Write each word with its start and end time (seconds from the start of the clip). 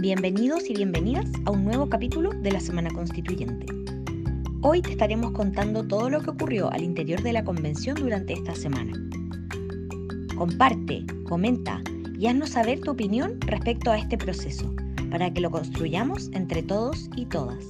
Bienvenidos 0.00 0.70
y 0.70 0.74
bienvenidas 0.74 1.26
a 1.44 1.50
un 1.50 1.64
nuevo 1.64 1.88
capítulo 1.88 2.30
de 2.30 2.52
la 2.52 2.60
Semana 2.60 2.88
Constituyente. 2.88 3.66
Hoy 4.62 4.80
te 4.80 4.92
estaremos 4.92 5.32
contando 5.32 5.82
todo 5.88 6.08
lo 6.08 6.20
que 6.20 6.30
ocurrió 6.30 6.70
al 6.70 6.84
interior 6.84 7.20
de 7.20 7.32
la 7.32 7.42
convención 7.42 7.96
durante 7.96 8.34
esta 8.34 8.54
semana. 8.54 8.92
Comparte, 10.36 11.04
comenta 11.24 11.82
y 12.16 12.28
haznos 12.28 12.50
saber 12.50 12.78
tu 12.78 12.92
opinión 12.92 13.40
respecto 13.40 13.90
a 13.90 13.98
este 13.98 14.16
proceso, 14.16 14.72
para 15.10 15.32
que 15.34 15.40
lo 15.40 15.50
construyamos 15.50 16.30
entre 16.32 16.62
todos 16.62 17.10
y 17.16 17.26
todas. 17.26 17.66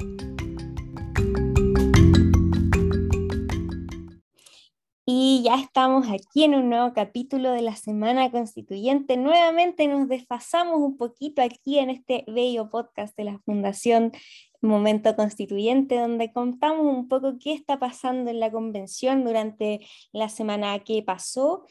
Ya 5.49 5.55
estamos 5.55 6.07
aquí 6.11 6.45
en 6.45 6.55
un 6.55 6.69
nuevo 6.69 6.93
capítulo 6.93 7.53
de 7.53 7.63
la 7.63 7.75
Semana 7.75 8.31
Constituyente. 8.31 9.17
Nuevamente 9.17 9.89
nos 9.89 10.07
desfasamos 10.07 10.79
un 10.79 10.99
poquito 10.99 11.41
aquí 11.41 11.79
en 11.79 11.89
este 11.89 12.23
bello 12.27 12.69
podcast 12.69 13.17
de 13.17 13.25
la 13.25 13.39
Fundación 13.39 14.13
Momento 14.61 15.17
Constituyente, 15.17 15.99
donde 15.99 16.35
contamos 16.35 16.95
un 16.95 17.09
poco 17.09 17.39
qué 17.43 17.55
está 17.55 17.79
pasando 17.79 18.31
en 18.31 18.41
la 18.41 18.51
convención 18.51 19.25
durante 19.25 19.81
la 20.13 20.29
semana 20.29 20.81
que 20.81 21.03
pasó. 21.03 21.65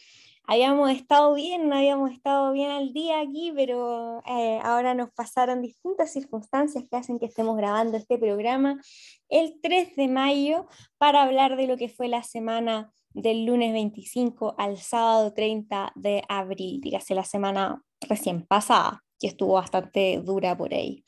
Habíamos 0.47 0.89
estado 0.89 1.35
bien, 1.35 1.69
no 1.69 1.75
habíamos 1.75 2.09
estado 2.09 2.53
bien 2.53 2.71
al 2.71 2.93
día 2.93 3.19
aquí, 3.19 3.53
pero 3.55 4.23
eh, 4.25 4.59
ahora 4.63 4.95
nos 4.95 5.11
pasaron 5.11 5.61
distintas 5.61 6.11
circunstancias 6.11 6.83
que 6.89 6.97
hacen 6.97 7.19
que 7.19 7.27
estemos 7.27 7.55
grabando 7.55 7.95
este 7.97 8.17
programa 8.17 8.81
el 9.29 9.59
3 9.61 9.95
de 9.95 10.07
mayo 10.07 10.65
para 10.97 11.21
hablar 11.21 11.57
de 11.57 11.67
lo 11.67 11.77
que 11.77 11.89
fue 11.89 12.07
la 12.07 12.23
semana 12.23 12.91
del 13.17 13.45
lunes 13.45 13.73
25 13.73 14.55
al 14.59 14.77
sábado 14.77 15.33
30 15.33 15.91
de 15.95 16.23
abril, 16.29 16.79
dígase 16.81 17.15
la 17.15 17.23
semana 17.23 17.81
recién 18.07 18.45
pasada, 18.45 19.03
que 19.19 19.25
estuvo 19.25 19.53
bastante 19.53 20.21
dura 20.23 20.55
por 20.55 20.71
ahí. 20.71 21.03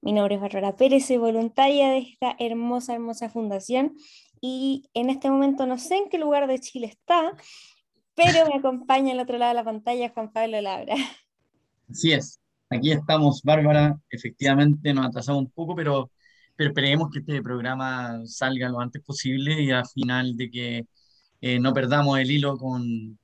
Mi 0.00 0.12
nombre 0.12 0.36
es 0.36 0.40
Bárbara 0.40 0.76
Pérez, 0.76 1.08
voluntaria 1.18 1.90
de 1.90 1.98
esta 1.98 2.36
hermosa, 2.38 2.94
hermosa 2.94 3.28
fundación 3.28 3.96
y 4.40 4.88
en 4.94 5.10
este 5.10 5.30
momento 5.30 5.66
no 5.66 5.78
sé 5.78 5.96
en 5.96 6.08
qué 6.08 6.18
lugar 6.18 6.46
de 6.46 6.60
Chile 6.60 6.86
está, 6.86 7.32
pero 8.14 8.46
me 8.46 8.56
acompaña 8.56 9.12
al 9.12 9.20
otro 9.20 9.36
lado 9.36 9.50
de 9.50 9.56
la 9.56 9.64
pantalla 9.64 10.10
Juan 10.10 10.32
Pablo 10.32 10.60
Labra. 10.60 10.94
Así 11.90 12.12
es, 12.12 12.40
aquí 12.70 12.92
estamos, 12.92 13.42
Bárbara, 13.42 13.98
efectivamente 14.10 14.94
nos 14.94 15.06
atrasamos 15.06 15.42
un 15.42 15.50
poco, 15.50 15.74
pero, 15.74 16.12
pero 16.54 16.70
esperemos 16.70 17.10
que 17.10 17.18
este 17.18 17.42
programa 17.42 18.20
salga 18.26 18.68
lo 18.68 18.78
antes 18.78 19.02
posible 19.02 19.60
y 19.60 19.72
al 19.72 19.88
final 19.88 20.36
de 20.36 20.50
que 20.50 20.86
eh, 21.40 21.58
no 21.60 21.72
perdamos 21.72 22.18
el 22.18 22.30
hilo 22.30 22.56
con, 22.56 23.18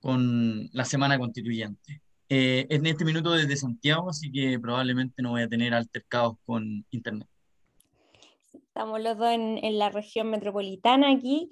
con 0.00 0.68
la 0.72 0.84
semana 0.84 1.18
constituyente. 1.18 2.02
Eh, 2.28 2.66
en 2.70 2.86
este 2.86 3.04
minuto 3.04 3.32
desde 3.32 3.56
Santiago, 3.56 4.10
así 4.10 4.32
que 4.32 4.58
probablemente 4.58 5.22
no 5.22 5.30
voy 5.30 5.42
a 5.42 5.48
tener 5.48 5.74
altercados 5.74 6.36
con 6.44 6.84
Internet. 6.90 7.28
Estamos 8.52 9.00
los 9.00 9.16
dos 9.18 9.30
en, 9.30 9.58
en 9.62 9.78
la 9.78 9.90
región 9.90 10.30
metropolitana 10.30 11.10
aquí 11.10 11.50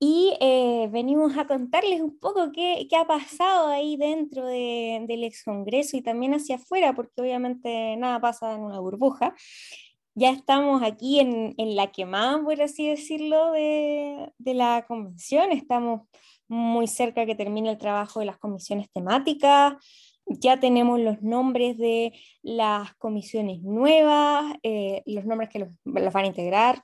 y 0.00 0.36
eh, 0.40 0.88
venimos 0.92 1.36
a 1.36 1.46
contarles 1.46 2.00
un 2.00 2.18
poco 2.18 2.52
qué, 2.52 2.86
qué 2.88 2.96
ha 2.96 3.04
pasado 3.04 3.68
ahí 3.68 3.96
dentro 3.96 4.46
de, 4.46 5.04
del 5.08 5.24
ex 5.24 5.42
Congreso 5.42 5.96
y 5.96 6.02
también 6.02 6.34
hacia 6.34 6.56
afuera, 6.56 6.94
porque 6.94 7.20
obviamente 7.20 7.96
nada 7.96 8.20
pasa 8.20 8.54
en 8.54 8.60
una 8.60 8.78
burbuja 8.78 9.34
ya 10.18 10.30
estamos 10.30 10.82
aquí 10.82 11.20
en, 11.20 11.54
en, 11.58 11.76
la 11.76 11.92
quemada, 11.92 12.42
por 12.42 12.60
así 12.60 12.88
decirlo, 12.88 13.52
de, 13.52 14.32
de, 14.38 14.54
la 14.54 14.84
convención. 14.86 15.52
Estamos 15.52 16.02
muy 16.48 16.88
cerca 16.88 17.24
que 17.24 17.36
termine 17.36 17.70
el 17.70 17.78
trabajo 17.78 18.20
de 18.20 18.26
las 18.26 18.38
comisiones 18.38 18.90
temáticas. 18.90 19.74
Ya 20.26 20.58
tenemos 20.60 20.98
los 21.00 21.22
nombres 21.22 21.78
de 21.78 22.12
las 22.42 22.94
comisiones 22.96 23.62
nuevas, 23.62 24.56
eh, 24.62 25.02
los 25.06 25.24
nombres 25.24 25.50
que 25.50 25.60
los, 25.60 25.70
van 25.84 26.24
a 26.24 26.28
integrar. 26.28 26.82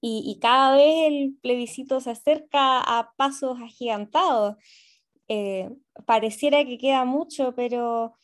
Y, 0.00 0.24
y, 0.26 0.40
cada 0.40 0.76
vez 0.76 1.06
el 1.06 1.36
plebiscito 1.40 2.00
se 2.00 2.10
acerca 2.10 2.80
a 2.80 3.12
pasos 3.16 3.58
agigantados. 3.62 4.56
Eh, 5.28 5.70
pareciera 6.04 6.64
que 6.64 6.76
queda 6.76 7.04
mucho, 7.04 7.54
pero 7.54 8.14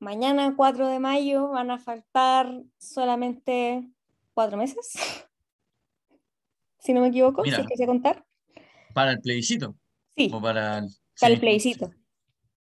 mañana 0.00 0.54
4 0.56 0.88
de 0.88 0.98
mayo 0.98 1.48
van 1.48 1.70
a 1.70 1.78
faltar 1.78 2.64
solamente 2.78 3.88
cuatro 4.34 4.56
meses, 4.56 4.92
si 6.78 6.92
no 6.92 7.02
me 7.02 7.08
equivoco, 7.08 7.42
Mira, 7.42 7.56
si 7.56 7.62
es 7.62 7.68
que 7.68 7.76
sé 7.76 7.86
contar. 7.86 8.26
Para 8.94 9.12
el 9.12 9.20
plebiscito. 9.20 9.76
Sí. 10.16 10.30
O 10.32 10.40
para 10.40 10.78
el, 10.78 10.88
para 11.18 11.28
sí, 11.28 11.32
el 11.34 11.40
plebiscito. 11.40 11.90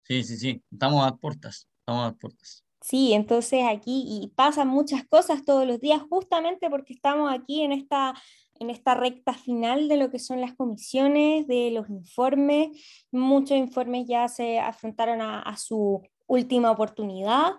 Sí, 0.04 0.24
sí, 0.24 0.38
sí. 0.38 0.64
Estamos 0.72 1.06
a 1.06 1.16
puertas. 1.16 1.68
Estamos 1.80 2.12
a 2.12 2.16
puertas. 2.16 2.64
Sí, 2.82 3.14
entonces 3.14 3.64
aquí 3.66 4.04
y 4.08 4.28
pasan 4.36 4.68
muchas 4.68 5.06
cosas 5.06 5.46
todos 5.46 5.66
los 5.66 5.80
días, 5.80 6.02
justamente 6.10 6.70
porque 6.70 6.94
estamos 6.94 7.32
aquí 7.34 7.62
en 7.62 7.72
esta, 7.72 8.14
en 8.60 8.70
esta 8.70 8.94
recta 8.94 9.34
final 9.34 9.88
de 9.88 9.98
lo 9.98 10.12
que 10.12 10.20
son 10.20 10.42
las 10.42 10.54
comisiones, 10.54 11.48
de 11.48 11.72
los 11.72 11.90
informes. 11.90 13.06
Muchos 13.12 13.58
informes 13.58 14.06
ya 14.08 14.28
se 14.28 14.60
afrontaron 14.60 15.22
a, 15.22 15.42
a 15.42 15.56
su 15.56 16.02
última 16.34 16.72
oportunidad 16.72 17.54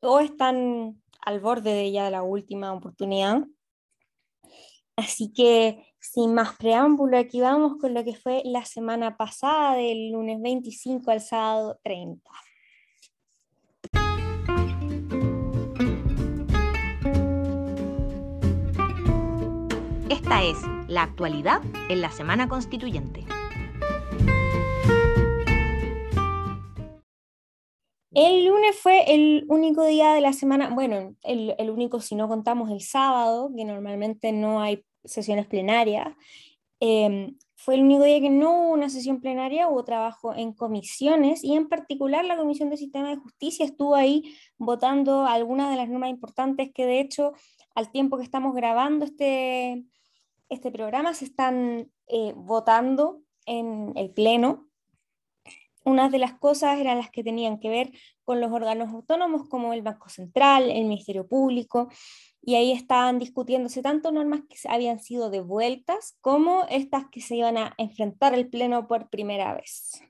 o 0.00 0.20
están 0.20 1.02
al 1.20 1.40
borde 1.40 1.72
de 1.72 1.92
ya 1.92 2.10
la 2.10 2.22
última 2.22 2.72
oportunidad. 2.72 3.44
Así 4.96 5.32
que 5.32 5.84
sin 6.00 6.34
más 6.34 6.56
preámbulo, 6.56 7.18
aquí 7.18 7.40
vamos 7.40 7.76
con 7.80 7.92
lo 7.92 8.02
que 8.04 8.14
fue 8.14 8.42
la 8.44 8.64
semana 8.64 9.16
pasada, 9.16 9.74
del 9.74 10.12
lunes 10.12 10.40
25 10.40 11.10
al 11.10 11.20
sábado 11.20 11.78
30. 11.82 12.30
Esta 20.08 20.44
es 20.44 20.56
la 20.88 21.02
actualidad 21.02 21.60
en 21.90 22.00
la 22.00 22.10
Semana 22.10 22.48
Constituyente. 22.48 23.35
El 28.16 28.46
lunes 28.46 28.74
fue 28.80 29.12
el 29.14 29.44
único 29.46 29.84
día 29.84 30.14
de 30.14 30.22
la 30.22 30.32
semana, 30.32 30.70
bueno, 30.70 31.14
el, 31.22 31.70
único 31.70 32.00
si 32.00 32.14
no 32.14 32.28
contamos 32.28 32.70
el 32.70 32.80
sábado, 32.80 33.50
que 33.54 33.66
normalmente 33.66 34.32
no 34.32 34.62
hay 34.62 34.82
sesiones 35.04 35.46
plenarias. 35.46 36.16
Eh, 36.80 37.34
fue 37.56 37.74
el 37.74 37.82
único 37.82 38.04
día 38.04 38.18
que 38.22 38.30
no 38.30 38.52
hubo 38.58 38.72
una 38.72 38.88
sesión 38.88 39.20
plenaria, 39.20 39.68
hubo 39.68 39.84
trabajo 39.84 40.34
en 40.34 40.54
comisiones 40.54 41.44
y 41.44 41.56
en 41.56 41.68
particular 41.68 42.24
la 42.24 42.38
Comisión 42.38 42.70
de 42.70 42.78
Sistema 42.78 43.10
de 43.10 43.16
Justicia 43.16 43.66
estuvo 43.66 43.94
ahí 43.94 44.34
votando 44.56 45.26
algunas 45.26 45.68
de 45.68 45.76
las 45.76 45.90
normas 45.90 46.08
importantes 46.08 46.70
que 46.72 46.86
de 46.86 47.00
hecho 47.00 47.34
al 47.74 47.90
tiempo 47.92 48.16
que 48.16 48.24
estamos 48.24 48.54
grabando 48.54 49.04
este, 49.04 49.84
este 50.48 50.70
programa 50.70 51.12
se 51.12 51.26
están 51.26 51.92
eh, 52.06 52.32
votando 52.34 53.20
en 53.44 53.92
el 53.94 54.10
Pleno 54.10 54.65
unas 55.86 56.10
de 56.10 56.18
las 56.18 56.34
cosas 56.34 56.78
eran 56.78 56.98
las 56.98 57.10
que 57.10 57.22
tenían 57.22 57.60
que 57.60 57.70
ver 57.70 57.92
con 58.24 58.40
los 58.40 58.50
órganos 58.50 58.92
autónomos 58.92 59.48
como 59.48 59.72
el 59.72 59.82
Banco 59.82 60.08
Central, 60.08 60.68
el 60.68 60.84
Ministerio 60.84 61.28
Público, 61.28 61.88
y 62.42 62.56
ahí 62.56 62.72
estaban 62.72 63.20
discutiéndose 63.20 63.82
tanto 63.82 64.10
normas 64.10 64.40
que 64.48 64.56
habían 64.68 64.98
sido 64.98 65.30
devueltas 65.30 66.16
como 66.20 66.64
estas 66.68 67.06
que 67.10 67.20
se 67.20 67.36
iban 67.36 67.56
a 67.56 67.74
enfrentar 67.78 68.34
al 68.34 68.48
Pleno 68.48 68.88
por 68.88 69.08
primera 69.08 69.54
vez. 69.54 70.02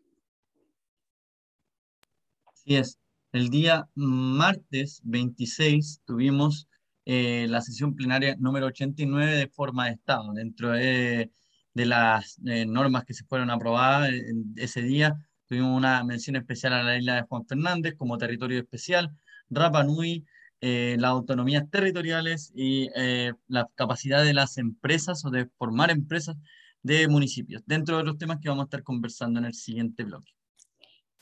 Así 2.47 2.77
es. 2.77 2.99
El 3.33 3.51
día 3.51 3.87
martes 3.95 5.03
26 5.05 6.01
tuvimos 6.07 6.69
eh, 7.05 7.47
la 7.51 7.61
sesión 7.61 7.95
plenaria 7.95 8.35
número 8.39 8.67
89 8.67 9.37
de 9.37 9.49
forma 9.49 9.87
de 9.87 9.93
Estado. 9.93 10.33
Dentro 10.33 10.71
de, 10.71 11.31
las 11.75 12.41
eh, 12.47 12.65
normas 12.65 13.05
que 13.05 13.13
se 13.13 13.25
fueron 13.25 13.51
aprobadas 13.51 14.09
en 14.09 14.55
ese 14.57 14.81
día, 14.81 15.19
Tuvimos 15.49 15.77
una 15.77 16.03
mención 16.05 16.37
especial 16.37 16.73
a 16.73 16.83
la 16.83 16.97
isla 16.97 17.17
de 17.17 17.23
Juan 17.23 17.47
Fernández 17.47 17.95
como 17.97 18.19
territorio 18.19 18.59
especial, 18.59 19.17
Rapa 19.49 19.85
Nui, 19.85 20.25
eh, 20.61 20.97
las 20.99 21.11
autonomías 21.11 21.71
territoriales 21.71 22.53
y 22.55 22.89
eh, 22.97 23.33
la 23.47 23.69
capacidad 23.75 24.25
de 24.25 24.35
las 24.35 24.59
empresas 24.59 25.25
o 25.25 25.31
de 25.31 25.47
formar 25.59 25.91
empresas 25.91 26.37
de 26.83 27.09
municipios, 27.09 27.63
dentro 27.67 27.99
de 27.99 28.05
los 28.05 28.19
temas 28.19 28.39
que 28.41 28.49
vamos 28.49 28.65
a 28.65 28.67
estar 28.67 28.83
conversando 28.83 29.39
en 29.39 29.47
el 29.47 29.55
siguiente 29.55 30.05
bloque. 30.05 30.33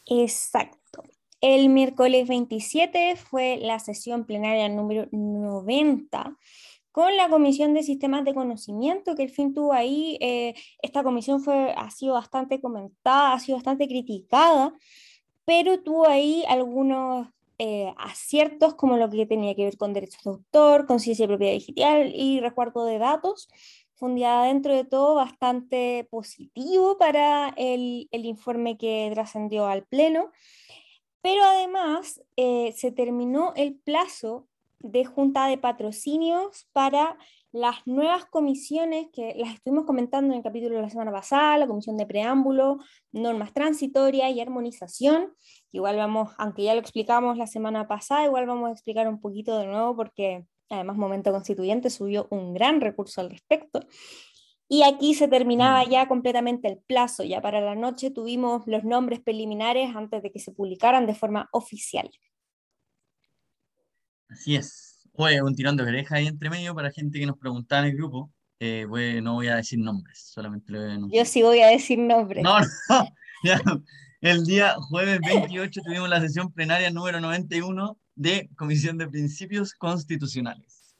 Exacto. 0.06 1.02
El 1.40 1.68
miércoles 1.68 2.26
27 2.26 3.16
fue 3.16 3.58
la 3.60 3.78
sesión 3.78 4.24
plenaria 4.24 4.68
número 4.68 5.08
90 5.12 6.38
con 6.94 7.16
la 7.16 7.28
Comisión 7.28 7.74
de 7.74 7.82
Sistemas 7.82 8.24
de 8.24 8.34
Conocimiento, 8.34 9.16
que 9.16 9.24
el 9.24 9.30
fin 9.30 9.52
tuvo 9.52 9.72
ahí, 9.72 10.16
eh, 10.20 10.54
esta 10.80 11.02
comisión 11.02 11.42
fue, 11.42 11.74
ha 11.76 11.90
sido 11.90 12.14
bastante 12.14 12.60
comentada, 12.60 13.32
ha 13.32 13.40
sido 13.40 13.56
bastante 13.58 13.88
criticada, 13.88 14.72
pero 15.44 15.82
tuvo 15.82 16.06
ahí 16.06 16.44
algunos 16.46 17.26
eh, 17.58 17.92
aciertos 17.98 18.76
como 18.76 18.96
lo 18.96 19.10
que 19.10 19.26
tenía 19.26 19.56
que 19.56 19.64
ver 19.64 19.76
con 19.76 19.92
derechos 19.92 20.22
de 20.22 20.30
autor, 20.30 20.86
conciencia 20.86 21.24
de 21.24 21.30
propiedad 21.30 21.54
digital 21.54 22.12
y 22.14 22.38
resguardo 22.38 22.84
de 22.84 22.98
datos. 22.98 23.48
Fue 23.94 24.10
un 24.10 24.14
día 24.14 24.42
dentro 24.42 24.72
de 24.72 24.84
todo 24.84 25.16
bastante 25.16 26.06
positivo 26.12 26.96
para 26.96 27.48
el, 27.56 28.06
el 28.12 28.24
informe 28.24 28.78
que 28.78 29.10
trascendió 29.12 29.66
al 29.66 29.84
Pleno. 29.84 30.30
pero 31.22 31.42
además 31.42 32.22
eh, 32.36 32.72
se 32.76 32.92
terminó 32.92 33.52
el 33.56 33.74
plazo 33.74 34.46
de 34.84 35.04
junta 35.06 35.46
de 35.46 35.56
patrocinios 35.56 36.68
para 36.72 37.16
las 37.52 37.86
nuevas 37.86 38.26
comisiones 38.26 39.06
que 39.12 39.34
las 39.36 39.54
estuvimos 39.54 39.86
comentando 39.86 40.32
en 40.32 40.38
el 40.38 40.42
capítulo 40.42 40.76
de 40.76 40.82
la 40.82 40.90
semana 40.90 41.10
pasada, 41.10 41.56
la 41.56 41.66
comisión 41.66 41.96
de 41.96 42.04
preámbulo, 42.04 42.78
normas 43.10 43.54
transitorias 43.54 44.30
y 44.32 44.40
armonización, 44.40 45.32
igual 45.72 45.96
vamos, 45.96 46.32
aunque 46.36 46.64
ya 46.64 46.74
lo 46.74 46.80
explicamos 46.80 47.38
la 47.38 47.46
semana 47.46 47.88
pasada, 47.88 48.26
igual 48.26 48.46
vamos 48.46 48.68
a 48.68 48.72
explicar 48.72 49.08
un 49.08 49.20
poquito 49.20 49.58
de 49.58 49.66
nuevo 49.66 49.96
porque 49.96 50.44
además 50.68 50.96
Momento 50.96 51.32
Constituyente 51.32 51.88
subió 51.88 52.26
un 52.30 52.52
gran 52.52 52.80
recurso 52.80 53.20
al 53.20 53.30
respecto. 53.30 53.80
Y 54.68 54.82
aquí 54.82 55.14
se 55.14 55.28
terminaba 55.28 55.84
mm. 55.84 55.90
ya 55.90 56.08
completamente 56.08 56.68
el 56.68 56.78
plazo, 56.78 57.22
ya 57.22 57.40
para 57.40 57.60
la 57.60 57.74
noche 57.74 58.10
tuvimos 58.10 58.66
los 58.66 58.84
nombres 58.84 59.20
preliminares 59.20 59.94
antes 59.94 60.22
de 60.22 60.30
que 60.30 60.40
se 60.40 60.52
publicaran 60.52 61.06
de 61.06 61.14
forma 61.14 61.48
oficial. 61.52 62.10
Así 64.34 64.56
es. 64.56 64.98
Oye, 65.12 65.40
un 65.40 65.54
tirón 65.54 65.76
de 65.76 65.84
oreja 65.84 66.16
ahí 66.16 66.26
entre 66.26 66.50
medio 66.50 66.74
para 66.74 66.90
gente 66.90 67.20
que 67.20 67.26
nos 67.26 67.38
preguntaba 67.38 67.82
en 67.82 67.92
el 67.92 67.96
grupo. 67.96 68.32
Eh, 68.58 68.86
no 69.22 69.34
voy 69.34 69.46
a 69.46 69.56
decir 69.56 69.78
nombres, 69.78 70.30
solamente 70.32 70.72
voy 70.72 70.90
a 70.90 70.98
Yo 71.12 71.24
sí 71.24 71.42
voy 71.42 71.60
a 71.60 71.68
decir 71.68 71.98
nombres. 71.98 72.42
No, 72.42 72.58
no, 72.88 73.12
El 74.20 74.44
día 74.44 74.74
jueves 74.88 75.20
28 75.20 75.82
tuvimos 75.84 76.08
la 76.08 76.20
sesión 76.20 76.50
plenaria 76.52 76.90
número 76.90 77.20
91 77.20 77.96
de 78.16 78.48
Comisión 78.56 78.98
de 78.98 79.06
Principios 79.06 79.74
Constitucionales. 79.74 80.96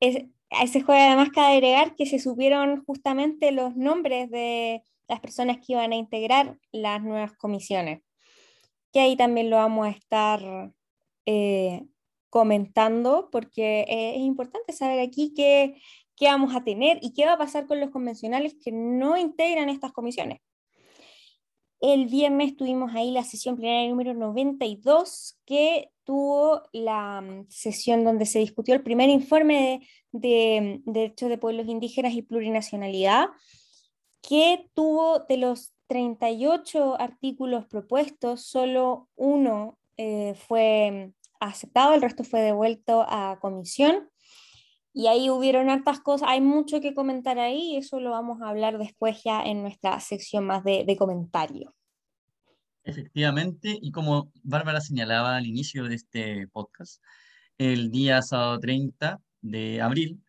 a 0.00 0.62
ese 0.64 0.82
jueves 0.82 1.04
además 1.06 1.28
cabe 1.32 1.54
agregar 1.54 1.94
que 1.94 2.06
se 2.06 2.18
supieron 2.18 2.82
justamente 2.84 3.52
los 3.52 3.76
nombres 3.76 4.28
de 4.30 4.82
las 5.06 5.20
personas 5.20 5.58
que 5.58 5.74
iban 5.74 5.92
a 5.92 5.96
integrar 5.96 6.58
las 6.72 7.02
nuevas 7.02 7.36
comisiones, 7.36 8.02
que 8.92 9.00
ahí 9.00 9.16
también 9.16 9.50
lo 9.50 9.56
vamos 9.56 9.86
a 9.86 9.90
estar 9.90 10.72
eh, 11.32 11.86
comentando, 12.28 13.28
porque 13.30 13.84
es 13.88 14.20
importante 14.20 14.72
saber 14.72 15.00
aquí 15.00 15.32
qué, 15.34 15.80
qué 16.16 16.26
vamos 16.26 16.54
a 16.56 16.64
tener 16.64 16.98
y 17.02 17.12
qué 17.12 17.24
va 17.24 17.34
a 17.34 17.38
pasar 17.38 17.66
con 17.66 17.78
los 17.78 17.90
convencionales 17.90 18.56
que 18.62 18.72
no 18.72 19.16
integran 19.16 19.68
estas 19.68 19.92
comisiones. 19.92 20.40
El 21.80 22.06
viernes 22.06 22.56
tuvimos 22.56 22.94
ahí 22.94 23.12
la 23.12 23.22
sesión 23.22 23.56
plenaria 23.56 23.88
número 23.88 24.12
92, 24.12 25.38
que 25.46 25.90
tuvo 26.04 26.62
la 26.72 27.20
mm, 27.20 27.46
sesión 27.48 28.04
donde 28.04 28.26
se 28.26 28.40
discutió 28.40 28.74
el 28.74 28.82
primer 28.82 29.08
informe 29.08 29.80
de, 30.10 30.28
de, 30.28 30.82
mm, 30.84 30.92
derechos 30.92 31.28
de 31.28 31.38
pueblos 31.38 31.68
indígenas 31.68 32.12
y 32.14 32.22
plurinacionalidad, 32.22 33.28
que 34.20 34.68
tuvo 34.74 35.20
de 35.20 35.36
los 35.36 35.74
38 35.86 37.00
artículos 37.00 37.66
propuestos, 37.66 38.42
solo 38.42 39.08
uno 39.16 39.78
eh, 39.96 40.34
fue 40.34 41.12
aceptado, 41.40 41.94
el 41.94 42.02
resto 42.02 42.24
fue 42.24 42.40
devuelto 42.40 43.04
a 43.08 43.38
comisión. 43.40 44.08
Y 44.92 45.06
ahí 45.06 45.30
hubieron 45.30 45.70
hartas 45.70 46.00
cosas, 46.00 46.28
hay 46.28 46.40
mucho 46.40 46.80
que 46.80 46.94
comentar 46.94 47.38
ahí, 47.38 47.76
eso 47.76 48.00
lo 48.00 48.10
vamos 48.10 48.42
a 48.42 48.48
hablar 48.48 48.76
después 48.76 49.22
ya 49.22 49.40
en 49.42 49.62
nuestra 49.62 50.00
sección 50.00 50.44
más 50.44 50.64
de, 50.64 50.84
de 50.84 50.96
comentario. 50.96 51.74
Efectivamente, 52.82 53.78
y 53.80 53.92
como 53.92 54.32
Bárbara 54.42 54.80
señalaba 54.80 55.36
al 55.36 55.46
inicio 55.46 55.84
de 55.84 55.94
este 55.94 56.48
podcast, 56.48 57.00
el 57.56 57.90
día 57.90 58.20
sábado 58.22 58.58
30 58.58 59.20
de 59.42 59.80
abril 59.80 60.20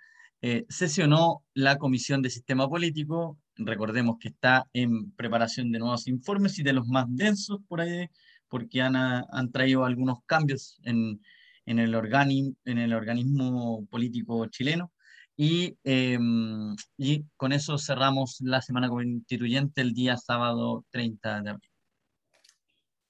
eh, 0.42 0.66
sesionó 0.70 1.44
la 1.54 1.78
Comisión 1.78 2.22
de 2.22 2.30
Sistema 2.30 2.68
Político, 2.68 3.38
recordemos 3.56 4.18
que 4.20 4.30
está 4.30 4.68
en 4.74 5.12
preparación 5.12 5.72
de 5.72 5.80
nuevos 5.80 6.08
informes 6.08 6.58
y 6.58 6.64
de 6.64 6.74
los 6.74 6.88
más 6.88 7.06
densos 7.10 7.60
por 7.68 7.82
ahí 7.82 8.10
porque 8.52 8.82
han, 8.82 8.96
han 8.96 9.52
traído 9.52 9.86
algunos 9.86 10.20
cambios 10.26 10.80
en, 10.84 11.22
en, 11.66 11.80
el 11.80 11.96
en 11.96 12.78
el 12.78 12.94
organismo 12.94 13.88
político 13.90 14.46
chileno. 14.48 14.92
Y, 15.38 15.78
em, 15.86 16.76
y 16.98 17.24
con 17.38 17.54
eso 17.54 17.78
cerramos 17.78 18.38
la 18.42 18.62
semana 18.62 18.90
constituyente 18.90 19.82
el 19.82 19.94
día 19.94 20.18
sábado 20.18 20.86
30 20.92 21.42
de 21.42 21.50
abril. 21.50 21.72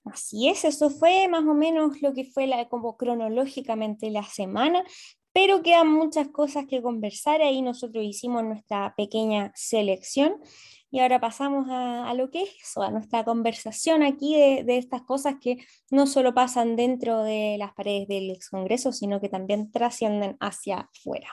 Así 0.06 0.48
es, 0.48 0.64
eso 0.64 0.90
fue 0.90 1.28
más 1.28 1.44
o 1.44 1.54
menos 1.54 2.02
lo 2.02 2.14
que 2.14 2.26
fue 2.26 2.48
la, 2.48 2.68
como 2.70 2.98
cronológicamente 2.98 4.10
la 4.10 4.24
semana, 4.24 4.84
pero 5.34 5.62
quedan 5.62 5.92
muchas 5.92 6.30
cosas 6.30 6.66
que 6.68 6.82
conversar. 6.82 7.42
Ahí 7.42 7.62
nosotros 7.62 8.04
hicimos 8.04 8.44
nuestra 8.44 8.94
pequeña 8.96 9.52
selección. 9.56 10.40
Y 10.94 11.00
ahora 11.00 11.22
pasamos 11.22 11.68
a, 11.70 12.14
lo 12.16 12.30
que 12.30 12.44
es 12.44 12.50
eso, 12.62 12.84
a 12.84 12.92
nuestra 12.92 13.24
conversación 13.24 14.04
aquí 14.04 14.36
de, 14.36 14.78
estas 14.78 15.04
cosas 15.04 15.36
que 15.40 15.66
no 15.90 16.06
solo 16.06 16.34
pasan 16.34 16.76
dentro 16.76 17.24
de 17.24 17.56
las 17.58 17.74
paredes 17.74 18.10
del 18.10 18.30
ex 18.30 18.50
Congreso, 18.50 18.92
sino 18.92 19.22
que 19.22 19.30
también 19.30 19.72
trascienden 19.72 20.36
hacia 20.42 20.90
afuera. 20.94 21.30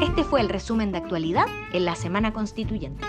Este 0.00 0.22
fue 0.22 0.40
el 0.40 0.48
resumen 0.48 0.92
de 0.92 0.98
actualidad 0.98 1.46
en 1.72 1.84
la 1.84 1.96
Semana 1.96 2.32
Constituyente. 2.32 3.04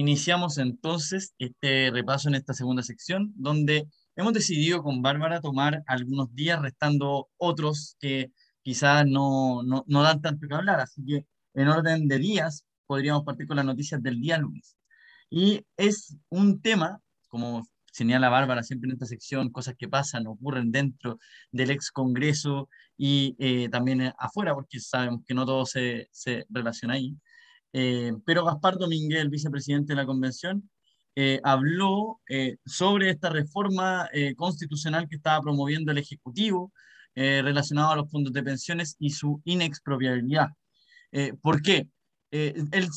Iniciamos 0.00 0.56
entonces 0.56 1.34
este 1.38 1.90
repaso 1.90 2.30
en 2.30 2.34
esta 2.34 2.54
segunda 2.54 2.82
sección, 2.82 3.34
donde 3.36 3.86
hemos 4.16 4.32
decidido 4.32 4.82
con 4.82 5.02
Bárbara 5.02 5.42
tomar 5.42 5.82
algunos 5.86 6.34
días, 6.34 6.58
restando 6.62 7.28
otros 7.36 7.98
que 8.00 8.32
quizás 8.62 9.04
no, 9.06 9.62
no, 9.62 9.84
no 9.86 10.02
dan 10.02 10.22
tanto 10.22 10.48
que 10.48 10.54
hablar. 10.54 10.80
Así 10.80 11.04
que 11.04 11.26
en 11.52 11.68
orden 11.68 12.08
de 12.08 12.16
días 12.16 12.64
podríamos 12.86 13.24
partir 13.24 13.46
con 13.46 13.58
las 13.58 13.66
noticias 13.66 14.02
del 14.02 14.18
día 14.22 14.38
lunes. 14.38 14.74
Y 15.28 15.66
es 15.76 16.16
un 16.30 16.62
tema, 16.62 17.02
como 17.28 17.68
señala 17.92 18.30
Bárbara 18.30 18.62
siempre 18.62 18.88
en 18.88 18.94
esta 18.94 19.04
sección, 19.04 19.50
cosas 19.50 19.74
que 19.78 19.86
pasan, 19.86 20.26
ocurren 20.26 20.72
dentro 20.72 21.18
del 21.52 21.72
ex 21.72 21.90
Congreso 21.90 22.70
y 22.96 23.36
eh, 23.38 23.68
también 23.68 24.14
afuera, 24.18 24.54
porque 24.54 24.80
sabemos 24.80 25.20
que 25.26 25.34
no 25.34 25.44
todo 25.44 25.66
se, 25.66 26.08
se 26.10 26.46
relaciona 26.48 26.94
ahí. 26.94 27.18
Eh, 27.72 28.12
pero 28.24 28.44
Gaspar 28.44 28.78
Domínguez, 28.78 29.20
el 29.20 29.30
vicepresidente 29.30 29.92
de 29.92 29.96
la 29.96 30.06
convención, 30.06 30.68
eh, 31.16 31.40
habló 31.44 32.20
eh, 32.28 32.56
sobre 32.64 33.10
esta 33.10 33.30
reforma 33.30 34.08
constitucional 34.36 35.08
que 35.08 35.16
estaba 35.16 35.42
promoviendo 35.42 35.92
el 35.92 35.98
Ejecutivo 35.98 36.72
relacionado 37.14 37.90
a 37.90 37.96
los 37.96 38.10
fondos 38.10 38.32
de 38.32 38.42
pensiones 38.42 38.96
y 38.98 39.10
su 39.10 39.42
inexpropiabilidad. 39.44 40.48
¿Por 41.42 41.60
qué? 41.60 41.88
él 42.30 42.88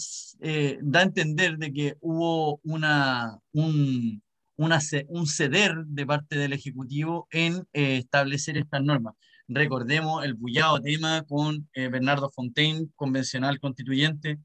da 0.82 1.00
a 1.00 1.04
entender 1.04 1.58
de 1.58 1.74
que 1.74 1.98
hubo 2.00 2.60
una, 2.64 3.40
un, 3.52 4.22
una, 4.56 4.80
un 5.08 5.28
ceder 5.28 5.76
de 5.88 6.06
parte 6.06 6.38
del 6.38 6.54
Ejecutivo 6.54 7.28
en 7.32 7.68
establecer 7.74 8.56
estas 8.58 8.84
normas. 8.84 9.16
Recordemos 9.48 10.24
el 10.24 10.36
bullado 10.36 10.80
tema 10.80 11.24
con 11.24 11.68
Bernardo 11.74 12.32
Fontaine, 12.32 12.88
convencional 12.96 13.60
constituyente, 13.60 14.38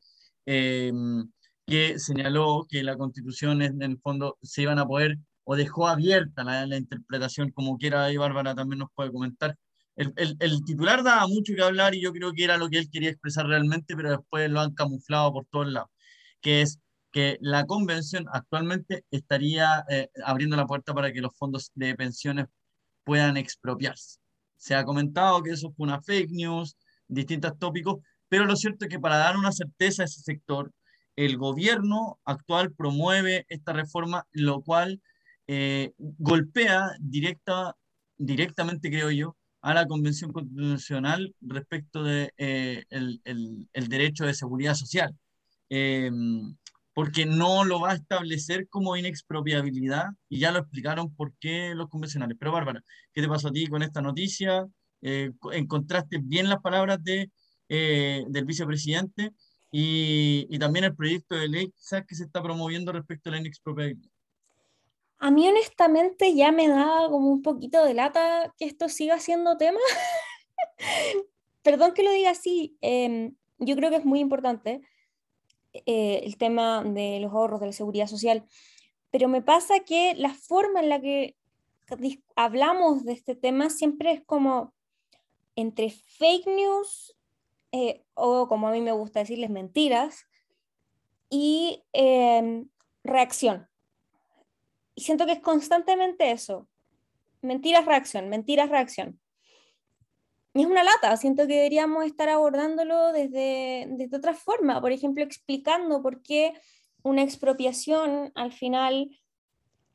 Em, 0.50 1.30
que 1.66 1.98
señaló 1.98 2.66
que 2.70 2.82
la 2.82 2.96
constitución 2.96 3.60
en 3.60 3.82
el 3.82 3.98
fondo 4.00 4.38
se 4.42 4.62
iban 4.62 4.78
a 4.78 4.86
poder 4.86 5.18
o 5.44 5.56
dejó 5.56 5.86
abierta 5.88 6.42
la, 6.42 6.64
la 6.66 6.78
interpretación 6.78 7.50
como 7.50 7.76
quiera 7.76 8.10
y 8.10 8.16
Bárbara 8.16 8.54
también 8.54 8.78
nos 8.78 8.88
puede 8.94 9.12
comentar. 9.12 9.58
El, 9.94 10.14
el, 10.16 10.36
el, 10.40 10.64
titular 10.64 11.02
daba 11.02 11.26
mucho 11.26 11.52
que 11.54 11.62
hablar 11.62 11.94
y 11.94 12.00
yo 12.00 12.12
creo 12.12 12.32
que 12.32 12.44
era 12.44 12.56
lo 12.56 12.70
que 12.70 12.78
él 12.78 12.88
quería 12.90 13.10
expresar 13.10 13.46
realmente, 13.46 13.94
pero 13.94 14.10
después 14.10 14.50
lo 14.50 14.60
han 14.60 14.72
camuflado 14.72 15.34
por 15.34 15.44
todos 15.50 15.68
lados, 15.68 15.90
que 16.40 16.62
es 16.62 16.80
que 17.12 17.36
la 17.42 17.66
convención 17.66 18.24
actualmente 18.32 19.04
estaría 19.10 19.84
eh, 19.90 20.08
abriendo 20.24 20.56
la 20.56 20.66
puerta 20.66 20.94
para 20.94 21.12
que 21.12 21.20
los 21.20 21.36
fondos 21.36 21.72
de 21.74 21.94
pensiones 21.94 22.46
puedan 23.04 23.36
expropiarse. 23.36 24.18
Se 24.56 24.74
ha 24.74 24.84
comentado 24.84 25.42
que 25.42 25.50
eso 25.50 25.72
fue 25.76 25.86
una 25.86 26.00
fake 26.00 26.30
news, 26.30 26.74
distintos 27.06 27.58
tópicos, 27.58 27.98
pero 28.28 28.44
lo 28.44 28.56
cierto 28.56 28.84
es 28.84 28.90
que 28.90 29.00
para 29.00 29.16
dar 29.16 29.36
una 29.36 29.52
certeza 29.52 30.02
a 30.02 30.06
ese 30.06 30.20
sector, 30.20 30.72
el 31.18 31.36
gobierno 31.36 32.20
actual 32.24 32.72
promueve 32.72 33.44
esta 33.48 33.72
reforma, 33.72 34.26
lo 34.30 34.62
cual 34.62 35.02
eh, 35.48 35.92
golpea 35.98 36.90
directa, 37.00 37.74
directamente, 38.16 38.90
creo 38.90 39.10
yo, 39.10 39.36
a 39.62 39.74
la 39.74 39.86
Convención 39.86 40.32
Constitucional 40.32 41.34
respecto 41.40 42.04
del 42.04 42.32
de, 42.38 42.84
eh, 42.84 42.84
el, 42.90 43.88
derecho 43.88 44.26
de 44.26 44.34
seguridad 44.34 44.74
social, 44.74 45.12
eh, 45.70 46.10
porque 46.94 47.26
no 47.26 47.64
lo 47.64 47.80
va 47.80 47.92
a 47.92 47.94
establecer 47.96 48.68
como 48.68 48.96
inexpropiabilidad 48.96 50.06
y 50.28 50.38
ya 50.38 50.52
lo 50.52 50.60
explicaron 50.60 51.14
por 51.14 51.32
qué 51.40 51.74
los 51.74 51.88
convencionales. 51.88 52.36
Pero 52.38 52.52
Bárbara, 52.52 52.84
¿qué 53.12 53.22
te 53.22 53.28
pasó 53.28 53.48
a 53.48 53.52
ti 53.52 53.66
con 53.66 53.82
esta 53.82 54.02
noticia? 54.02 54.66
¿Encontraste 55.00 56.18
bien 56.22 56.48
las 56.48 56.60
palabras 56.60 57.02
de 57.02 57.30
eh, 57.68 58.24
del 58.28 58.44
vicepresidente 58.44 59.32
y, 59.70 60.46
y, 60.48 60.58
también 60.58 60.86
el 60.86 60.96
proyecto 60.96 61.34
de 61.34 61.48
ley 61.48 61.72
que 62.06 62.14
se 62.14 62.24
está 62.24 62.42
promoviendo 62.42 62.92
respecto 62.92 63.28
a 63.28 63.32
la 63.32 63.38
inexpropiabilidad. 63.38 64.10
A 65.18 65.30
mí 65.30 65.48
honestamente 65.48 66.34
ya 66.34 66.52
me 66.52 66.68
da 66.68 67.08
como 67.10 67.30
un 67.30 67.42
poquito 67.42 67.84
de 67.84 67.92
lata 67.92 68.54
que 68.56 68.64
esto 68.64 68.88
siga 68.88 69.18
siendo 69.18 69.56
tema. 69.56 69.80
Perdón 71.62 71.92
que 71.92 72.04
lo 72.04 72.12
diga 72.12 72.30
así, 72.30 72.76
em, 72.80 73.34
yo 73.58 73.74
creo 73.76 73.90
que 73.90 73.96
es 73.96 74.04
muy 74.04 74.20
importante 74.20 74.80
eh, 75.72 76.20
el 76.24 76.38
tema 76.38 76.82
de 76.84 77.18
los 77.20 77.32
ahorros 77.32 77.60
de 77.60 77.66
la 77.66 77.72
seguridad 77.72 78.06
social, 78.06 78.46
pero 79.10 79.28
me 79.28 79.42
pasa 79.42 79.80
que 79.80 80.14
la 80.14 80.32
forma 80.32 80.80
en 80.80 80.88
la 80.88 81.00
que 81.00 81.36
hablamos 82.36 83.04
de 83.04 83.12
este 83.12 83.34
tema 83.34 83.70
siempre 83.70 84.12
es 84.12 84.22
como 84.24 84.72
entre 85.56 85.90
fake 85.90 86.46
news 86.46 87.17
eh, 87.72 88.04
o 88.14 88.48
como 88.48 88.68
a 88.68 88.72
mí 88.72 88.80
me 88.80 88.92
gusta 88.92 89.20
decirles 89.20 89.50
mentiras 89.50 90.26
y 91.30 91.84
em, 91.92 92.68
reacción. 93.04 93.68
Y 94.94 95.02
siento 95.02 95.26
que 95.26 95.32
es 95.32 95.40
constantemente 95.40 96.30
eso. 96.30 96.68
Mentiras, 97.42 97.84
reacción, 97.84 98.28
mentiras, 98.28 98.70
reacción. 98.70 99.20
Y 100.54 100.62
es 100.62 100.66
una 100.66 100.82
lata, 100.82 101.16
siento 101.16 101.46
que 101.46 101.54
deberíamos 101.54 102.04
estar 102.04 102.28
abordándolo 102.28 103.12
desde, 103.12 103.86
desde 103.90 104.16
otra 104.16 104.34
forma, 104.34 104.80
por 104.80 104.90
ejemplo, 104.90 105.22
explicando 105.22 106.02
por 106.02 106.22
qué 106.22 106.54
una 107.02 107.22
expropiación 107.22 108.32
al 108.34 108.52
final, 108.52 109.10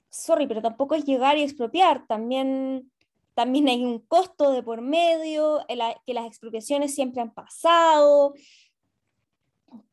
sorry, 0.10 0.48
pero 0.48 0.62
tampoco 0.62 0.96
es 0.96 1.04
llegar 1.04 1.38
y 1.38 1.44
expropiar, 1.44 2.06
también, 2.08 2.93
también 3.34 3.68
hay 3.68 3.84
un 3.84 4.00
costo 4.00 4.52
de 4.52 4.64
por 4.64 4.82
medio, 4.82 5.66
que 6.06 6.14
las 6.14 6.28
expropiaciones 6.28 6.94
siempre 6.94 7.22
han 7.22 7.34
pasado. 7.34 8.34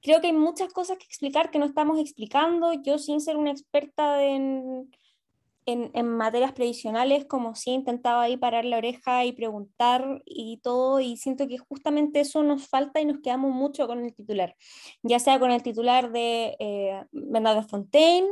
Creo 0.03 0.21
que 0.21 0.29
hay 0.29 0.33
muchas 0.33 0.73
cosas 0.73 0.99
que 0.99 1.05
explicar 1.05 1.51
que 1.51 1.59
no 1.59 1.67
estamos 1.67 1.99
explicando. 1.99 2.73
Yo 2.75 2.99
sin 2.99 3.21
ser 3.21 3.37
una 3.37 3.51
experta 3.51 4.23
en, 4.23 4.91
en, 5.67 6.09
materias 6.09 6.53
previsionales, 6.53 7.25
como 7.27 7.55
si 7.55 7.71
intentaba 7.71 8.23
ahí 8.23 8.37
parar 8.37 8.65
la 8.65 8.79
oreja 8.79 9.25
y 9.25 9.33
preguntar 9.33 10.23
y 10.25 10.59
todo, 10.59 11.01
y 11.01 11.17
siento 11.17 11.47
que 11.49 11.59
justamente 11.59 12.21
eso 12.21 12.43
nos 12.43 12.69
falta 12.69 13.01
y 13.01 13.05
nos 13.05 13.21
quedamos 13.21 13.53
mucho 13.53 13.87
con 13.87 14.05
el 14.05 14.15
titular, 14.15 14.57
ya 15.03 15.19
sea 15.19 15.39
con 15.39 15.51
el 15.51 15.63
titular 15.63 16.13
de 16.13 16.57
eh, 16.59 17.05
Bernardo 17.13 17.63
Fontaine 17.63 18.29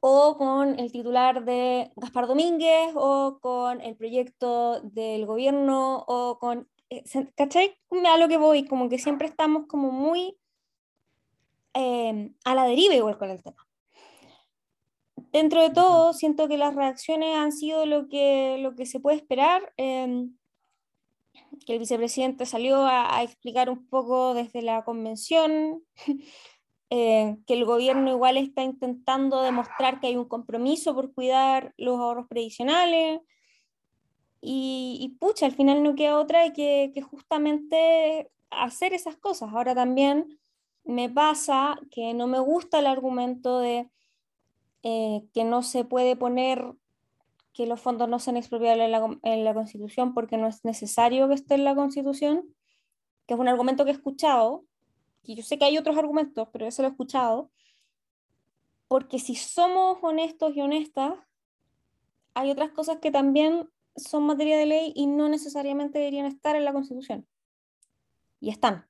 o 0.00 0.36
con 0.36 0.78
el 0.78 0.92
titular 0.92 1.44
de 1.44 1.90
Gaspar 1.96 2.26
Domínguez 2.26 2.92
o 2.94 3.38
con 3.40 3.80
el 3.80 3.96
proyecto 3.96 4.80
del 4.80 5.26
gobierno 5.26 6.04
o 6.06 6.38
con... 6.38 6.68
Eh, 6.90 7.04
¿Cachai? 7.36 7.76
A 8.06 8.16
lo 8.16 8.28
que 8.28 8.36
voy, 8.36 8.64
como 8.64 8.88
que 8.88 8.98
siempre 8.98 9.28
estamos 9.28 9.66
como 9.66 9.90
muy 9.90 10.38
eh, 11.74 12.32
a 12.44 12.54
la 12.54 12.64
deriva 12.64 12.94
igual 12.94 13.18
con 13.18 13.30
el 13.30 13.42
tema 13.42 13.68
dentro 15.32 15.62
de 15.62 15.70
todo, 15.70 16.12
siento 16.12 16.48
que 16.48 16.58
las 16.58 16.74
reacciones 16.74 17.36
han 17.36 17.52
sido 17.52 17.86
lo 17.86 18.08
que, 18.08 18.58
lo 18.60 18.74
que 18.74 18.86
se 18.86 19.00
puede 19.00 19.16
esperar. 19.16 19.72
Em, 19.76 20.34
que 21.66 21.74
el 21.74 21.78
vicepresidente 21.78 22.46
salió 22.46 22.86
a, 22.86 23.22
explicar 23.22 23.70
un 23.70 23.86
poco 23.88 24.34
desde 24.34 24.62
la 24.62 24.84
convención, 24.84 25.82
eh, 26.90 27.36
que 27.46 27.54
el 27.54 27.64
gobierno 27.64 28.10
igual 28.10 28.36
está 28.36 28.62
intentando 28.62 29.42
demostrar 29.42 30.00
que 30.00 30.08
hay 30.08 30.16
un 30.16 30.28
compromiso 30.28 30.94
por 30.94 31.12
cuidar 31.12 31.74
los 31.76 31.98
ahorros 31.98 32.26
previsionales. 32.28 33.20
Y, 34.40 34.98
y 35.00 35.08
pucha, 35.18 35.46
al 35.46 35.52
final 35.52 35.82
no 35.82 35.94
queda 35.94 36.18
otra 36.18 36.52
que, 36.52 36.92
que 36.94 37.02
justamente 37.02 38.30
hacer 38.50 38.94
esas 38.94 39.16
cosas. 39.16 39.52
Ahora 39.52 39.74
también 39.74 40.38
me 40.84 41.10
pasa 41.10 41.78
que 41.90 42.14
no 42.14 42.26
me 42.26 42.38
gusta 42.38 42.78
el 42.78 42.86
argumento 42.86 43.58
de 43.58 43.90
eh, 44.82 45.26
que 45.34 45.44
no 45.44 45.62
se 45.62 45.84
puede 45.84 46.14
poner 46.14 46.72
que 47.52 47.66
los 47.66 47.80
fondos 47.80 48.08
no 48.08 48.20
sean 48.20 48.36
expropiables 48.36 48.90
en 49.22 49.44
la, 49.44 49.54
Constitución 49.54 50.14
porque 50.14 50.36
no 50.36 50.46
es 50.46 50.64
necesario 50.64 51.26
que 51.26 51.34
esté 51.34 51.56
en 51.56 51.64
la 51.64 51.74
Constitución, 51.74 52.44
que 53.26 53.34
es 53.34 53.40
un 53.40 53.48
argumento 53.48 53.84
que 53.84 53.90
he 53.90 53.94
escuchado, 53.94 54.64
y 55.28 55.34
yo 55.34 55.42
sé 55.42 55.58
que 55.58 55.66
hay 55.66 55.76
otros 55.76 55.98
argumentos, 55.98 56.48
pero 56.50 56.66
ese 56.66 56.80
lo 56.80 56.88
he 56.88 56.90
escuchado, 56.90 57.50
porque 58.88 59.18
si 59.18 59.34
somos 59.34 59.98
honestos 60.00 60.56
y 60.56 60.62
honestas, 60.62 61.18
hay 62.32 62.50
otras 62.50 62.70
cosas 62.70 62.96
que 62.96 63.10
también 63.10 63.68
son 63.94 64.24
materia 64.24 64.56
de 64.56 64.64
ley 64.64 64.92
y 64.96 65.06
no 65.06 65.28
necesariamente 65.28 65.98
deberían 65.98 66.24
estar 66.24 66.56
en 66.56 66.64
la 66.64 66.72
Constitución. 66.72 67.28
Y 68.40 68.48
están, 68.48 68.88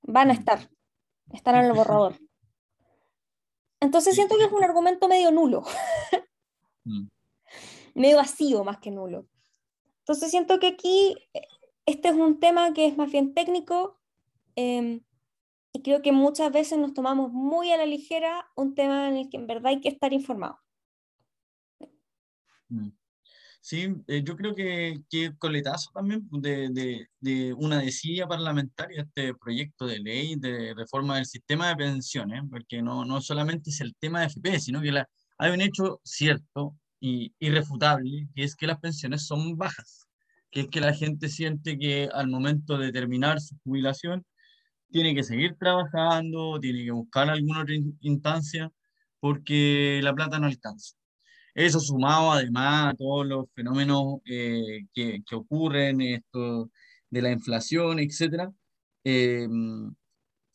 van 0.00 0.30
a 0.30 0.32
mm. 0.32 0.38
estar, 0.38 0.70
están 1.34 1.56
en 1.56 1.66
el 1.66 1.74
borrador. 1.74 2.18
Entonces 3.78 4.14
siento 4.14 4.38
que 4.38 4.44
es 4.44 4.52
un 4.52 4.64
argumento 4.64 5.06
medio 5.06 5.30
nulo, 5.32 5.64
mm. 6.84 7.08
medio 7.94 8.16
vacío 8.16 8.64
más 8.64 8.78
que 8.78 8.90
nulo. 8.90 9.26
Entonces 9.98 10.30
siento 10.30 10.58
que 10.58 10.68
aquí 10.68 11.14
eh, 11.34 11.46
este 11.84 12.08
es 12.08 12.14
un 12.14 12.40
tema 12.40 12.72
que 12.72 12.86
es 12.86 12.96
más 12.96 13.12
bien 13.12 13.34
técnico 13.34 13.98
em, 14.56 15.02
y 15.74 15.82
creo 15.82 16.00
que 16.02 16.12
muchas 16.12 16.52
veces 16.52 16.78
nos 16.78 16.94
tomamos 16.94 17.32
muy 17.32 17.72
a 17.72 17.76
la 17.76 17.84
ligera 17.84 18.46
un 18.54 18.74
tema 18.74 19.08
en 19.08 19.16
el 19.16 19.28
que 19.28 19.36
en 19.36 19.48
verdad 19.48 19.66
hay 19.66 19.80
que 19.80 19.88
estar 19.88 20.12
informado. 20.12 20.60
Mm. 22.68 22.90
Sí, 23.60 23.88
eh, 24.08 24.22
yo 24.22 24.36
creo 24.36 24.54
que, 24.54 25.00
que 25.10 25.36
coletazo 25.36 25.90
también 25.92 26.28
de, 26.30 26.68
de, 26.70 27.08
de 27.18 27.54
una 27.54 27.78
desidia 27.78 28.28
parlamentaria 28.28 29.02
este 29.02 29.34
proyecto 29.34 29.86
de 29.86 29.98
ley 29.98 30.36
de 30.36 30.74
reforma 30.74 31.16
del 31.16 31.26
sistema 31.26 31.68
de 31.68 31.76
pensiones, 31.76 32.42
porque 32.50 32.82
no, 32.82 33.04
no 33.04 33.20
solamente 33.20 33.70
es 33.70 33.80
el 33.80 33.96
tema 33.96 34.20
de 34.20 34.26
FP, 34.26 34.60
sino 34.60 34.82
que 34.82 34.92
la, 34.92 35.08
hay 35.38 35.52
un 35.52 35.62
hecho 35.62 36.00
cierto 36.04 36.76
y 37.00 37.34
irrefutable, 37.38 38.28
que 38.34 38.44
es 38.44 38.54
que 38.54 38.66
las 38.66 38.78
pensiones 38.78 39.26
son 39.26 39.56
bajas, 39.56 40.06
que 40.50 40.60
es 40.60 40.68
que 40.68 40.80
la 40.80 40.94
gente 40.94 41.28
siente 41.30 41.78
que 41.78 42.08
al 42.12 42.28
momento 42.28 42.78
de 42.78 42.92
terminar 42.92 43.40
su 43.40 43.56
jubilación 43.64 44.24
tiene 44.94 45.12
que 45.12 45.24
seguir 45.24 45.56
trabajando, 45.58 46.60
tiene 46.60 46.84
que 46.84 46.92
buscar 46.92 47.28
alguna 47.28 47.62
otra 47.62 47.74
instancia, 48.00 48.70
porque 49.18 50.00
la 50.04 50.14
plata 50.14 50.38
no 50.38 50.46
alcanza. 50.46 50.94
Eso 51.52 51.80
sumado 51.80 52.30
además 52.30 52.94
a 52.94 52.96
todos 52.96 53.26
los 53.26 53.46
fenómenos 53.54 54.18
eh, 54.24 54.86
que, 54.94 55.20
que, 55.28 55.34
ocurren, 55.34 56.00
esto 56.00 56.70
de 57.10 57.22
la 57.22 57.32
inflación, 57.32 57.98
etc. 57.98 58.52
Eh, 59.02 59.48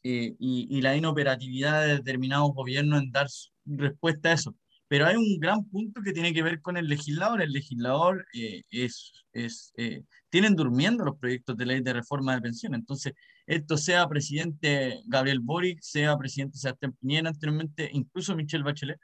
eh, 0.03 0.35
y, 0.39 0.67
y, 0.69 0.81
la 0.81 0.95
inoperatividad 0.95 1.85
de 1.85 1.95
determinados 1.97 2.53
gobiernos 2.53 3.01
en 3.03 3.11
dar 3.11 3.27
respuesta 3.65 4.29
a 4.29 4.33
eso. 4.33 4.55
Pero 4.87 5.05
hay 5.05 5.17
un 5.17 5.37
gran 5.39 5.65
punto 5.65 6.01
que 6.01 6.13
tiene 6.13 6.33
que 6.33 6.43
ver 6.43 6.61
con 6.61 6.77
el 6.77 6.87
legislador. 6.87 7.41
El 7.41 7.51
legislador 7.51 8.25
es, 8.71 9.11
es 9.33 9.73
tienen 10.29 10.55
durmiendo 10.55 11.03
los 11.03 11.17
proyectos 11.17 11.57
de 11.57 11.65
ley 11.65 11.81
de 11.81 11.93
reforma 11.93 12.35
de 12.35 12.41
pensiones. 12.41 12.79
Entonces, 12.79 13.13
esto 13.49 13.77
sea 13.77 14.07
presidente 14.07 15.01
Gabriel 15.07 15.39
Boric, 15.39 15.81
sea 15.81 16.15
presidente 16.17 16.59
Sebastián 16.59 16.95
Piñera 17.01 17.29
anteriormente, 17.29 17.89
incluso 17.93 18.35
Michelle 18.35 18.63
Bachelet, 18.63 18.99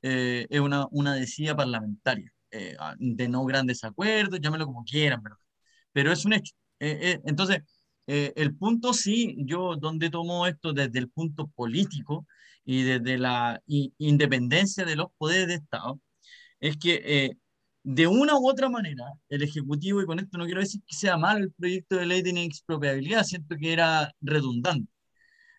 eh, 0.00 0.46
es 0.48 0.60
una, 0.60 0.86
una 0.90 1.14
decisión 1.14 1.56
parlamentaria, 1.58 2.32
eh, 2.50 2.74
ah, 2.80 2.94
de 2.98 3.28
no 3.28 3.44
grandes 3.44 3.84
acuerdos, 3.84 4.40
llámelo 4.40 4.64
como 4.66 4.84
quieran, 4.84 5.22
¿verdad? 5.22 5.38
pero 5.92 6.10
es 6.10 6.24
un 6.24 6.32
hecho. 6.32 6.54
Eh, 6.80 7.20
entonces, 7.26 7.62
el 8.06 8.56
punto 8.56 8.94
sí, 8.94 9.36
yo 9.38 9.76
donde 9.76 10.10
tomo 10.10 10.46
esto 10.46 10.72
desde 10.72 10.98
el 10.98 11.10
punto 11.10 11.48
político 11.48 12.26
y 12.64 12.82
desde 12.82 13.18
la 13.18 13.62
independencia 13.66 14.84
de 14.84 14.96
los 14.96 15.08
poderes 15.18 15.48
de 15.48 15.54
Estado, 15.54 16.00
es 16.60 16.76
que 16.78 17.36
de 17.84 18.06
una 18.06 18.38
u 18.38 18.48
otra 18.48 18.68
manera, 18.68 19.04
el 19.28 19.42
Ejecutivo, 19.42 20.02
y 20.02 20.06
con 20.06 20.18
esto 20.20 20.38
no 20.38 20.44
quiero 20.46 20.60
decir 20.60 20.82
que 20.86 20.94
sea 20.96 21.16
mal 21.16 21.42
el 21.42 21.52
proyecto 21.52 21.96
de 21.96 22.06
ley 22.06 22.22
de 22.22 22.30
inexpropiabilidad, 22.30 23.24
siento 23.24 23.56
que 23.56 23.72
era 23.72 24.12
redundante, 24.20 24.90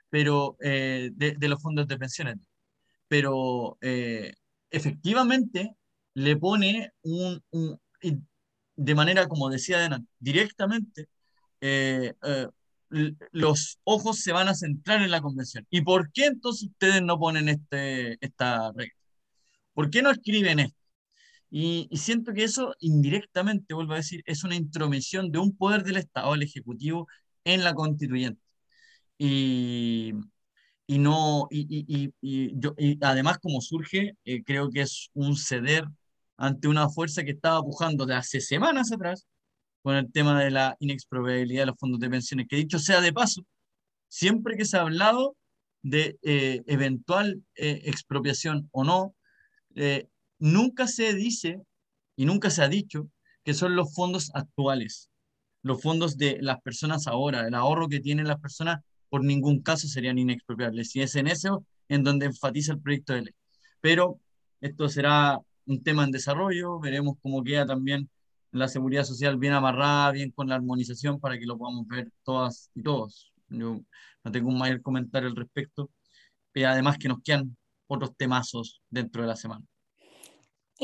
pero 0.10 0.58
de, 0.60 1.12
de, 1.38 1.48
los 1.50 1.62
fondos 1.62 1.88
de 1.88 1.98
pensiones 1.98 2.38
pero 3.14 3.78
eh, 3.82 4.34
efectivamente 4.72 5.76
le 6.16 6.36
pone 6.36 6.94
un, 7.04 7.44
de 8.76 8.96
manera, 8.96 9.28
como 9.28 9.52
decía 9.52 9.78
Adena, 9.78 10.04
directamente, 10.18 11.10
eh, 11.62 12.14
eh, 12.24 12.48
los 13.32 13.80
ojos 13.84 14.20
se 14.20 14.32
van 14.32 14.48
a 14.48 14.56
centrar 14.56 15.04
en 15.04 15.12
la 15.12 15.22
convención. 15.22 15.68
¿Y 15.70 15.82
por 15.82 16.12
qué 16.12 16.26
entonces 16.26 16.70
ustedes 16.70 17.04
no 17.04 17.20
ponen 17.20 17.50
este, 17.50 18.18
esta 18.26 18.72
regla? 18.72 18.96
¿Por 19.74 19.92
qué 19.92 20.02
no 20.02 20.10
escriben 20.10 20.60
esto? 20.62 20.83
Y, 21.56 21.88
y, 21.92 21.98
siento 21.98 22.34
que 22.34 22.44
eso 22.44 22.76
indirectamente, 22.80 23.76
vuelvo 23.76 23.94
a 23.94 23.98
decir, 23.98 24.24
es 24.26 24.44
una 24.44 24.56
intromisión 24.56 25.32
de 25.32 25.38
un 25.40 25.56
poder 25.56 25.84
del 25.84 25.98
Estado, 25.98 26.34
el 26.34 26.42
Ejecutivo, 26.42 27.08
en 27.44 27.64
la 27.64 27.76
constituyente. 27.76 28.42
Y, 29.18 30.14
y 30.88 30.98
no 31.00 31.48
y, 31.52 32.12
y, 32.22 32.60
yo, 32.60 32.76
además 33.02 33.38
como 33.40 33.62
surge 33.62 34.18
eh, 34.26 34.44
creo 34.44 34.70
que 34.72 34.82
es 34.82 35.10
un 35.14 35.36
ceder 35.38 35.86
ante 36.38 36.68
una 36.68 36.90
fuerza 36.90 37.24
que 37.24 37.32
estaba 37.32 37.62
pujando 37.62 38.06
de 38.06 38.16
hace 38.16 38.42
semanas 38.42 38.92
atrás 38.92 39.28
con 39.82 39.96
el 39.96 40.12
tema 40.12 40.44
de 40.44 40.52
la 40.52 40.76
inexpropiabilidad 40.80 41.64
de 41.64 41.66
los 41.68 41.80
fondos 41.80 42.00
de 42.00 42.10
pensiones 42.10 42.48
que 42.50 42.58
dicho 42.58 42.80
sea 42.80 43.02
de 43.02 43.14
paso 43.14 43.46
siempre 44.10 44.58
que 44.58 44.66
se 44.66 44.78
ha 44.78 44.82
hablado 44.82 45.38
de 45.84 46.18
eh, 46.24 46.64
eventual 46.68 47.44
eh, 47.56 47.82
expropiación 47.86 48.70
o 48.72 48.84
no 48.84 49.16
nunca 50.44 50.88
se 50.88 51.14
dice 51.14 51.62
y 52.18 52.26
nunca 52.26 52.50
se 52.50 52.62
ha 52.64 52.68
dicho 52.68 53.10
que 53.46 53.54
son 53.54 53.78
los 53.78 53.96
fondos 53.96 54.30
actuales, 54.34 55.10
los 55.62 55.82
fondos 55.82 56.18
de 56.18 56.38
las 56.42 56.62
personas 56.62 57.08
ahora, 57.08 57.48
el 57.48 57.54
ahorro 57.54 57.88
que 57.88 58.02
tienen 58.02 58.28
las 58.28 58.42
personas 58.42 58.82
por 59.10 59.24
ningún 59.24 59.62
caso 59.62 59.88
serían 59.88 60.18
inexpropiables. 60.18 60.94
Y 60.98 61.02
es 61.02 61.16
en 61.16 61.28
eso 61.28 61.66
en 61.88 62.04
donde 62.04 62.26
enfatiza 62.26 62.74
el 62.74 62.82
proyecto 62.82 63.14
de 63.14 63.22
ley. 63.22 63.34
Pero 63.80 64.20
esto 64.60 64.90
será 64.90 65.40
un 65.66 65.82
tema 65.82 66.04
en 66.04 66.12
desarrollo, 66.12 66.78
veremos 66.78 67.16
cómo 67.22 67.42
queda 67.42 67.66
también 67.66 68.10
la 68.52 68.68
seguridad 68.68 69.06
social 69.06 69.38
bien 69.38 69.54
amarrada, 69.54 70.12
bien 70.12 70.32
con 70.32 70.50
la 70.50 70.56
armonización 70.56 71.22
para 71.22 71.40
que 71.40 71.46
lo 71.46 71.58
podamos 71.58 71.88
ver 71.88 72.12
todas 72.24 72.70
y 72.76 72.84
todos. 72.84 73.32
Yo 73.48 73.80
no 74.26 74.32
tengo 74.32 74.50
un 74.50 74.58
mayor 74.58 74.82
comentario 74.82 75.30
al 75.30 75.38
respecto, 75.38 75.90
y 76.54 76.64
además 76.64 76.98
que 76.98 77.08
nos 77.08 77.22
quedan 77.24 77.56
otros 77.88 78.16
temazos 78.18 78.82
dentro 78.90 79.22
de 79.22 79.28
la 79.30 79.36
semana. 79.38 79.66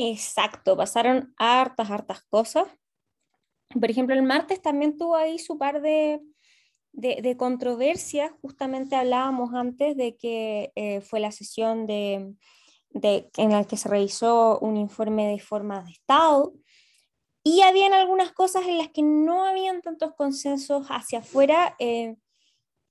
Exacto, 0.02 0.78
pasaron 0.78 1.34
hartas, 1.36 1.90
hartas 1.90 2.22
cosas. 2.22 2.64
Por 3.68 3.90
ejemplo, 3.90 4.14
el 4.14 4.22
martes 4.22 4.62
también 4.62 4.96
tuvo 4.96 5.14
ahí 5.14 5.38
su 5.38 5.58
par 5.58 5.82
de, 5.82 6.22
de, 6.92 7.36
controversias. 7.36 8.32
Justamente 8.40 8.96
hablábamos 8.96 9.52
antes 9.52 9.98
de 9.98 10.16
que 10.16 10.72
eh, 10.74 11.02
fue 11.02 11.20
la 11.20 11.32
sesión 11.32 11.86
de, 11.86 12.34
en 12.94 13.50
la 13.50 13.64
que 13.66 13.76
se 13.76 13.90
revisó 13.90 14.58
un 14.60 14.78
informe 14.78 15.28
de 15.28 15.38
forma 15.38 15.82
de 15.82 15.90
Estado. 15.90 16.54
Y 17.44 17.60
habían 17.60 17.92
algunas 17.92 18.32
cosas 18.32 18.66
en 18.66 18.78
las 18.78 18.88
que 18.88 19.02
no 19.02 19.44
habían 19.44 19.82
tantos 19.82 20.14
consensos 20.14 20.86
hacia 20.88 21.18
afuera 21.18 21.76
eh, 21.78 22.16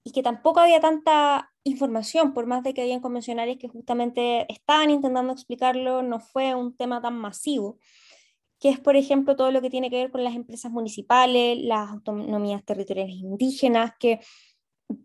y 0.03 0.11
que 0.11 0.23
tampoco 0.23 0.59
había 0.59 0.79
tanta 0.79 1.51
información, 1.63 2.33
por 2.33 2.45
más 2.45 2.63
de 2.63 2.73
que 2.73 2.81
habían 2.81 3.01
convencionales 3.01 3.57
que 3.57 3.67
justamente 3.67 4.51
estaban 4.51 4.89
intentando 4.89 5.33
explicarlo, 5.33 6.01
no 6.01 6.19
fue 6.19 6.55
un 6.55 6.75
tema 6.75 7.01
tan 7.01 7.17
masivo, 7.17 7.77
que 8.59 8.69
es, 8.69 8.79
por 8.79 8.95
ejemplo, 8.95 9.35
todo 9.35 9.51
lo 9.51 9.61
que 9.61 9.69
tiene 9.69 9.89
que 9.89 9.97
ver 9.97 10.11
con 10.11 10.23
las 10.23 10.35
empresas 10.35 10.71
municipales, 10.71 11.57
las 11.61 11.89
autonomías 11.89 12.63
territoriales 12.65 13.15
indígenas, 13.15 13.93
que 13.99 14.19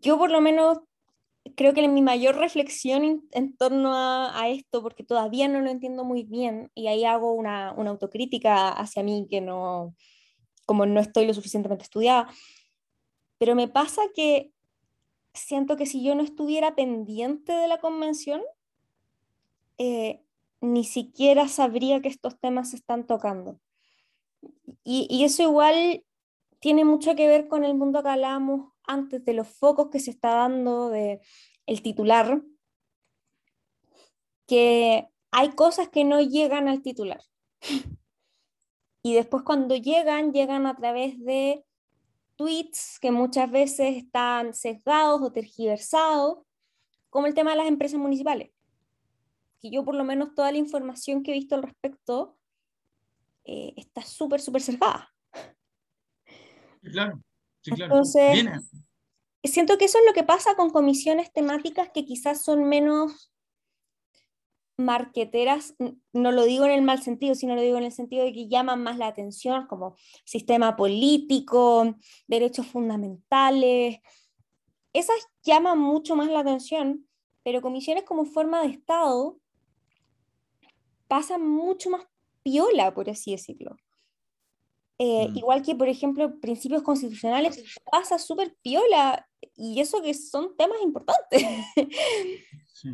yo 0.01 0.17
por 0.17 0.31
lo 0.31 0.41
menos 0.41 0.79
creo 1.55 1.73
que 1.73 1.87
mi 1.87 2.01
mayor 2.01 2.35
reflexión 2.37 3.23
en 3.31 3.55
torno 3.55 3.93
a, 3.93 4.49
esto, 4.49 4.81
porque 4.81 5.03
todavía 5.03 5.47
no 5.47 5.61
lo 5.61 5.69
entiendo 5.69 6.03
muy 6.03 6.23
bien, 6.23 6.71
y 6.73 6.87
ahí 6.87 7.05
hago 7.05 7.33
una, 7.33 7.73
una 7.77 7.91
autocrítica 7.91 8.69
hacia 8.69 9.03
mí 9.03 9.27
que 9.29 9.41
no, 9.41 9.95
como 10.65 10.85
no 10.85 10.99
estoy 10.99 11.27
lo 11.27 11.33
suficientemente 11.33 11.83
estudiada, 11.83 12.27
pero 13.37 13.55
me 13.55 13.67
pasa 13.67 14.01
que 14.15 14.51
siento 15.35 15.77
que 15.77 15.85
si 15.85 16.03
yo 16.03 16.15
no 16.15 16.23
estuviera 16.23 16.75
pendiente 16.75 17.53
de 17.53 17.67
la 17.67 17.79
convención, 17.79 18.41
eh, 19.77 20.21
ni 20.61 20.83
siquiera 20.83 21.47
sabría 21.47 22.01
que 22.01 22.09
estos 22.09 22.39
temas 22.39 22.71
se 22.71 22.77
están 22.77 23.05
tocando. 23.05 23.59
Y, 24.83 25.23
eso 25.23 25.43
igual 25.43 26.03
tiene 26.59 26.85
mucho 26.85 27.15
que 27.15 27.27
ver 27.27 27.47
con 27.47 27.63
el 27.63 27.75
mundo 27.75 28.03
que 28.03 28.09
hablábamos 28.09 28.71
antes 28.83 29.23
de 29.25 29.33
los 29.33 29.47
focos 29.47 29.89
que 29.89 29.99
se 29.99 30.11
está 30.11 30.35
dando 30.35 30.89
de 30.89 31.21
el 31.65 31.81
titular, 31.81 32.41
que 34.47 35.07
hay 35.31 35.49
cosas 35.49 35.89
que 35.89 36.03
no 36.03 36.21
llegan 36.21 36.67
al 36.67 36.81
titular. 36.81 37.21
Y 39.01 39.13
después 39.13 39.43
cuando 39.43 39.75
llegan, 39.75 40.33
llegan 40.33 40.65
a 40.65 40.75
través 40.75 41.23
de 41.23 41.63
tweets 42.35 42.99
que 42.99 43.11
muchas 43.11 43.49
veces 43.49 43.95
están 43.97 44.53
sesgados 44.53 45.21
o 45.21 45.31
tergiversados, 45.31 46.39
como 47.09 47.27
el 47.27 47.33
tema 47.33 47.51
de 47.51 47.57
las 47.57 47.67
empresas 47.67 47.99
municipales. 47.99 48.51
Que 49.61 49.69
yo 49.69 49.83
por 49.83 49.95
lo 49.95 50.03
menos 50.03 50.35
toda 50.35 50.51
la 50.51 50.57
información 50.57 51.23
que 51.23 51.31
he 51.31 51.33
visto 51.33 51.55
al 51.55 51.63
respecto 51.63 52.37
eh, 53.45 53.73
está 53.77 54.01
súper, 54.01 54.41
súper 54.41 54.61
sesgada. 54.61 55.13
Claro, 56.81 57.21
sí, 57.61 57.71
claro. 57.71 57.93
Entonces, 57.93 58.45
siento 59.43 59.77
que 59.77 59.85
eso 59.85 59.97
es 59.99 60.05
lo 60.05 60.13
que 60.13 60.23
pasa 60.23 60.55
con 60.55 60.69
comisiones 60.69 61.31
temáticas 61.31 61.89
que 61.93 62.05
quizás 62.05 62.43
son 62.43 62.65
menos 62.65 63.31
marqueteras, 64.77 65.75
no 66.13 66.31
lo 66.31 66.43
digo 66.43 66.65
en 66.65 66.71
el 66.71 66.81
mal 66.81 67.01
sentido, 67.01 67.35
sino 67.35 67.55
lo 67.55 67.61
digo 67.61 67.77
en 67.77 67.83
el 67.85 67.91
sentido 67.91 68.25
de 68.25 68.33
que 68.33 68.47
llaman 68.47 68.83
más 68.83 68.97
la 68.97 69.07
atención, 69.07 69.67
como 69.67 69.95
sistema 70.25 70.75
político, 70.75 71.95
derechos 72.27 72.67
fundamentales. 72.67 73.99
Esas 74.93 75.15
llaman 75.43 75.79
mucho 75.79 76.15
más 76.15 76.29
la 76.29 76.39
atención, 76.39 77.07
pero 77.43 77.61
comisiones 77.61 78.03
como 78.03 78.25
forma 78.25 78.61
de 78.61 78.69
Estado 78.69 79.37
pasan 81.07 81.47
mucho 81.47 81.89
más 81.89 82.05
piola, 82.43 82.93
por 82.93 83.09
así 83.09 83.31
decirlo. 83.31 83.77
Eh, 84.97 85.29
mm. 85.29 85.37
Igual 85.37 85.61
que, 85.61 85.75
por 85.75 85.89
ejemplo, 85.89 86.39
principios 86.39 86.83
constitucionales, 86.83 87.63
pasa 87.91 88.17
súper 88.17 88.55
piola, 88.61 89.27
y 89.55 89.79
eso 89.79 90.01
que 90.01 90.13
son 90.13 90.55
temas 90.57 90.77
importantes. 90.81 91.43
Sí. 92.73 92.89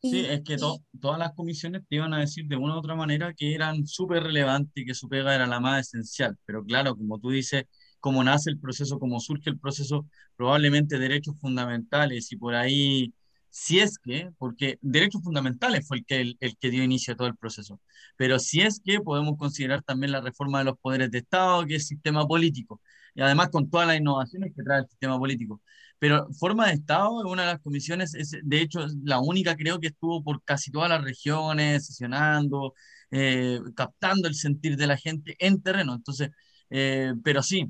Sí, 0.00 0.20
es 0.24 0.42
que 0.42 0.56
todas 1.00 1.18
las 1.18 1.34
comisiones 1.34 1.82
te 1.88 1.96
iban 1.96 2.14
a 2.14 2.20
decir 2.20 2.46
de 2.46 2.56
una 2.56 2.74
u 2.76 2.78
otra 2.78 2.94
manera 2.94 3.34
que 3.34 3.54
eran 3.54 3.86
súper 3.86 4.22
relevantes 4.22 4.72
y 4.76 4.86
que 4.86 4.94
su 4.94 5.06
pega 5.08 5.34
era 5.34 5.46
la 5.46 5.60
más 5.60 5.80
esencial, 5.88 6.38
pero 6.46 6.64
claro, 6.64 6.96
como 6.96 7.18
tú 7.18 7.28
dices, 7.30 7.64
cómo 8.00 8.24
nace 8.24 8.48
el 8.50 8.58
proceso, 8.58 8.98
cómo 8.98 9.20
surge 9.20 9.50
el 9.50 9.58
proceso, 9.58 10.06
probablemente 10.36 10.98
derechos 10.98 11.38
fundamentales 11.40 12.32
y 12.32 12.36
por 12.36 12.54
ahí, 12.54 13.12
si 13.50 13.80
es 13.80 13.98
que, 13.98 14.30
porque 14.38 14.78
derechos 14.80 15.22
fundamentales 15.22 15.86
fue 15.86 15.98
el 15.98 16.06
que, 16.06 16.20
el, 16.22 16.36
el 16.40 16.56
que 16.56 16.70
dio 16.70 16.82
inicio 16.84 17.12
a 17.12 17.16
todo 17.16 17.28
el 17.28 17.36
proceso, 17.36 17.78
pero 18.16 18.38
si 18.38 18.62
es 18.62 18.80
que 18.82 19.00
podemos 19.00 19.36
considerar 19.36 19.82
también 19.82 20.12
la 20.12 20.20
reforma 20.22 20.60
de 20.60 20.64
los 20.66 20.78
poderes 20.78 21.10
de 21.10 21.18
Estado, 21.18 21.66
que 21.66 21.74
es 21.76 21.86
sistema 21.86 22.26
político, 22.26 22.80
y 23.14 23.20
además 23.20 23.48
con 23.50 23.68
todas 23.68 23.86
las 23.88 23.98
innovaciones 23.98 24.52
que 24.56 24.62
trae 24.62 24.80
el 24.80 24.88
sistema 24.88 25.18
político. 25.18 25.60
Pero 25.98 26.28
forma 26.32 26.66
de 26.68 26.74
Estado 26.74 27.20
es 27.20 27.30
una 27.30 27.42
de 27.42 27.52
las 27.54 27.60
comisiones, 27.60 28.14
es, 28.14 28.36
de 28.42 28.60
hecho, 28.60 28.86
la 29.02 29.20
única 29.20 29.56
creo 29.56 29.80
que 29.80 29.88
estuvo 29.88 30.22
por 30.22 30.42
casi 30.44 30.70
todas 30.70 30.88
las 30.88 31.02
regiones, 31.02 31.86
sesionando, 31.86 32.74
eh, 33.10 33.60
captando 33.74 34.28
el 34.28 34.34
sentir 34.34 34.76
de 34.76 34.86
la 34.86 34.96
gente 34.96 35.36
en 35.38 35.62
terreno. 35.62 35.94
Entonces, 35.94 36.30
eh, 36.70 37.14
pero 37.24 37.42
sí, 37.42 37.66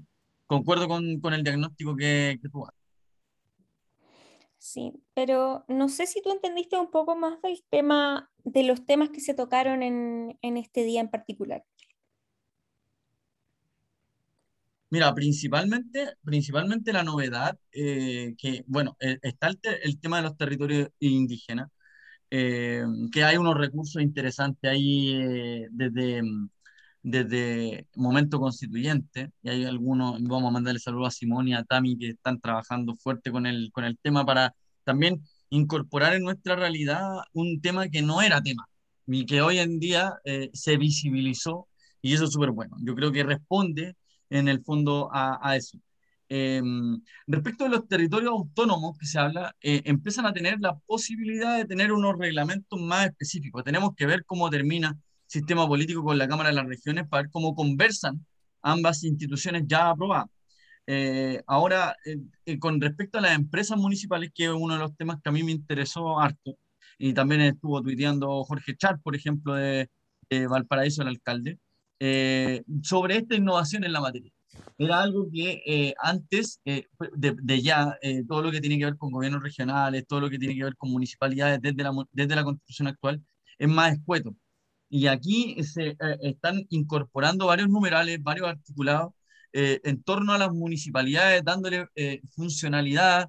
concuerdo 0.47 0.89
con, 0.89 1.21
con 1.21 1.35
el 1.35 1.45
diagnóstico 1.45 1.97
que, 1.97 2.39
tú. 2.53 2.67
Sí, 4.59 4.93
pero 5.15 5.65
no 5.69 5.89
sé 5.89 6.07
si 6.07 6.21
tú 6.21 6.31
entendiste 6.33 6.79
un 6.79 6.91
poco 6.91 7.17
más 7.17 7.41
del 7.43 7.63
tema, 7.71 8.31
de 8.45 8.65
los 8.65 8.85
temas 8.85 9.11
que 9.11 9.21
se 9.21 9.35
tocaron 9.35 9.83
en, 9.83 10.37
en 10.43 10.57
este 10.57 10.83
día 10.83 11.01
en 11.01 11.09
particular. 11.09 11.65
Mira, 14.91 15.15
principalmente, 15.15 16.15
principalmente 16.25 16.93
la 16.95 17.03
novedad, 17.03 17.59
eh, 17.73 18.35
que, 18.39 18.65
bueno, 18.67 18.97
eh, 19.01 19.19
está 19.23 19.49
el, 19.49 20.01
tema 20.01 20.17
de 20.19 20.23
los 20.25 20.37
territorios 20.37 20.89
indígenas, 20.99 21.69
eh, 22.31 22.85
que 23.13 23.25
hay 23.25 23.37
unos 23.39 23.57
recursos 23.57 24.03
interesantes 24.03 24.71
ahí 24.71 25.67
desde, 25.71 26.23
desde 27.03 27.87
momento 27.97 28.41
constituyente, 28.41 29.31
y 29.43 29.51
hay 29.51 29.65
algunos, 29.67 30.23
vamos 30.23 30.51
a 30.51 30.53
mandarle 30.53 30.81
saludos 30.81 31.09
a 31.09 31.11
Simón 31.13 31.49
y 31.49 31.55
a 31.55 31.65
Tami, 31.65 31.99
que 31.99 32.11
están 32.11 32.41
trabajando 32.41 32.95
fuerte 32.97 33.31
con 33.33 33.47
el, 33.47 33.71
con 33.73 33.85
el 33.85 33.99
tema 33.99 34.25
para 34.27 34.55
también 34.85 35.23
incorporar 35.51 36.15
en 36.15 36.23
nuestra 36.25 36.57
realidad 36.57 37.03
un 37.33 37.61
tema 37.61 37.89
que 37.89 38.03
no 38.03 38.23
era 38.23 38.43
tema, 38.43 38.67
y 39.07 39.27
que 39.27 39.43
hoy 39.43 39.59
en 39.59 39.81
día 39.81 40.15
se 40.53 40.77
visibilizó, 40.79 41.69
y 42.03 42.15
eso 42.15 42.25
es 42.25 42.33
súper 42.33 42.53
bueno. 42.53 42.77
Yo 42.83 42.95
creo 42.95 43.13
que 43.13 43.25
responde 43.25 43.97
en 44.31 44.49
el 44.49 44.63
fondo 44.63 45.11
a, 45.13 45.57
eso. 45.57 45.79
Em, 46.31 47.01
respecto 47.27 47.65
de 47.65 47.71
los 47.71 47.89
territorios 47.89 48.31
autónomos 48.33 48.99
que 48.99 49.07
se 49.07 49.19
habla, 49.19 49.57
eh, 49.63 49.83
empiezan 49.85 50.27
a 50.27 50.33
tener 50.33 50.61
la 50.61 50.77
posibilidad 50.79 51.57
de 51.57 51.65
tener 51.65 51.93
unos 51.93 52.19
reglamentos 52.19 52.79
más 52.81 53.07
específicos. 53.07 53.65
Tenemos 53.65 53.95
que 53.97 54.07
ver 54.07 54.25
cómo 54.27 54.51
termina 54.51 54.89
el 54.91 54.97
sistema 55.27 55.67
político 55.67 56.05
con 56.05 56.19
la 56.19 56.29
Cámara 56.29 56.51
de 56.51 56.57
las 56.57 56.67
Regiones 56.67 57.09
para 57.09 57.23
ver 57.23 57.31
cómo 57.31 57.55
conversan 57.55 58.27
ambas 58.63 59.05
instituciones 59.05 59.65
ya 59.67 59.91
aprobadas. 59.91 60.29
Eh, 60.87 61.43
ahora, 61.47 61.97
eh, 62.47 62.59
con 62.59 62.81
respecto 62.81 63.19
a 63.19 63.21
las 63.21 63.35
empresas 63.37 63.79
municipales, 63.79 64.31
que 64.35 64.45
es 64.45 64.51
uno 64.51 64.75
de 64.75 64.81
los 64.81 64.97
temas 64.97 65.19
que 65.23 65.29
a 65.29 65.33
mí 65.33 65.43
me 65.43 65.53
interesó 65.53 66.19
harto, 66.19 66.57
y 66.99 67.13
también 67.15 67.43
estuvo 67.43 67.83
tuiteando 67.83 68.43
Jorge 68.45 68.77
Char, 68.77 69.01
por 69.03 69.15
ejemplo, 69.15 69.55
de, 69.55 69.91
de 70.31 70.47
Valparaíso, 70.47 71.03
el 71.03 71.09
alcalde, 71.09 71.59
eh, 72.01 72.63
sobre 72.83 73.17
esta 73.19 73.35
innovación 73.35 73.85
en 73.85 73.93
la 73.93 74.01
materia. 74.01 74.33
Era 74.79 75.03
algo 75.03 75.29
que 75.33 75.63
eh, 75.67 75.95
antes, 76.01 76.61
eh, 76.65 76.87
de, 77.17 77.63
ya, 77.63 77.97
todo 78.29 78.43
lo 78.43 78.51
que 78.53 78.61
tiene 78.61 78.79
que 78.79 78.85
ver 78.85 78.97
con 78.97 79.11
gobiernos 79.11 79.43
regionales, 79.43 80.07
todo 80.07 80.21
lo 80.21 80.31
que 80.31 80.39
tiene 80.39 80.55
que 80.55 80.65
ver 80.65 80.77
con 80.77 80.91
municipalidades 80.91 81.61
desde 81.61 81.83
la, 81.83 81.93
desde 82.13 82.37
la 82.37 82.45
constitución 82.45 82.89
actual, 82.89 83.23
es 83.59 83.69
más 83.69 83.95
escueto. 83.95 84.37
Y 84.89 85.07
aquí 85.09 85.63
se 85.65 85.97
están 86.23 86.65
incorporando 86.71 87.47
varios 87.47 87.69
numerales, 87.69 88.23
varios 88.23 88.49
articulados 88.49 89.13
en 89.53 90.03
torno 90.03 90.33
a 90.33 90.39
las 90.39 90.53
municipalidades, 90.53 91.45
dándole 91.45 91.87
funcionalidad, 92.31 93.29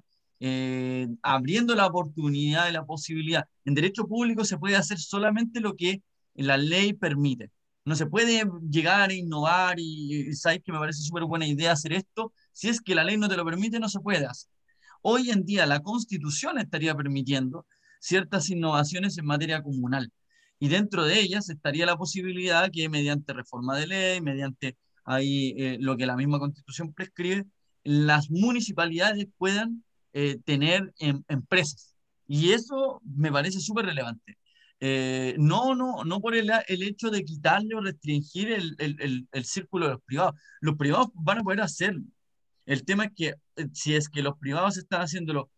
abriendo 1.22 1.74
la 1.74 1.86
oportunidad 1.86 2.68
y 2.68 2.72
la 2.72 2.86
posibilidad. 2.86 3.44
En 3.64 3.74
derecho 3.74 4.06
público 4.06 4.44
se 4.44 4.58
puede 4.58 4.76
hacer 4.76 4.98
solamente 4.98 5.60
lo 5.60 5.76
que 5.76 6.02
la 6.34 6.56
ley 6.56 6.92
permite. 6.94 7.50
No 7.84 7.96
se 7.96 8.06
puede 8.06 8.44
llegar 8.70 9.10
a 9.10 9.14
innovar 9.14 9.78
y, 9.80 10.28
y 10.28 10.32
sabes 10.34 10.60
que 10.64 10.72
me 10.72 10.78
parece 10.78 11.02
súper 11.02 11.24
buena 11.24 11.46
idea 11.46 11.72
hacer 11.72 11.92
esto. 11.92 12.32
Si 12.52 12.68
es 12.68 12.80
que 12.80 12.94
la 12.94 13.04
ley 13.04 13.16
no 13.16 13.28
te 13.28 13.36
lo 13.36 13.44
permite, 13.44 13.80
no 13.80 13.88
se 13.88 14.00
puede 14.00 14.26
hacer. 14.26 14.50
Hoy 15.02 15.30
en 15.30 15.44
día 15.44 15.66
la 15.66 15.80
constitución 15.80 16.58
estaría 16.58 16.94
permitiendo 16.94 17.66
ciertas 18.00 18.50
innovaciones 18.50 19.16
en 19.18 19.26
materia 19.26 19.62
comunal 19.62 20.12
y 20.60 20.68
dentro 20.68 21.04
de 21.04 21.20
ellas 21.20 21.48
estaría 21.48 21.86
la 21.86 21.96
posibilidad 21.96 22.70
que 22.70 22.88
mediante 22.90 23.32
reforma 23.32 23.76
de 23.78 23.86
ley, 23.86 24.20
mediante 24.20 24.76
ahí 25.04 25.54
eh, 25.56 25.78
lo 25.80 25.96
que 25.96 26.06
la 26.06 26.16
misma 26.16 26.38
constitución 26.38 26.92
prescribe, 26.92 27.46
las 27.82 28.30
municipalidades 28.30 29.26
puedan 29.38 29.82
eh, 30.12 30.38
tener 30.44 30.92
em, 30.98 31.22
empresas. 31.28 31.96
Y 32.28 32.52
eso 32.52 33.00
me 33.04 33.32
parece 33.32 33.58
súper 33.60 33.86
relevante. 33.86 34.36
Eh, 34.82 35.36
no, 35.38 35.74
no, 35.74 36.04
no 36.04 36.20
por 36.20 36.34
el, 36.34 36.50
el, 36.66 36.82
hecho 36.82 37.10
de 37.10 37.22
quitarle 37.22 37.74
o 37.74 37.82
restringir 37.82 38.50
el, 38.50 38.74
el, 38.78 39.28
el, 39.30 39.44
círculo 39.44 39.86
de 39.86 39.92
los 39.92 40.02
privados. 40.02 40.34
Los 40.60 40.76
privados 40.76 41.08
van 41.14 41.38
a 41.38 41.42
poder 41.42 41.60
hacerlo. 41.60 42.04
El 42.64 42.84
tema 42.84 43.04
es 43.06 43.12
que 43.14 43.34
si 43.74 43.94
es 43.94 44.08
que 44.08 44.22
los 44.22 44.38
privados 44.38 44.78
están 44.78 45.02
haciéndolo 45.02 45.50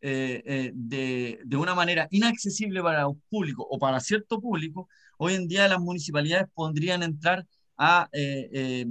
eh, 0.00 0.42
eh, 0.46 0.70
de, 0.74 1.40
de, 1.44 1.56
una 1.56 1.74
manera 1.74 2.06
inaccesible 2.12 2.80
para 2.82 3.08
un 3.08 3.20
público 3.28 3.66
o 3.68 3.80
para 3.80 3.98
cierto 3.98 4.40
público, 4.40 4.88
hoy 5.18 5.34
en 5.34 5.48
día 5.48 5.66
las 5.66 5.80
municipalidades 5.80 6.46
podrían 6.54 7.02
entrar 7.02 7.44
a 7.76 8.08
eh, 8.12 8.86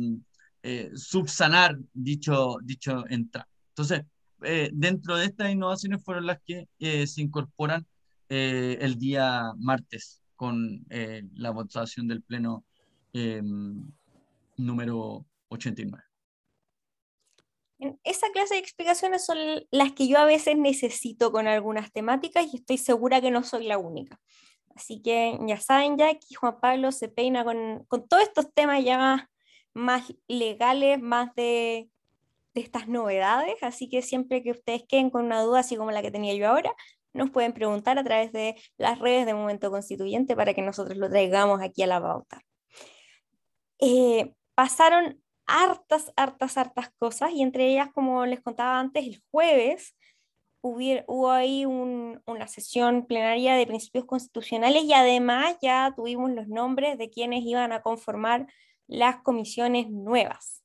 subsanar 0.95 1.77
dicho, 1.93 2.57
dicho 2.61 3.05
entrada. 3.09 3.47
Entonces, 3.69 4.01
dentro 4.73 5.15
de 5.15 5.25
estas 5.27 5.51
innovaciones 5.51 6.03
fueron 6.03 6.25
las 6.25 6.39
que 6.45 6.67
se 7.07 7.21
incorporan 7.21 7.85
el 8.29 8.97
día 8.97 9.51
martes 9.57 10.21
con 10.35 10.85
la 10.89 11.51
votación 11.51 12.07
del 12.07 12.21
Pleno 12.21 12.63
número 14.57 15.25
89. 15.49 16.03
Esa 18.03 18.27
clase 18.33 18.55
de 18.55 18.59
explicaciones 18.59 19.23
son 19.25 19.37
las 19.69 19.91
que 19.91 20.07
yo 20.07 20.17
a 20.17 20.25
veces 20.25 20.57
necesito 20.57 21.31
con 21.31 21.47
algunas 21.47 21.91
temáticas 21.91 22.47
y 22.51 22.57
estoy 22.57 22.77
segura 22.77 23.21
que 23.21 23.29
no 23.29 23.43
soy 23.43 23.67
la 23.67 23.77
única. 23.77 24.19
Así 24.75 25.01
que 25.01 25.37
ya 25.47 25.59
saben 25.59 25.97
ya 25.97 26.13
que 26.13 26.35
Juan 26.35 26.59
Pablo 26.59 26.91
se 26.91 27.07
peina 27.09 27.43
con, 27.43 27.85
con 27.87 28.07
todos 28.07 28.23
estos 28.23 28.51
temas 28.53 28.83
ya 28.83 29.29
más, 29.73 30.13
legales, 30.27 30.99
más 30.99 31.33
de, 31.35 31.89
de, 32.53 32.61
estas 32.61 32.87
novedades. 32.87 33.55
Así 33.61 33.89
que 33.89 34.01
siempre 34.01 34.41
que 34.41 34.51
ustedes 34.51 34.83
queden 34.87 35.09
con 35.11 35.25
una 35.25 35.41
duda 35.41 35.59
así 35.59 35.75
como 35.77 35.91
la 35.91 36.01
que 36.01 36.11
tenía 36.11 36.33
yo 36.33 36.47
ahora, 36.47 36.75
nos 37.13 37.31
pueden 37.31 37.53
preguntar 37.53 37.97
a 37.97 38.03
través 38.03 38.31
de 38.31 38.55
las 38.77 38.99
redes 38.99 39.25
de 39.25 39.33
Momento 39.33 39.71
Constituyente 39.71 40.35
para 40.35 40.53
que 40.53 40.61
nosotros 40.61 40.97
lo 40.97 41.09
traigamos 41.09 41.61
aquí 41.61 41.83
a 41.83 41.87
la 41.87 42.01
pauta. 42.01 42.41
Eh, 43.79 44.33
pasaron 44.55 45.21
hartas, 45.45 46.11
hartas, 46.15 46.57
hartas 46.57 46.89
cosas 46.99 47.31
y 47.31 47.41
entre 47.41 47.67
ellas, 47.71 47.89
como 47.93 48.25
les 48.25 48.41
contaba 48.41 48.79
antes, 48.79 49.05
el 49.05 49.21
jueves 49.31 49.95
hubo, 50.61 51.31
ahí 51.31 51.65
una 51.65 52.47
sesión 52.47 53.05
plenaria 53.05 53.55
de 53.55 53.67
principios 53.67 54.05
constitucionales 54.05 54.83
y 54.83 54.93
además 54.93 55.55
ya 55.61 55.93
tuvimos 55.95 56.31
los 56.31 56.47
nombres 56.47 56.97
de 56.97 57.09
quienes 57.09 57.43
iban 57.43 57.71
a 57.71 57.81
conformar 57.81 58.47
las 58.87 59.21
comisiones 59.21 59.89
nuevas. 59.89 60.63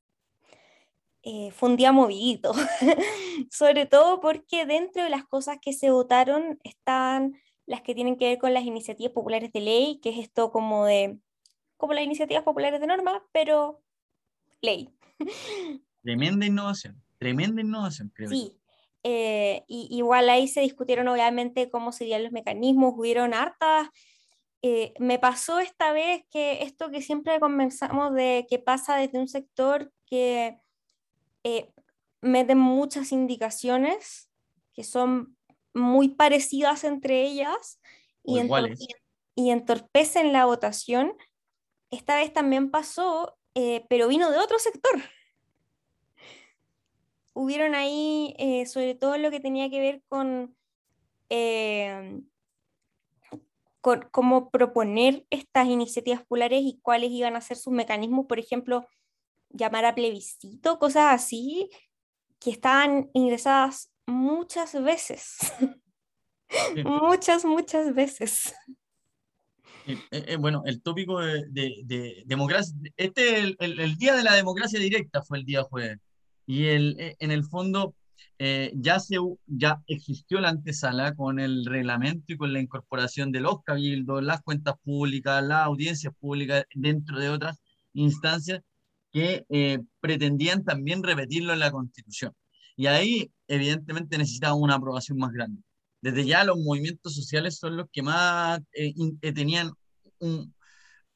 Eh, 1.24 1.52
fue 1.52 1.70
un 1.70 1.76
día 1.76 1.92
movidito, 1.92 2.52
sobre 3.50 3.86
todo 3.86 4.20
porque 4.20 4.66
dentro 4.66 5.04
de 5.04 5.10
las 5.10 5.24
cosas 5.24 5.58
que 5.62 5.72
se 5.72 5.90
votaron 5.90 6.58
están 6.64 7.34
las 7.64 7.82
que 7.82 7.94
tienen 7.94 8.16
que 8.16 8.26
ver 8.28 8.38
con 8.38 8.52
las 8.52 8.64
iniciativas 8.64 9.12
populares 9.12 9.52
de 9.52 9.60
ley, 9.60 10.00
que 10.02 10.10
es 10.10 10.18
esto 10.18 10.50
como 10.50 10.84
de 10.84 11.18
como 11.76 11.94
las 11.94 12.04
iniciativas 12.04 12.44
populares 12.44 12.80
de 12.80 12.86
norma, 12.86 13.24
pero 13.32 13.82
ley. 14.60 14.94
Tremenda 16.02 16.46
innovación, 16.46 17.00
tremenda 17.18 17.60
innovación, 17.60 18.10
creo. 18.14 18.28
Sí, 18.28 18.56
eh, 19.04 19.64
y, 19.66 19.88
igual 19.90 20.28
ahí 20.28 20.48
se 20.48 20.60
discutieron 20.60 21.08
obviamente 21.08 21.70
cómo 21.70 21.92
serían 21.92 22.22
los 22.22 22.32
mecanismos, 22.32 22.94
hubieron 22.96 23.34
hartas. 23.34 23.88
Eh, 24.62 24.94
me 24.98 25.18
pasó 25.18 25.58
esta 25.58 25.92
vez 25.92 26.24
que 26.30 26.62
esto 26.62 26.90
que 26.90 27.02
siempre 27.02 27.40
conversamos 27.40 28.14
de 28.14 28.46
que 28.48 28.60
pasa 28.60 28.96
desde 28.96 29.18
un 29.18 29.26
sector 29.26 29.92
que 30.06 30.61
eh, 31.44 31.70
mete 32.20 32.54
muchas 32.54 33.12
indicaciones 33.12 34.30
que 34.74 34.84
son 34.84 35.36
muy 35.74 36.08
parecidas 36.08 36.84
entre 36.84 37.22
ellas 37.22 37.80
y, 38.24 38.40
y 39.34 39.50
entorpecen 39.50 40.32
la 40.32 40.44
votación. 40.44 41.14
Esta 41.90 42.16
vez 42.16 42.32
también 42.32 42.70
pasó 42.70 43.36
eh, 43.54 43.84
pero 43.88 44.08
vino 44.08 44.30
de 44.30 44.38
otro 44.38 44.58
sector. 44.58 45.02
Hubieron 47.34 47.74
ahí, 47.74 48.34
eh, 48.38 48.66
sobre 48.66 48.94
todo 48.94 49.16
lo 49.18 49.30
que 49.30 49.40
tenía 49.40 49.70
que 49.70 49.80
ver 49.80 50.02
con, 50.08 50.56
eh, 51.28 52.20
con 53.80 54.08
cómo 54.10 54.50
proponer 54.50 55.26
estas 55.30 55.66
iniciativas 55.66 56.20
populares 56.20 56.62
y 56.62 56.78
cuáles 56.82 57.10
iban 57.10 57.36
a 57.36 57.40
ser 57.40 57.56
sus 57.56 57.72
mecanismos, 57.72 58.26
por 58.26 58.38
ejemplo, 58.38 58.86
llamar 59.52 59.84
a 59.84 59.94
plebiscito, 59.94 60.78
cosas 60.78 61.14
así, 61.14 61.70
que 62.38 62.50
estaban 62.50 63.10
ingresadas 63.14 63.90
muchas 64.06 64.80
veces. 64.82 65.38
muchas, 66.84 67.44
muchas 67.44 67.94
veces. 67.94 68.54
Eh, 69.86 69.98
eh, 70.10 70.36
bueno, 70.36 70.62
el 70.66 70.80
tópico 70.82 71.20
de, 71.20 72.22
democracia, 72.26 72.74
este, 72.96 73.40
el, 73.40 73.56
el, 73.58 73.96
día 73.96 74.14
de 74.14 74.22
la 74.22 74.34
democracia 74.34 74.78
directa 74.78 75.22
fue 75.22 75.38
el 75.38 75.44
día 75.44 75.62
jueves. 75.62 75.98
Y 76.46 76.66
el, 76.66 76.96
eh, 76.98 77.16
en 77.18 77.30
el 77.30 77.44
fondo 77.44 77.94
ya, 78.74 78.98
se, 78.98 79.18
ya 79.46 79.80
existió 79.86 80.40
la 80.40 80.48
antesala 80.48 81.14
con 81.14 81.38
el 81.38 81.64
reglamento 81.64 82.32
y 82.32 82.36
con 82.36 82.52
la 82.52 82.58
incorporación 82.58 83.30
de 83.30 83.38
los 83.38 83.62
cabildos, 83.62 84.20
las 84.24 84.42
cuentas 84.42 84.74
públicas, 84.82 85.44
las 85.44 85.64
audiencias 85.64 86.12
públicas, 86.18 86.64
dentro 86.74 87.20
de 87.20 87.28
otras 87.28 87.60
instancias 87.92 88.60
que 89.12 89.44
pretendían 90.00 90.64
también 90.64 91.02
repetirlo 91.02 91.52
en 91.52 91.60
la 91.60 91.70
Constitución. 91.70 92.32
Y 92.76 92.86
ahí, 92.86 93.30
evidentemente, 93.48 94.18
necesitaba 94.18 94.54
una 94.54 94.76
aprobación 94.76 95.18
más 95.18 95.32
grande 95.32 95.62
desde 96.02 96.26
ya 96.26 96.44
los 96.44 96.58
movimientos 96.58 97.14
sociales 97.14 97.56
son 97.56 97.76
los 97.76 97.86
que 97.90 98.02
más 98.02 98.60
eh, 98.74 98.92
eh, 99.22 99.32
tenían 99.32 99.72
un, 100.18 100.52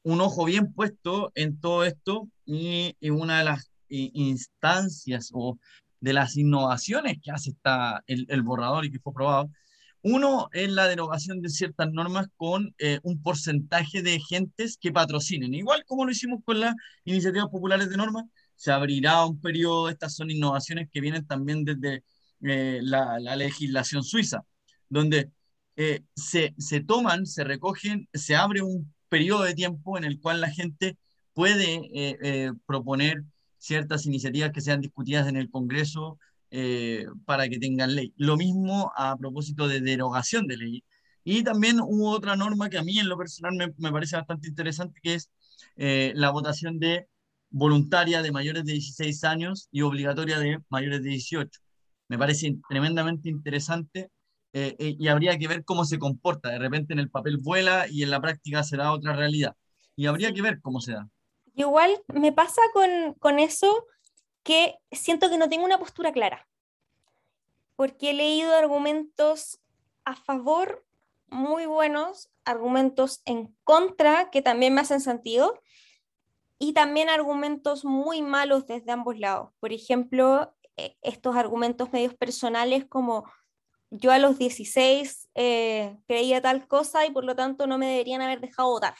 un, 0.03 0.21
ojo 0.21 0.45
bien 0.45 0.73
puesto 0.73 1.31
en 1.35 1.59
todo 1.59 1.83
esto 1.83 2.29
y, 2.45 2.95
una 3.09 3.39
de 3.39 3.43
las 3.43 3.69
instancias 3.89 5.29
o 5.33 5.59
de 5.99 6.13
las 6.13 6.37
innovaciones 6.37 7.17
que 7.21 7.31
hace 7.31 7.51
esta, 7.51 8.01
el, 8.07 8.25
el, 8.29 8.41
borrador 8.41 8.85
y 8.85 8.91
que 8.91 8.99
fue 8.99 9.11
aprobado, 9.11 9.49
uno 10.13 10.49
es 10.53 10.69
la 10.71 10.87
derogación 10.87 11.41
de 11.41 11.49
ciertas 11.49 11.91
normas 11.91 12.27
con 12.37 12.73
eh, 12.79 12.99
un 13.03 13.21
porcentaje 13.21 14.01
de 14.01 14.19
gentes 14.19 14.77
que 14.79 14.91
patrocinen. 14.91 15.53
Igual 15.53 15.83
como 15.85 16.05
lo 16.05 16.11
hicimos 16.11 16.41
con 16.45 16.59
las 16.59 16.75
iniciativas 17.05 17.47
populares 17.49 17.89
de 17.89 17.97
normas, 17.97 18.25
se 18.55 18.71
abrirá 18.71 19.25
un 19.25 19.39
periodo, 19.39 19.89
estas 19.89 20.15
son 20.15 20.31
innovaciones 20.31 20.89
que 20.91 21.01
vienen 21.01 21.25
también 21.27 21.63
desde 21.63 22.03
la, 22.39 23.19
la 23.19 23.35
legislación 23.35 24.03
suiza 24.03 24.43
donde 24.89 25.31
eh, 25.75 26.01
se, 26.15 26.53
se, 26.57 26.81
toman, 26.81 27.25
se 27.25 27.43
recogen, 27.43 28.07
se 28.13 28.35
abre 28.35 28.61
un 28.61 28.93
periodo 29.09 29.43
de 29.43 29.53
tiempo 29.53 29.97
en 29.97 30.03
el 30.03 30.19
cual 30.19 30.41
la 30.41 30.49
gente 30.49 30.97
puede 31.33 31.75
eh, 31.93 32.17
eh, 32.21 32.51
proponer 32.65 33.23
ciertas 33.57 34.05
iniciativas 34.05 34.51
que 34.51 34.61
sean 34.61 34.81
discutidas 34.81 35.27
en 35.27 35.35
el 35.37 35.49
Congreso 35.49 36.19
para 37.25 37.49
que 37.49 37.59
tengan 37.59 37.95
ley. 37.95 38.13
Lo 38.17 38.37
mismo 38.37 38.91
a 38.95 39.17
propósito 39.17 39.67
de 39.67 39.81
derogación 39.81 40.47
de 40.47 40.57
ley. 40.57 40.83
Y 41.23 41.43
también 41.43 41.79
hubo 41.81 42.11
otra 42.11 42.35
norma 42.35 42.69
que 42.69 42.77
a 42.77 42.83
mí 42.83 42.99
en 42.99 43.09
lo 43.09 43.17
personal 43.17 43.53
me, 43.55 43.73
me 43.77 43.91
parece 43.91 44.15
bastante 44.15 44.47
interesante, 44.47 44.99
que 45.03 45.15
es 45.15 45.29
la 45.75 46.31
votación 46.31 46.79
de 46.79 47.07
voluntaria 47.49 48.21
de 48.21 48.31
mayores 48.31 48.65
de 48.65 48.73
16 48.73 49.23
años 49.23 49.67
y 49.71 49.81
obligatoria 49.81 50.39
de 50.39 50.59
mayores 50.69 51.03
de 51.03 51.09
18. 51.09 51.59
Me 52.09 52.17
parece 52.17 52.55
tremendamente 52.69 53.29
interesante 53.29 54.11
eh, 54.53 54.75
eh, 54.79 54.95
y 54.97 55.07
habría 55.07 55.37
que 55.37 55.47
ver 55.47 55.63
cómo 55.63 55.85
se 55.85 55.99
comporta. 55.99 56.49
De 56.49 56.59
repente 56.59 56.93
en 56.93 56.99
el 56.99 57.09
papel 57.09 57.37
vuela 57.37 57.85
y 57.89 58.03
en 58.03 58.11
la 58.11 58.21
práctica 58.21 58.63
se 58.63 58.77
da 58.77 58.93
otra 58.93 59.13
realidad. 59.13 59.55
Y 59.95 60.05
habría 60.05 60.33
que 60.33 60.41
ver 60.41 60.61
cómo 60.61 60.79
se 60.79 60.93
da. 60.93 61.07
Igual 61.55 61.91
me 62.13 62.31
pasa 62.31 62.61
con, 62.73 63.13
con 63.19 63.39
eso 63.39 63.85
que 64.47 64.79
siento 64.93 65.29
que 65.29 65.37
no 65.37 65.49
tengo 65.49 65.65
una 65.65 65.77
postura 65.77 66.13
clara, 66.13 66.47
porque 67.75 68.11
he 68.11 68.13
leído 68.13 68.55
argumentos 68.55 69.59
a 70.05 70.15
favor 70.15 70.85
muy 71.27 71.65
buenos, 71.65 72.31
argumentos 72.45 73.21
en 73.25 73.53
contra 73.65 74.29
que 74.29 74.41
también 74.41 74.73
me 74.73 74.79
hacen 74.79 75.01
sentido, 75.01 75.61
y 76.59 76.71
también 76.71 77.09
argumentos 77.09 77.83
muy 77.83 78.21
malos 78.21 78.65
desde 78.65 78.93
ambos 78.93 79.19
lados. 79.19 79.51
Por 79.59 79.73
ejemplo, 79.73 80.55
eh, 80.77 80.95
estos 81.01 81.35
argumentos 81.35 81.91
medios 81.91 82.13
personales 82.13 82.85
como 82.85 83.29
yo 83.89 84.11
a 84.13 84.17
los 84.17 84.37
16 84.37 85.27
eh, 85.35 85.97
creía 86.07 86.41
tal 86.41 86.69
cosa 86.69 87.05
y 87.05 87.11
por 87.11 87.25
lo 87.25 87.35
tanto 87.35 87.67
no 87.67 87.77
me 87.77 87.87
deberían 87.87 88.21
haber 88.21 88.39
dejado 88.39 88.69
votar. 88.69 88.95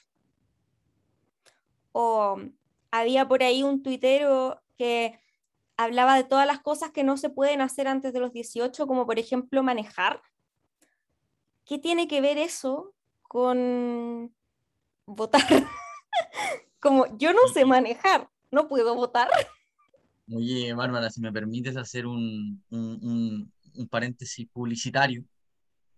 o 1.93 2.38
había 2.91 3.27
por 3.27 3.43
ahí 3.43 3.63
un 3.63 3.81
tuitero 3.81 4.62
que 4.77 5.19
hablaba 5.78 6.16
de 6.16 6.24
todas 6.24 6.48
las 6.48 6.60
cosas 6.60 6.92
que 6.92 7.04
no 7.04 7.18
se 7.18 7.30
pueden 7.30 7.62
hacer 7.62 7.88
antes 7.88 8.12
de 8.12 8.20
los 8.20 8.34
18, 8.34 8.88
como 8.88 9.06
por 9.06 9.20
ejemplo 9.20 9.63
manejar. 9.63 10.22
¿Qué 11.66 11.78
tiene 11.78 12.08
que 12.08 12.20
ver 12.20 12.38
eso 12.38 12.94
con 13.22 14.34
votar? 15.06 15.42
como 16.80 17.06
yo 17.18 17.34
no 17.34 17.48
sé 17.54 17.66
manejar, 17.66 18.30
no 18.52 18.68
puedo 18.68 18.96
votar. 18.96 19.30
Oye, 20.34 20.74
Bárbara, 20.74 21.10
si 21.10 21.22
me 21.22 21.32
permites 21.32 21.78
hacer 21.78 22.06
un, 22.06 22.62
paréntesis 23.90 24.48
publicitario, 24.52 25.24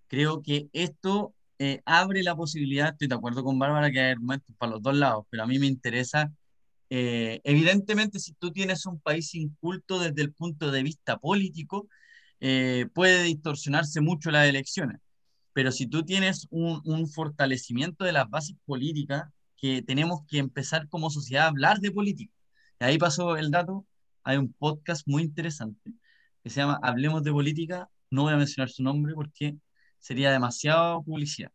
creo 0.07 0.43
que 0.43 0.69
esto 0.73 1.33
eh, 1.57 1.81
abre 1.85 2.21
la 2.21 2.35
posibilidad, 2.35 2.89
estoy 2.89 3.07
de 3.07 3.15
acuerdo 3.15 3.43
con 3.43 3.57
Bárbara 3.57 3.91
que 3.91 3.99
hay 3.99 4.11
argumentos 4.11 4.55
para 4.57 4.73
los 4.73 4.81
dos 4.81 4.95
lados, 4.95 5.25
pero 5.29 5.43
a 5.43 5.47
mí 5.47 5.57
me 5.57 5.67
interesa, 5.67 6.31
eh, 6.89 7.41
evidentemente 7.43 8.19
si 8.19 8.33
tú 8.33 8.51
tienes 8.51 8.85
un 8.85 8.99
país 8.99 9.35
inculto 9.35 9.99
desde 9.99 10.21
el 10.21 10.33
punto 10.33 10.71
de 10.71 10.83
vista 10.83 11.17
político, 11.17 11.87
eh, 12.39 12.87
puede 12.93 13.23
distorsionarse 13.23 14.01
mucho 14.01 14.31
las 14.31 14.47
elecciones, 14.47 14.99
pero 15.53 15.71
si 15.71 15.87
tú 15.87 16.03
tienes 16.03 16.47
un, 16.51 17.07
fortalecimiento 17.09 18.05
de 18.05 18.13
las 18.13 18.29
bases 18.29 18.55
políticas, 18.65 19.25
que 19.57 19.81
tenemos 19.81 20.21
que 20.27 20.37
empezar 20.39 20.87
como 20.89 21.09
sociedad 21.09 21.45
a 21.45 21.49
hablar 21.49 21.79
de 21.79 21.91
política. 21.91 22.33
Ahí 22.79 22.97
pasó 22.97 23.35
el 23.37 23.51
dato, 23.51 23.85
hay 24.23 24.37
un 24.37 24.53
podcast 24.53 25.05
muy 25.07 25.23
interesante 25.23 25.91
que 26.43 26.49
se 26.49 26.61
llama 26.61 26.79
Hablemos 26.81 27.23
de 27.23 27.31
Política, 27.31 27.89
no 28.09 28.23
voy 28.23 28.33
a 28.33 28.37
mencionar 28.37 28.69
su 28.69 28.83
nombre 28.83 29.13
porque 29.13 29.57
sería 29.99 30.31
demasiado 30.31 31.03
publicidad, 31.03 31.51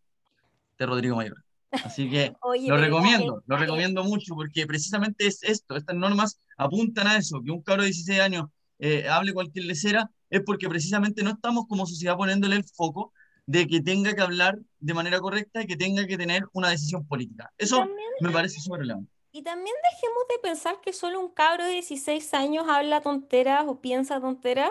de 0.79 0.87
Rodrigo 0.87 1.16
Mayor. 1.16 1.43
Así 1.85 2.11
que 2.11 2.35
lo 2.69 2.77
recomiendo, 2.77 3.43
lo 3.47 3.57
recomiendo 3.57 4.05
mucho 4.05 4.35
porque 4.35 4.67
precisamente 4.67 5.27
es 5.27 5.43
esto, 5.43 5.77
estas 5.77 5.97
normas 5.97 6.39
apuntan 6.57 7.07
a 7.07 7.17
eso, 7.17 7.43
que 7.43 7.51
un 7.51 7.63
cabro 7.63 7.83
de 7.83 7.89
16 7.89 8.21
años 8.21 8.47
eh, 8.79 9.09
hable 9.09 9.33
cualquier 9.33 9.65
lecera, 9.65 10.11
es 10.31 10.43
porque 10.45 10.69
precisamente 10.69 11.23
no 11.23 11.31
estamos 11.31 11.67
como 11.69 11.87
sociedad 11.87 12.17
poniéndole 12.17 12.57
el 12.57 12.65
foco 12.65 13.13
de 13.47 13.67
que 13.67 13.81
tenga 13.81 14.15
que 14.15 14.23
hablar 14.23 14.59
de 14.79 14.95
manera 14.95 15.21
correcta 15.21 15.63
y 15.63 15.67
que 15.67 15.77
tenga 15.77 16.07
que 16.07 16.17
tener 16.17 16.45
una 16.53 16.71
decisión 16.71 17.07
política. 17.07 17.53
Eso 17.59 17.87
me 18.21 18.31
parece 18.31 18.61
súper 18.61 18.81
relevante. 18.81 19.11
Y 19.33 19.43
también 19.43 19.75
dejemos 19.91 20.23
de 20.29 20.39
pensar 20.49 20.81
que 20.81 20.93
solo 20.93 21.21
un 21.21 21.29
cabro 21.29 21.65
de 21.65 21.73
16 21.73 22.35
años 22.35 22.67
habla 22.69 23.01
tonteras 23.01 23.65
o 23.67 23.81
piensa 23.81 24.21
tonteras. 24.21 24.71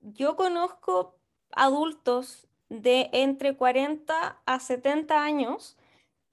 Yo 0.00 0.36
conozco 0.36 1.18
adultos 1.52 2.46
de 2.68 3.10
entre 3.12 3.56
40 3.56 4.40
a 4.44 4.60
70 4.60 5.24
años 5.24 5.76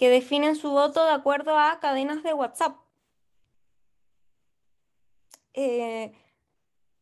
que 0.03 0.09
definen 0.09 0.57
su 0.57 0.69
voto 0.69 1.05
de 1.05 1.11
acuerdo 1.11 1.57
a 1.57 1.79
cadenas 1.79 2.23
de 2.23 2.33
WhatsApp. 2.33 2.75
Eh, 5.53 6.11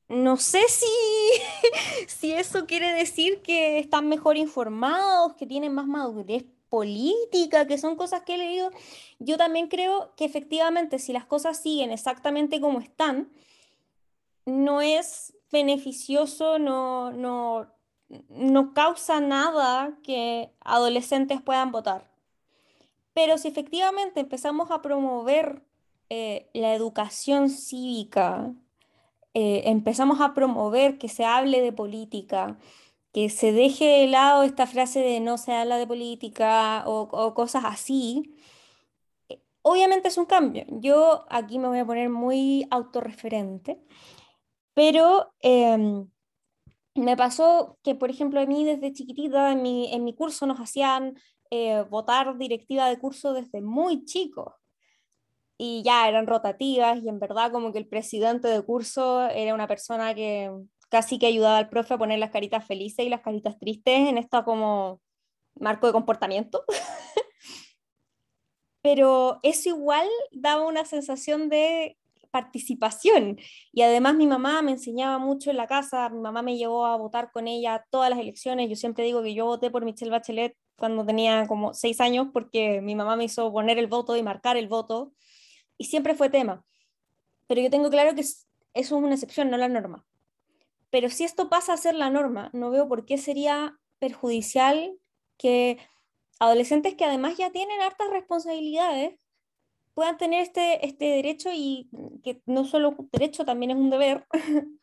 no 0.08 0.38
sé 0.38 0.62
si, 0.68 0.86
si 2.08 2.32
eso 2.32 2.68
quiere 2.68 2.94
decir 2.94 3.42
que 3.42 3.80
están 3.80 4.08
mejor 4.08 4.38
informados, 4.38 5.34
que 5.34 5.48
tienen 5.48 5.74
más 5.74 5.88
madurez 5.88 6.46
política, 6.70 7.66
que 7.66 7.80
son 7.80 7.96
cosas 7.96 8.22
que 8.22 8.36
he 8.36 8.38
leído. 8.38 8.70
Yo 9.18 9.36
también 9.36 9.68
creo 9.68 10.14
que 10.16 10.26
efectivamente 10.26 11.00
si 11.00 11.12
las 11.12 11.26
cosas 11.26 11.58
siguen 11.58 11.90
exactamente 11.92 12.62
como 12.62 12.82
están, 12.82 13.32
no 14.46 14.80
es 14.80 15.34
beneficioso, 15.52 16.60
no, 16.60 17.12
no, 17.14 17.66
no 18.30 18.76
causa 18.76 19.20
nada 19.20 19.98
que 20.04 20.52
adolescentes 20.60 21.42
puedan 21.42 21.72
votar. 21.72 22.11
Pero 23.14 23.38
si 23.38 23.48
efectivamente 23.48 24.20
empezamos 24.20 24.72
a 24.72 24.82
promover 24.82 25.64
eh, 26.10 26.50
la 26.54 26.74
educación 26.74 27.50
cívica, 27.50 28.54
eh, 29.34 29.64
empezamos 29.66 30.22
a 30.22 30.34
promover 30.34 30.98
que 30.98 31.10
se 31.10 31.26
hable 31.26 31.62
de 31.62 31.72
política, 31.74 32.58
que 33.14 33.30
se 33.30 33.52
deje 33.54 33.86
de 33.86 34.08
lado 34.08 34.44
esta 34.44 34.68
frase 34.68 35.00
de 35.02 35.20
no 35.22 35.38
se 35.38 35.54
habla 35.54 35.78
de 35.78 35.88
política 35.88 36.84
o, 36.88 37.34
cosas 37.34 37.64
así, 37.66 38.36
eh, 39.30 39.42
obviamente 39.62 40.10
es 40.10 40.18
un 40.18 40.26
cambio. 40.26 40.66
Yo 40.70 41.26
aquí 41.30 41.60
me 41.60 41.68
voy 41.68 41.80
a 41.80 41.86
poner 41.86 42.10
muy 42.10 42.68
autorreferente, 42.72 43.82
pero 44.74 45.34
em, 45.42 46.10
me 46.96 47.18
pasó 47.18 47.78
que, 47.84 47.96
por 47.96 48.10
ejemplo, 48.10 48.40
a 48.42 48.46
mí 48.46 48.66
desde 48.66 48.94
chiquitita 48.94 49.52
en 49.54 49.62
mi, 49.62 49.94
en 49.94 50.04
mi 50.04 50.14
curso 50.16 50.46
nos 50.46 50.60
hacían 50.60 51.16
eh, 51.52 51.84
votar 51.90 52.38
directiva 52.38 52.90
de 52.90 52.98
curso 52.98 53.34
desde 53.34 53.62
muy 53.62 54.06
chico 54.06 54.58
y 55.58 55.84
ya 55.84 56.08
eran 56.10 56.26
rotativas 56.26 57.04
y 57.04 57.08
en 57.08 57.20
verdad 57.20 57.52
como 57.52 57.72
que 57.72 57.78
el 57.78 57.88
presidente 57.88 58.48
de 58.48 58.64
curso 58.64 59.28
era 59.30 59.54
una 59.54 59.68
persona 59.68 60.16
que 60.16 60.50
casi 60.90 61.20
que 61.20 61.28
ayudaba 61.28 61.58
al 61.58 61.70
profe 61.70 61.94
a 61.94 61.98
poner 61.98 62.20
las 62.20 62.32
caritas 62.32 62.66
felices 62.66 63.06
y 63.06 63.10
las 63.10 63.22
caritas 63.22 63.60
tristes 63.60 64.10
en 64.10 64.18
esta 64.18 64.44
como 64.44 65.02
marco 65.60 65.88
de 65.88 65.94
comportamiento. 65.94 66.64
Pero 68.82 69.40
eso 69.44 69.70
igual 69.70 70.08
daba 70.32 70.66
una 70.66 70.86
sensación 70.86 71.48
de 71.50 71.98
participación. 72.32 73.38
Y 73.72 73.84
además 73.84 74.16
mi 74.16 74.26
mamá 74.26 74.62
me 74.62 74.72
enseñaba 74.72 75.20
mucho 75.20 75.52
en 75.52 75.58
la 75.58 75.68
casa, 75.68 76.10
mi 76.10 76.22
mamá 76.22 76.42
me 76.42 76.58
llevó 76.58 76.86
a 76.86 76.96
votar 76.96 77.32
con 77.32 77.48
ella 77.48 77.86
todas 77.92 78.10
las 78.10 78.20
elecciones. 78.20 78.70
Yo 78.70 78.76
siempre 78.76 79.04
digo 79.04 79.22
que 79.22 79.34
yo 79.36 79.46
voté 79.46 79.70
por 79.70 79.86
Michelle 79.86 80.12
Bachelet 80.12 80.58
cuando 80.82 81.06
tenía 81.06 81.48
como 81.48 81.76
seis 81.76 82.02
años 82.02 82.30
porque 82.34 82.82
mi 82.82 82.96
mamá 82.96 83.16
me 83.16 83.26
hizo 83.26 83.54
poner 83.54 83.78
el 83.78 83.86
voto 83.86 84.18
y 84.18 84.24
marcar 84.24 84.58
el 84.58 84.68
voto 84.68 85.14
y 85.78 85.86
siempre 85.86 86.16
fue 86.16 86.30
tema. 86.30 86.66
Pero 87.48 87.62
yo 87.62 87.70
tengo 87.70 87.92
claro 87.92 88.16
que 88.16 88.22
eso 88.22 88.46
es 88.74 88.92
una 88.92 89.14
excepción, 89.14 89.52
no 89.52 89.58
la 89.58 89.70
norma. 89.70 90.04
Pero 90.90 91.12
si 91.12 91.24
esto 91.24 91.50
pasa 91.50 91.74
a 91.74 91.78
ser 91.78 91.94
la 91.94 92.10
norma, 92.10 92.50
no 92.52 92.72
veo 92.72 92.88
por 92.88 93.06
qué 93.06 93.20
sería 93.20 93.78
perjudicial 94.00 94.98
que 95.38 95.78
adolescentes 96.40 96.96
que 96.96 97.06
además 97.06 97.38
ya 97.38 97.52
tienen 97.52 97.80
hartas 97.80 98.10
responsabilidades 98.10 99.20
puedan 99.94 100.18
tener 100.18 100.42
este, 100.42 100.84
este 100.84 101.06
derecho 101.06 101.50
y 101.54 101.92
que 102.24 102.42
no 102.48 102.66
solo 102.66 102.96
un 102.98 103.08
derecho, 103.12 103.46
también 103.46 103.70
es 103.70 103.78
un 103.78 103.92
deber, 103.92 104.26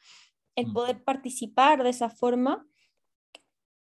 el 0.54 0.66
mm. 0.68 0.72
poder 0.72 1.02
participar 1.02 1.82
de 1.82 1.90
esa 1.90 2.08
forma. 2.08 2.67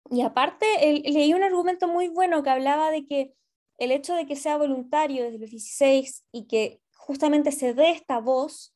Y 0.09 0.21
aparte, 0.21 0.65
leí 1.05 1.33
un 1.33 1.43
argumento 1.43 1.87
muy 1.87 2.07
bueno 2.07 2.43
que 2.43 2.49
hablaba 2.49 2.91
de 2.91 3.05
que 3.05 3.33
el 3.77 3.91
hecho 3.91 4.13
de 4.15 4.25
que 4.25 4.35
sea 4.35 4.57
voluntario 4.57 5.23
desde 5.23 5.39
los 5.39 5.49
16 5.49 6.25
y 6.31 6.47
que 6.47 6.81
justamente 6.93 7.51
se 7.51 7.73
dé 7.73 7.91
esta 7.91 8.19
voz, 8.19 8.73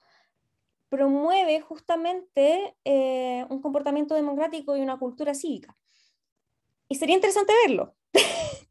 promueve 0.89 1.61
justamente 1.61 2.75
eh, 2.83 3.45
un 3.49 3.61
comportamiento 3.61 4.15
democrático 4.15 4.75
y 4.75 4.81
una 4.81 4.97
cultura 4.97 5.33
cívica. 5.33 5.77
Y 6.87 6.95
sería 6.95 7.15
interesante 7.15 7.53
verlo. 7.65 7.95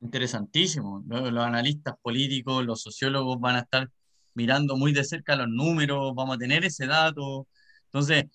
Interesantísimo. 0.00 1.02
Los 1.06 1.44
analistas 1.44 1.94
políticos, 2.02 2.64
los 2.64 2.82
sociólogos 2.82 3.40
van 3.40 3.56
a 3.56 3.60
estar 3.60 3.90
mirando 4.34 4.76
muy 4.76 4.92
de 4.92 5.02
cerca 5.02 5.34
los 5.34 5.48
números, 5.48 6.14
vamos 6.14 6.36
a 6.36 6.38
tener 6.38 6.64
ese 6.64 6.86
dato. 6.86 7.48
Entonces, 7.86 8.26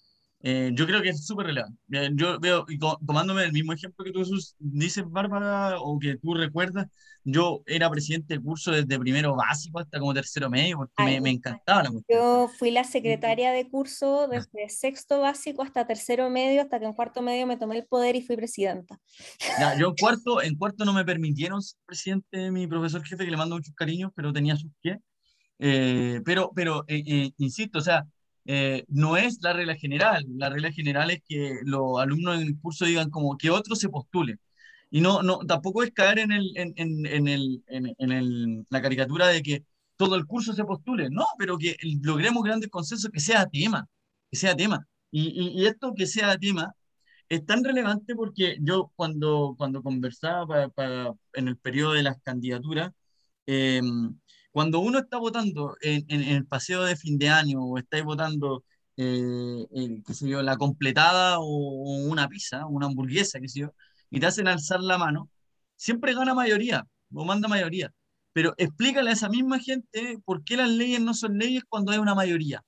eh, 0.42 0.72
yo 0.74 0.88
creo 0.88 1.02
que 1.02 1.10
es 1.10 1.26
súper 1.26 1.48
relevante. 1.48 1.78
Eh, 1.92 2.12
yo 2.14 2.40
veo, 2.40 2.66
y 2.70 2.80
tomándome 2.80 3.44
el 3.44 3.52
mismo 3.52 3.74
ejemplo 3.74 4.06
que 4.06 4.12
tú 4.12 4.24
dices, 4.58 5.04
Bárbara, 5.08 5.80
o 5.82 6.00
que 6.00 6.16
tú 6.16 6.34
recuerdas, 6.34 6.88
yo 7.26 7.62
era 7.66 7.90
presidente 7.90 8.36
de 8.36 8.42
curso 8.42 8.72
desde 8.72 8.98
primero 8.98 9.36
básico 9.36 9.80
hasta 9.80 10.00
como 10.00 10.14
tercero 10.14 10.50
medio, 10.50 10.78
porque 10.78 11.20
me, 11.20 11.30
encantaba 11.30 11.84
la 11.84 11.92
cuestión. 11.92 12.20
Yo 12.20 12.48
fui 12.58 12.72
la 12.72 12.86
secretaria 12.86 13.52
de 13.52 13.70
curso 13.70 14.30
desde 14.30 14.70
sexto 14.70 15.20
básico 15.20 15.62
hasta 15.62 15.86
tercero 15.86 16.30
medio, 16.30 16.62
hasta 16.62 16.80
que 16.80 16.86
en 16.86 16.94
cuarto 16.94 17.22
medio 17.22 17.46
me 17.46 17.58
tomé 17.58 17.78
el 17.78 17.86
poder 17.86 18.16
y 18.16 18.22
fui 18.22 18.38
presidenta. 18.38 18.98
yo 19.78 19.90
en 19.90 19.96
cuarto, 20.00 20.42
en 20.42 20.56
cuarto 20.56 20.86
no 20.86 20.94
me 20.94 21.04
permitieron 21.04 21.62
ser 21.62 21.78
presidente 21.86 22.50
mi 22.50 22.66
profesor 22.66 23.04
jefe, 23.04 23.26
que 23.26 23.32
le 23.32 23.38
mando 23.38 23.56
muchos 23.56 23.76
cariños, 23.76 24.12
pero 24.16 24.32
tenía 24.32 24.56
sus 24.56 24.72
pies. 24.80 25.00
Eh, 25.62 26.22
pero, 26.24 26.52
pero 26.56 26.86
insisto, 26.88 27.80
o 27.80 27.82
sea, 27.82 28.06
eh, 28.52 28.84
no 28.88 29.16
es 29.16 29.40
la 29.44 29.54
regla 29.54 29.76
general. 29.76 30.26
La 30.28 30.50
regla 30.50 30.72
general 30.72 31.12
es 31.12 31.22
que 31.28 31.60
los 31.66 32.00
alumnos 32.02 32.42
en 32.42 32.48
el 32.48 32.60
curso 32.60 32.86
digan 32.86 33.12
como 33.12 33.38
que 33.38 33.52
otros 33.52 33.80
se 33.80 33.90
postulen. 33.90 34.40
Y 34.90 35.02
no, 35.02 35.22
no, 35.22 35.40
tampoco 35.40 35.84
es 35.84 35.92
caer 35.92 36.18
en, 36.20 36.32
el, 36.32 36.52
en, 36.58 36.74
en, 36.78 37.28
el, 37.28 37.64
en 37.68 38.12
el, 38.12 38.66
la 38.72 38.82
caricatura 38.82 39.28
de 39.28 39.44
que 39.44 39.66
todo 39.98 40.16
el 40.16 40.26
curso 40.26 40.54
se 40.54 40.66
postule. 40.66 41.10
No, 41.12 41.26
pero 41.38 41.60
que 41.60 41.76
logremos 42.02 42.44
grandes 42.44 42.70
consensos, 42.72 43.12
que 43.12 43.20
sea 43.20 43.46
tema, 43.46 43.88
que 44.32 44.38
sea 44.38 44.56
tema. 44.56 44.88
Y, 45.12 45.62
y, 45.62 45.68
esto 45.68 45.94
que 45.96 46.08
sea 46.08 46.36
tema 46.38 46.74
es 47.30 47.46
tan 47.46 47.64
relevante 47.64 48.16
porque 48.16 48.58
yo 48.62 48.92
cuando, 48.96 49.56
cuando 49.60 49.84
conversaba 49.84 50.70
para, 50.70 51.14
en 51.34 51.48
el 51.50 51.58
periodo 51.58 51.94
de 51.94 52.04
las 52.04 52.20
candidaturas, 52.24 52.92
eh, 53.48 53.82
cuando 54.52 54.80
uno 54.80 55.00
está 55.00 55.18
votando 55.18 55.76
en, 55.82 56.06
el 56.10 56.46
paseo 56.48 56.84
de 56.84 56.96
fin 56.96 57.18
de 57.18 57.30
año 57.30 57.62
o 57.64 57.78
estáis 57.78 58.04
votando, 58.04 58.64
eh, 58.98 59.66
qué 60.06 60.14
sé 60.14 60.28
yo, 60.30 60.42
la 60.42 60.58
completada 60.58 61.40
o, 61.40 61.46
una 62.08 62.28
pizza, 62.30 62.66
una 62.66 62.88
hamburguesa, 62.88 63.40
qué 63.40 63.48
sé 63.48 63.62
yo, 63.62 63.74
y 64.10 64.20
te 64.20 64.26
hacen 64.28 64.48
alzar 64.48 64.82
la 64.82 64.98
mano, 64.98 65.30
siempre 65.76 66.14
gana 66.14 66.34
mayoría 66.34 66.88
o 67.14 67.26
manda 67.26 67.48
mayoría. 67.48 67.92
pero 68.34 68.54
explícale 68.58 69.10
a 69.12 69.14
esa 69.14 69.30
misma 69.30 69.60
gente 69.60 70.20
por 70.26 70.44
qué 70.44 70.58
las 70.58 70.70
leyes 70.70 71.02
no 71.02 71.14
son 71.14 71.38
leyes 71.38 71.64
cuando 71.68 71.92
hay 71.92 72.00
una 72.00 72.16
mayoría. 72.16 72.64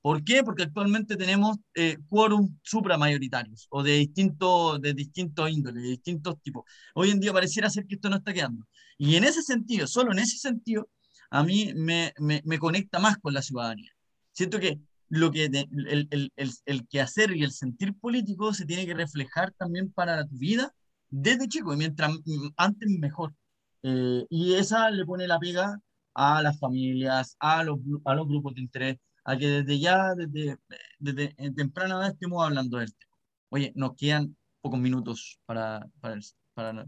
¿Por 0.00 0.24
qué? 0.24 0.42
Porque 0.44 0.62
actualmente 0.62 1.16
tenemos 1.16 1.58
eh, 1.74 1.98
quórum 2.08 2.56
supramayoritarios 2.62 3.66
o 3.70 3.82
de 3.82 3.92
distintos, 3.92 4.80
de 4.80 4.94
distintos 4.94 5.50
índoles, 5.50 5.82
de 5.82 5.88
distintos 5.90 6.40
tipos. 6.42 6.64
Hoy 6.94 7.10
en 7.10 7.20
día 7.20 7.32
pareciera 7.32 7.68
ser 7.68 7.86
que 7.86 7.96
esto 7.96 8.08
no 8.08 8.16
está 8.16 8.32
quedando. 8.32 8.64
Y 8.96 9.16
en 9.16 9.24
ese 9.24 9.42
sentido, 9.42 9.86
solo 9.86 10.12
en 10.12 10.20
ese 10.20 10.38
sentido, 10.38 10.88
a 11.30 11.42
mí 11.42 11.72
me, 11.74 12.12
me, 12.18 12.42
me 12.44 12.58
conecta 12.58 12.98
más 12.98 13.18
con 13.18 13.34
la 13.34 13.42
ciudadanía. 13.42 13.90
Siento 14.32 14.58
que 14.58 14.78
lo 15.08 15.30
que 15.30 15.46
el, 15.46 16.08
el, 16.10 16.32
el, 16.36 16.52
el 16.66 16.88
quehacer 16.88 17.36
y 17.36 17.42
el 17.42 17.52
sentir 17.52 17.94
político 17.98 18.52
se 18.52 18.66
tiene 18.66 18.86
que 18.86 18.94
reflejar 18.94 19.52
también 19.52 19.90
para 19.92 20.26
tu 20.26 20.36
vida 20.36 20.72
desde 21.10 21.48
chico, 21.48 21.72
y 21.72 21.76
mientras 21.76 22.12
antes 22.56 22.90
mejor. 22.90 23.34
Eh, 23.82 24.26
y 24.28 24.54
esa 24.54 24.90
le 24.90 25.06
pone 25.06 25.26
la 25.26 25.38
pega 25.38 25.80
a 26.14 26.42
las 26.42 26.58
familias, 26.58 27.36
a 27.40 27.64
los, 27.64 27.78
a 28.04 28.14
los 28.14 28.26
grupos 28.26 28.54
de 28.54 28.60
interés, 28.60 28.96
a 29.24 29.36
que 29.36 29.48
desde 29.48 29.78
ya, 29.78 30.14
desde, 30.14 30.58
desde 30.98 31.34
temprana 31.52 31.94
edad 31.94 32.10
estemos 32.10 32.44
hablando 32.44 32.78
de 32.78 32.84
esto. 32.86 33.06
Oye, 33.50 33.72
nos 33.74 33.94
quedan 33.96 34.36
pocos 34.60 34.78
minutos 34.78 35.38
para, 35.46 35.86
para, 36.00 36.18
para 36.54 36.86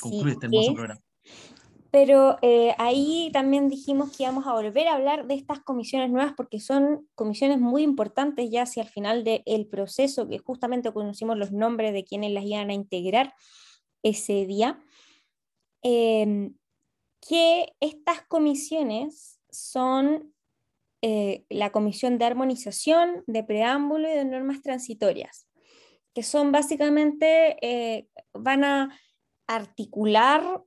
concluir 0.00 0.32
este 0.32 0.46
hermoso 0.46 0.74
programa. 0.74 1.00
Pero 1.90 2.36
eh, 2.42 2.74
ahí 2.78 3.30
también 3.32 3.68
dijimos 3.68 4.14
que 4.14 4.24
íbamos 4.24 4.46
a 4.46 4.52
volver 4.52 4.88
a 4.88 4.94
hablar 4.94 5.26
de 5.26 5.34
estas 5.34 5.60
comisiones 5.60 6.10
nuevas 6.10 6.34
porque 6.36 6.60
son 6.60 7.08
comisiones 7.14 7.58
muy 7.58 7.82
importantes 7.82 8.50
ya 8.50 8.62
hacia 8.62 8.82
el 8.82 8.88
final 8.88 9.24
del 9.24 9.66
proceso, 9.66 10.28
que 10.28 10.38
justamente 10.38 10.92
conocimos 10.92 11.38
los 11.38 11.50
nombres 11.50 11.94
de 11.94 12.04
quienes 12.04 12.32
las 12.32 12.44
iban 12.44 12.68
a 12.70 12.74
integrar 12.74 13.32
ese 14.02 14.44
día. 14.44 14.78
Em, 15.82 16.54
que 17.26 17.74
estas 17.80 18.22
comisiones 18.22 19.40
son 19.50 20.34
eh, 21.02 21.44
la 21.48 21.70
Comisión 21.70 22.18
de 22.18 22.24
Armonización, 22.24 23.22
de 23.26 23.44
Preámbulo 23.44 24.08
y 24.08 24.16
de 24.16 24.24
Normas 24.24 24.62
Transitorias, 24.62 25.46
que 26.14 26.22
son 26.22 26.52
básicamente, 26.52 27.56
eh, 27.62 28.08
van 28.34 28.64
a 28.64 28.98
articular 29.46 30.64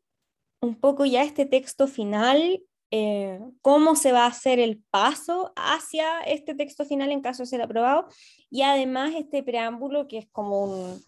un 0.61 0.75
poco 0.75 1.05
ya 1.05 1.23
este 1.23 1.45
texto 1.45 1.87
final, 1.87 2.61
eh, 2.91 3.39
cómo 3.61 3.95
se 3.95 4.11
va 4.11 4.25
a 4.25 4.27
hacer 4.29 4.59
el 4.59 4.83
paso 4.91 5.53
hacia 5.55 6.21
este 6.21 6.53
texto 6.53 6.85
final 6.85 7.11
en 7.11 7.21
caso 7.21 7.43
de 7.43 7.47
ser 7.47 7.61
aprobado, 7.61 8.07
y 8.49 8.61
además 8.61 9.13
este 9.15 9.43
preámbulo 9.43 10.07
que 10.07 10.19
es 10.19 10.27
como 10.31 10.63
un, 10.63 11.03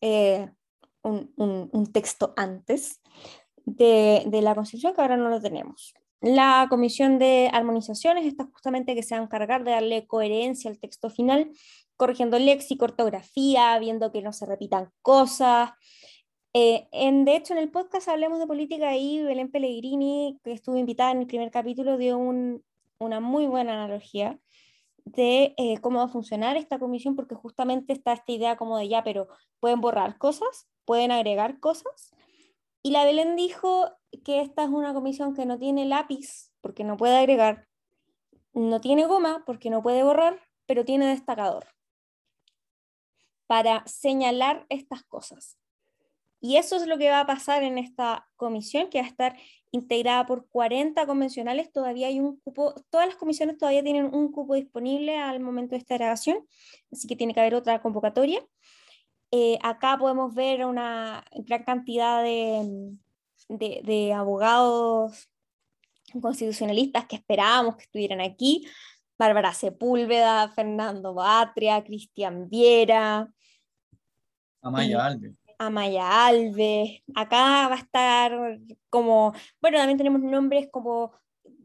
eh, 0.00 0.48
un, 1.02 1.92
texto 1.92 2.32
antes 2.36 3.00
de, 3.64 4.22
de, 4.26 4.42
la 4.42 4.54
Constitución, 4.54 4.94
que 4.94 5.02
ahora 5.02 5.16
no 5.16 5.28
lo 5.28 5.40
tenemos. 5.40 5.94
La 6.20 6.66
Comisión 6.70 7.18
de 7.18 7.50
Armonizaciones 7.52 8.24
está 8.24 8.44
justamente 8.44 8.94
que 8.94 9.02
se 9.02 9.14
va 9.14 9.20
a 9.20 9.24
encargar 9.24 9.64
de 9.64 9.72
darle 9.72 10.06
coherencia 10.06 10.70
al 10.70 10.78
texto 10.78 11.10
final, 11.10 11.50
corrigiendo 11.96 12.38
léxico, 12.38 12.86
ortografía, 12.86 13.78
viendo 13.78 14.10
que 14.12 14.22
no 14.22 14.32
se 14.32 14.46
repitan 14.46 14.90
cosas, 15.02 15.72
eh, 16.54 16.88
en, 16.92 17.24
de 17.24 17.34
hecho, 17.34 17.52
en 17.52 17.58
el 17.58 17.70
podcast 17.70 18.08
Hablemos 18.08 18.38
de 18.38 18.46
Política 18.46 18.96
y 18.96 19.22
Belén 19.24 19.50
Pellegrini, 19.50 20.38
que 20.44 20.52
estuvo 20.52 20.76
invitada 20.76 21.10
en 21.10 21.18
el 21.18 21.26
primer 21.26 21.50
capítulo, 21.50 21.98
dio 21.98 22.16
una 22.16 23.20
muy 23.20 23.46
buena 23.48 23.72
analogía 23.72 24.38
de 25.04 25.54
eh, 25.58 25.78
cómo 25.80 25.98
va 25.98 26.04
a 26.04 26.08
funcionar 26.08 26.56
esta 26.56 26.78
comisión, 26.78 27.16
porque 27.16 27.34
justamente 27.34 27.92
está 27.92 28.12
esta 28.12 28.30
idea 28.30 28.56
como 28.56 28.78
de 28.78 28.88
ya, 28.88 29.02
pero 29.02 29.26
pueden 29.58 29.80
borrar 29.80 30.16
cosas, 30.16 30.68
pueden 30.84 31.10
agregar 31.10 31.58
cosas. 31.58 32.14
Y 32.82 32.92
la 32.92 33.04
Belén 33.04 33.34
dijo 33.34 33.90
que 34.24 34.40
esta 34.40 34.62
es 34.62 34.70
una 34.70 34.94
comisión 34.94 35.34
que 35.34 35.46
no 35.46 35.58
tiene 35.58 35.86
lápiz, 35.86 36.52
porque 36.60 36.84
no 36.84 36.96
puede 36.96 37.16
agregar, 37.16 37.66
no 38.52 38.80
tiene 38.80 39.06
goma, 39.06 39.42
porque 39.44 39.70
no 39.70 39.82
puede 39.82 40.04
borrar, 40.04 40.40
pero 40.66 40.84
tiene 40.84 41.08
destacador 41.08 41.66
para 43.48 43.84
señalar 43.86 44.66
estas 44.68 45.02
cosas. 45.02 45.58
Y 46.44 46.58
eso 46.58 46.76
es 46.76 46.86
lo 46.86 46.98
que 46.98 47.08
va 47.08 47.20
a 47.20 47.26
pasar 47.26 47.62
en 47.62 47.78
esta 47.78 48.28
comisión, 48.36 48.90
que 48.90 48.98
va 49.00 49.06
a 49.06 49.08
estar 49.08 49.34
integrada 49.70 50.26
por 50.26 50.46
40 50.50 51.06
convencionales. 51.06 51.72
Todavía 51.72 52.08
hay 52.08 52.20
un 52.20 52.38
cupo, 52.38 52.74
todas 52.90 53.06
las 53.06 53.16
comisiones 53.16 53.56
todavía 53.56 53.82
tienen 53.82 54.14
un 54.14 54.30
cupo 54.30 54.54
disponible 54.54 55.16
al 55.16 55.40
momento 55.40 55.70
de 55.70 55.78
esta 55.78 55.96
grabación, 55.96 56.46
así 56.92 57.08
que 57.08 57.16
tiene 57.16 57.32
que 57.32 57.40
haber 57.40 57.54
otra 57.54 57.80
convocatoria. 57.80 58.46
Eh, 59.30 59.58
acá 59.62 59.96
podemos 59.96 60.34
ver 60.34 60.66
una 60.66 61.24
gran 61.32 61.64
cantidad 61.64 62.22
de, 62.22 62.92
de, 63.48 64.12
abogados 64.12 65.30
constitucionalistas 66.20 67.06
que 67.06 67.16
esperábamos 67.16 67.76
que 67.76 67.84
estuvieran 67.84 68.20
aquí. 68.20 68.68
Bárbara 69.18 69.54
Sepúlveda, 69.54 70.50
Fernando 70.50 71.14
Batria, 71.14 71.82
Cristian 71.82 72.50
Viera. 72.50 73.32
Amaya 74.60 75.06
Alves. 75.06 75.43
Amaya 75.58 76.26
Alves, 76.26 77.02
acá 77.14 77.68
va 77.68 77.74
a 77.74 77.78
estar 77.78 78.58
como, 78.90 79.32
bueno, 79.60 79.78
también 79.78 79.98
tenemos 79.98 80.20
nombres 80.22 80.68
como 80.70 81.12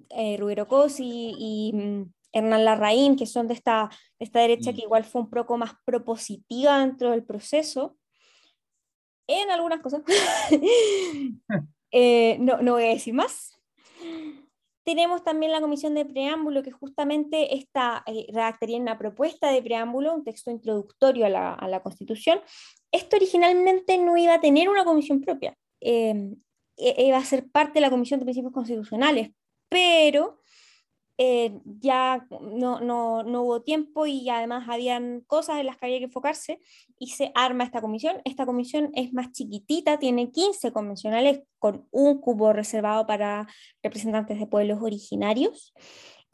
eh, 0.10 0.38
Rubero 0.38 0.68
Cosi 0.68 1.34
y, 1.38 1.72
mm, 1.74 2.12
Hernán 2.32 2.66
Larraín, 2.66 3.16
que 3.16 3.26
son 3.26 3.48
de 3.48 3.54
esta, 3.56 3.90
esta 4.20 4.40
derecha 4.40 4.72
que 4.72 4.82
mm. 4.82 4.86
igual 4.86 5.04
fue 5.04 5.22
un 5.22 5.30
poco 5.30 5.58
más 5.58 5.74
propositiva 5.86 6.80
dentro 6.80 7.12
del 7.12 7.24
proceso, 7.24 7.98
en 9.28 9.52
algunas 9.52 9.82
cosas. 9.82 10.02
Eh, 11.92 12.38
no, 12.40 12.62
no 12.62 12.74
voy 12.74 12.84
a 12.84 12.90
decir 12.90 13.16
más. 13.16 13.60
Tenemos 14.84 15.24
también 15.24 15.52
la 15.52 15.60
comisión 15.60 15.96
de 15.96 16.06
preámbulo, 16.06 16.62
que 16.62 16.72
justamente 16.72 17.56
esta 17.56 18.04
eh, 18.06 18.28
redactaría 18.32 18.78
una 18.78 18.98
propuesta 18.98 19.52
de 19.52 19.64
preámbulo, 19.64 20.14
un 20.14 20.24
texto 20.24 20.52
introductorio 20.52 21.26
a 21.26 21.30
la, 21.30 21.54
a 21.54 21.68
la 21.68 21.82
Constitución, 21.82 22.42
esto 22.92 23.16
originalmente 23.16 23.98
no 23.98 24.18
iba 24.18 24.36
a 24.36 24.42
tener 24.42 24.70
una 24.70 24.86
comisión 24.86 25.22
propia, 25.22 25.56
eh, 25.82 26.36
e, 26.78 27.06
iba 27.06 27.18
a 27.18 27.26
ser 27.26 27.50
parte 27.50 27.76
de 27.76 27.82
la 27.82 27.90
Comisión 27.90 28.20
de 28.20 28.26
Principios 28.26 28.54
Constitucionales, 28.54 29.32
pero 29.68 30.40
eh, 31.22 31.60
ya 31.66 32.26
no, 32.30 32.80
no, 32.80 33.24
no, 33.24 33.44
hubo 33.44 33.62
tiempo 33.62 34.06
y 34.06 34.30
además 34.30 34.70
habían 34.70 35.20
cosas 35.28 35.60
en 35.60 35.66
las 35.66 35.76
que 35.76 35.88
había 35.88 35.98
que 35.98 36.06
enfocarse 36.06 36.62
y 36.98 37.08
se 37.08 37.34
arma 37.36 37.66
esta 37.66 37.82
comisión. 37.82 38.22
Esta 38.24 38.46
comisión 38.46 38.92
es 38.96 39.12
más 39.12 39.34
chiquitita, 39.34 40.00
tiene 40.00 40.32
15 40.32 40.72
convencionales 40.72 41.42
con 41.60 41.86
un 41.92 42.22
cubo 42.22 42.54
reservado 42.54 43.06
para 43.06 43.48
representantes 43.84 44.40
de 44.40 44.48
pueblos 44.48 44.82
originarios. 44.82 45.74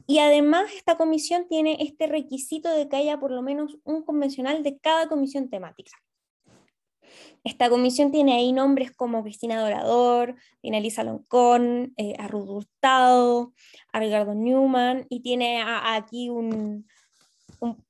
Y 0.05 0.19
además 0.19 0.71
esta 0.75 0.97
comisión 0.97 1.47
tiene 1.49 1.77
este 1.79 2.05
requisito 2.05 2.69
de 2.69 2.87
que 2.87 2.97
haya 2.97 3.19
por 3.19 3.31
lo 3.31 3.41
menos 3.41 3.79
un 3.85 4.03
convencional 4.03 4.61
de 4.61 4.77
cada 4.77 5.07
comisión 5.07 5.49
temática. 5.49 5.97
Esta 7.43 7.69
comisión 7.69 8.11
tiene 8.11 8.33
ahí 8.33 8.51
nombres 8.53 8.91
como 8.91 9.23
Cristina 9.23 9.61
Dorador, 9.61 10.35
tiene 10.61 10.77
a 10.77 10.79
Lisa 10.79 11.03
Loncón, 11.03 11.93
eh, 11.97 12.15
a 12.17 12.27
Ruth 12.27 12.49
Hurtado, 12.49 13.53
a 13.93 13.99
Ricardo 13.99 14.33
Newman, 14.33 15.05
y 15.09 15.21
tiene 15.21 15.61
aquí 15.63 16.29
un, 16.29 16.87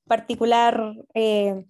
particular 0.06 0.94
eh, 1.14 1.64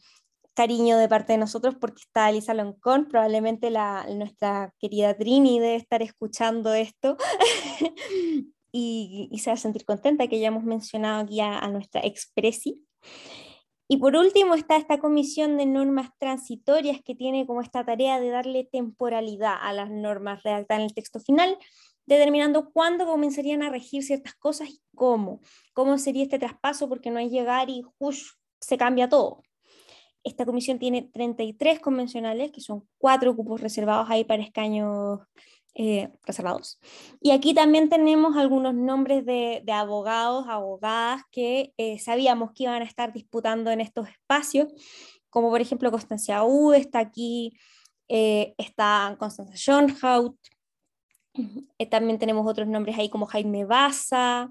cariño 0.55 0.97
de 0.99 1.09
parte 1.09 1.33
de 1.33 1.38
nosotros 1.38 1.75
porque 1.81 2.03
está 2.03 2.31
Lisa 2.33 2.55
Loncón, 2.55 3.07
probablemente 3.07 3.71
la, 3.71 4.07
nuestra 4.14 4.73
querida 4.79 5.16
Trini 5.16 5.61
debe 5.61 5.77
estar 5.77 6.03
escuchando 6.03 6.75
esto. 6.75 7.16
y, 8.73 9.31
se 9.38 9.51
va 9.51 9.55
a 9.55 9.59
sentir 9.59 9.85
contenta 9.85 10.29
que 10.29 10.40
ya 10.40 10.49
hemos 10.49 10.64
mencionado 10.64 11.23
aquí 11.23 11.40
a, 11.40 11.59
a 11.59 11.69
nuestra 11.69 12.01
expresi. 12.03 12.83
Y 13.88 13.99
por 13.99 14.16
último 14.16 14.55
está 14.55 14.77
esta 14.77 14.99
comisión 14.99 15.57
de 15.57 15.66
normas 15.66 16.11
transitorias 16.18 17.01
que 17.05 17.14
tiene 17.14 17.47
como 17.47 17.61
esta 17.61 17.84
tarea 17.84 18.18
de 18.18 18.30
darle 18.30 18.64
temporalidad 18.64 19.55
a 19.61 19.72
las 19.72 19.91
normas 19.91 20.43
redactadas 20.43 20.80
en 20.80 20.87
el 20.87 20.95
texto 20.95 21.20
final, 21.20 21.57
determinando 22.05 22.70
cuándo 22.72 23.07
comenzarían 23.07 23.62
a 23.62 23.70
regir 23.70 24.03
ciertas 24.03 24.34
cosas 24.34 24.70
y 24.70 24.80
cómo. 24.95 25.41
Cómo 25.72 25.99
sería 25.99 26.24
este 26.24 26.39
traspaso, 26.39 26.89
porque 26.89 27.11
no 27.11 27.20
es 27.20 27.30
llegar 27.30 27.70
y 27.70 27.84
¡hush! 27.99 28.24
se 28.61 28.76
cambia 28.76 29.09
todo. 29.09 29.43
Esta 30.24 30.45
comisión 30.45 30.80
tiene 30.80 31.03
33 31.03 31.78
convencionales, 31.78 32.51
que 32.51 32.61
son 32.61 32.89
cuatro 32.99 33.37
cupos 33.37 33.61
reservados 33.61 34.09
ahí 34.11 34.24
para 34.24 34.43
escaños 34.43 35.20
eh, 35.79 36.09
reservados. 36.24 36.81
Y 37.20 37.33
aquí 37.33 37.53
también 37.53 37.91
tenemos 37.91 38.35
algunos 38.39 38.74
nombres 38.74 39.27
de, 39.27 39.62
abogados, 39.70 40.47
abogadas 40.49 41.20
que 41.31 41.74
eh, 41.77 41.99
sabíamos 41.99 42.53
que 42.55 42.62
iban 42.62 42.81
a 42.81 42.87
estar 42.87 43.12
disputando 43.12 43.70
en 43.70 43.83
estos 43.83 44.09
espacios, 44.09 44.68
como 45.29 45.51
por 45.51 45.61
ejemplo 45.61 45.91
Constancia 45.91 46.45
U, 46.45 46.72
está 46.72 47.01
aquí, 47.01 47.59
eh, 48.09 48.55
está 48.57 49.16
Constanza 49.18 49.55
Schoenhout, 49.55 50.39
también 51.91 52.18
tenemos 52.18 52.47
otros 52.51 52.66
nombres 52.68 52.97
ahí 52.99 53.11
como 53.11 53.27
Jaime 53.27 53.66
Baza, 53.66 54.51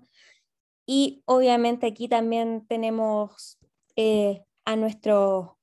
y 0.86 1.24
obviamente 1.26 1.88
aquí 1.88 2.08
también 2.08 2.68
tenemos 2.68 3.58
a 4.64 4.76
nuestros 4.76 5.55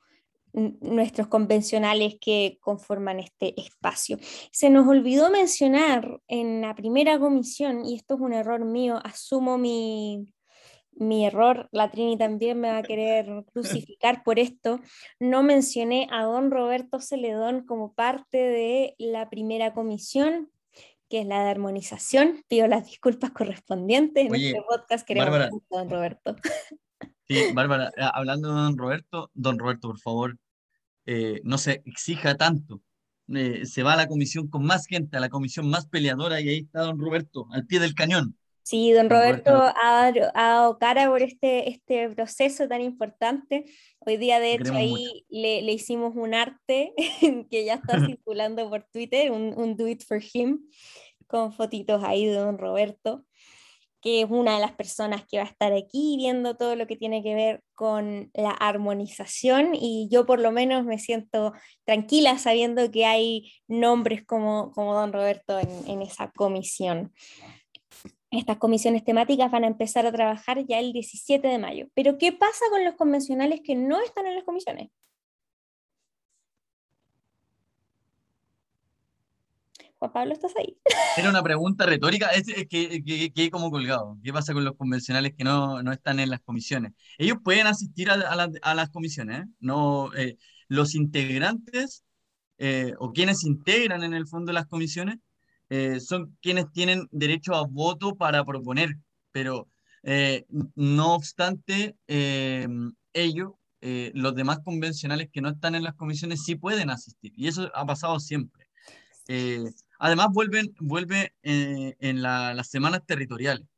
nuestros 0.53 1.28
convencionales 1.28 2.16
que 2.20 2.59
conforman 2.61 3.20
este 3.20 3.59
espacio. 3.61 4.18
Se 4.53 4.70
nos 4.70 4.86
olvidó 4.86 5.30
mencionar 5.30 6.20
en 6.28 6.61
la 6.61 6.74
primera 6.74 7.18
comisión, 7.18 7.84
y 7.84 7.96
esto 7.96 8.14
es 8.14 8.20
un 8.20 8.32
error 8.32 8.64
mío, 8.64 9.00
asumo 9.03 9.59
mi, 9.59 10.26
mi 10.92 11.26
error, 11.26 11.68
la 11.72 11.90
Trini 11.90 12.18
también 12.18 12.61
me 12.61 12.70
va 12.70 12.78
a 12.78 12.82
querer 12.82 13.44
crucificar 13.53 14.22
por 14.22 14.38
esto, 14.38 14.80
no 15.18 15.42
mencioné 15.42 16.07
a 16.11 16.22
don 16.24 16.50
Roberto 16.50 17.00
Celedón 17.00 17.64
como 17.64 17.94
parte 17.94 18.38
de 18.38 18.94
la 18.98 19.30
primera 19.30 19.72
comisión, 19.72 20.50
que 21.09 21.20
es 21.20 21.26
la 21.26 21.44
de 21.44 21.50
armonización. 21.50 22.42
Pido 22.48 22.66
las 22.66 22.86
disculpas 22.86 23.32
correspondientes 23.32 24.26
en 24.26 24.34
este 24.34 24.62
podcast. 24.66 25.07
Queremos 25.07 25.30
Bárbara, 25.30 25.50
a 25.70 25.76
don 25.78 25.90
Roberto. 25.90 26.36
Sí, 27.28 27.53
Bárbara, 27.53 27.88
eh, 27.96 28.09
hablando 28.14 28.48
de 28.48 28.55
don 28.55 28.78
Roberto, 28.78 29.30
don 29.34 29.59
Roberto, 29.59 29.88
por 29.88 29.98
favor, 29.98 30.38
eh, 31.07 31.40
no 31.44 31.59
se 31.59 31.82
exija 31.84 32.36
tanto. 32.36 32.80
Eh, 33.34 33.66
se 33.66 33.82
va 33.82 33.94
a 33.94 33.96
la 33.96 34.09
comisión 34.09 34.48
con 34.48 34.64
más 34.64 34.86
gente, 34.86 35.16
a 35.16 35.20
la 35.20 35.28
comisión 35.28 35.68
más 35.68 35.86
peleadora, 35.86 36.40
y 36.40 36.48
ahí 36.48 36.59
está 36.59 36.80
don 36.82 36.98
Roberto, 36.98 37.46
al 37.53 37.66
pie 37.66 37.80
del 37.80 37.94
cañón. 37.94 38.36
Sí, 38.64 38.92
don 38.92 39.11
Roberto 39.11 39.50
ha, 39.53 40.12
dado 40.34 40.78
cara 40.78 41.09
por 41.09 41.22
este, 41.22 41.68
este 41.68 42.09
proceso 42.11 42.68
tan 42.68 42.80
importante. 42.80 43.64
Hoy 43.98 44.16
día, 44.18 44.38
de 44.38 44.55
hecho, 44.55 44.74
ahí 44.74 45.24
le, 45.28 45.62
le, 45.62 45.72
hicimos 45.72 46.14
un 46.14 46.32
arte 46.32 46.92
que 47.50 47.64
ya 47.64 47.74
está 47.74 47.98
circulando 48.07 48.68
por 48.70 48.84
Twitter, 48.92 49.32
un, 49.32 49.53
un 49.57 49.76
Do 49.76 49.88
It 49.88 50.05
for 50.05 50.20
Him, 50.32 50.61
con 51.26 51.53
fotitos 51.53 52.05
ahí 52.05 52.26
de 52.26 52.34
don 52.34 52.59
Roberto 52.59 53.24
que 54.03 54.22
es 54.22 54.26
una 54.28 54.57
de 54.57 54.61
las 54.61 54.72
personas 54.72 55.24
que 55.26 55.38
va 55.38 55.44
a 55.44 55.46
estar 55.46 55.72
aquí 55.72 56.16
viendo 56.18 56.57
todo 56.57 56.74
lo 56.74 56.88
que 56.88 56.96
tiene 56.96 57.22
que 57.22 57.34
ver 57.34 57.62
con 57.74 58.30
la 58.34 58.50
armonización 58.50 59.74
y 59.74 60.09
yo 60.11 60.26
por 60.26 60.40
lo 60.40 60.50
menos 60.50 60.84
me 60.84 60.98
siento 60.98 61.53
tranquila 61.84 62.36
sabiendo 62.36 62.90
que 62.90 63.07
hay 63.07 63.53
nombres 63.68 64.24
como, 64.26 64.72
como 64.72 64.94
don 64.94 65.12
Roberto 65.12 65.59
en, 65.61 65.68
en 65.86 66.03
esa 66.03 66.32
comisión. 66.32 67.12
Estas 68.32 68.57
comisiones 68.57 69.05
temáticas 69.05 69.50
van 69.50 69.64
a 69.64 69.68
empezar 69.68 70.05
a 70.05 70.12
trabajar 70.12 70.66
ya 70.66 70.80
el 70.80 70.92
17 70.92 71.46
de 71.46 71.59
mayo. 71.59 71.86
Pero 71.94 72.18
¿qué 72.18 72.32
pasa 72.32 72.64
con 72.70 72.84
los 72.84 72.94
convencionales 72.96 73.61
que 73.62 73.76
no 73.76 74.00
están 74.00 74.26
en 74.26 74.34
las 74.34 74.44
comisiones? 74.44 74.88
Juan 80.03 80.12
Pablo, 80.12 80.32
¿estás 80.32 80.53
ahí? 80.57 80.76
Era 81.16 81.30
una 81.30 81.44
pregunta 81.44 81.86
retórica, 81.86 82.26
es, 82.30 82.46
que, 82.68 83.32
que, 83.32 83.50
como 83.53 83.70
colgado. 83.70 84.18
¿Qué 84.24 84.32
pasa 84.32 84.53
con 84.53 84.64
los 84.64 84.74
convencionales 84.74 85.32
que 85.38 85.44
no, 85.44 85.80
no 85.84 85.92
están 85.92 86.18
en 86.18 86.28
las 86.28 86.40
comisiones? 86.40 86.92
Ellos 87.18 87.38
pueden 87.44 87.68
asistir 87.68 88.11
a, 88.11 88.14
a, 88.14 88.74
las 88.74 88.90
comisiones, 88.90 89.42
¿eh? 89.42 89.44
no 89.61 90.12
eh, 90.14 90.38
los 90.66 90.96
integrantes 90.96 92.03
eh, 92.59 92.94
o 92.98 93.12
quienes 93.12 93.44
integran 93.44 94.03
en 94.03 94.12
el 94.12 94.26
fondo 94.26 94.53
las 94.53 94.66
comisiones 94.66 95.18
son 96.00 96.36
quienes 96.42 96.70
tienen 96.72 97.09
derecho 97.12 97.55
a 97.55 97.66
voto 97.66 98.16
para 98.16 98.44
proponer, 98.44 98.98
pero 99.30 99.68
no 100.74 101.14
obstante 101.14 101.96
ello, 103.14 103.59
los 103.80 104.34
demás 104.34 104.59
convencionales 104.62 105.30
que 105.32 105.40
no 105.40 105.48
están 105.48 105.74
en 105.74 105.84
las 105.84 105.94
comisiones 105.94 106.44
sí 106.44 106.57
pueden 106.57 106.90
asistir, 106.90 107.32
y 107.36 107.46
eso 107.46 107.70
ha 107.74 107.86
pasado 107.86 108.20
siempre. 108.20 108.68
Además, 110.05 110.30
vuelven, 110.32 110.74
vuelve 110.80 111.32
eh, 111.44 111.94
en 112.00 112.22
las 112.22 112.68
semanas 112.68 113.03
territoriales. 113.07 113.68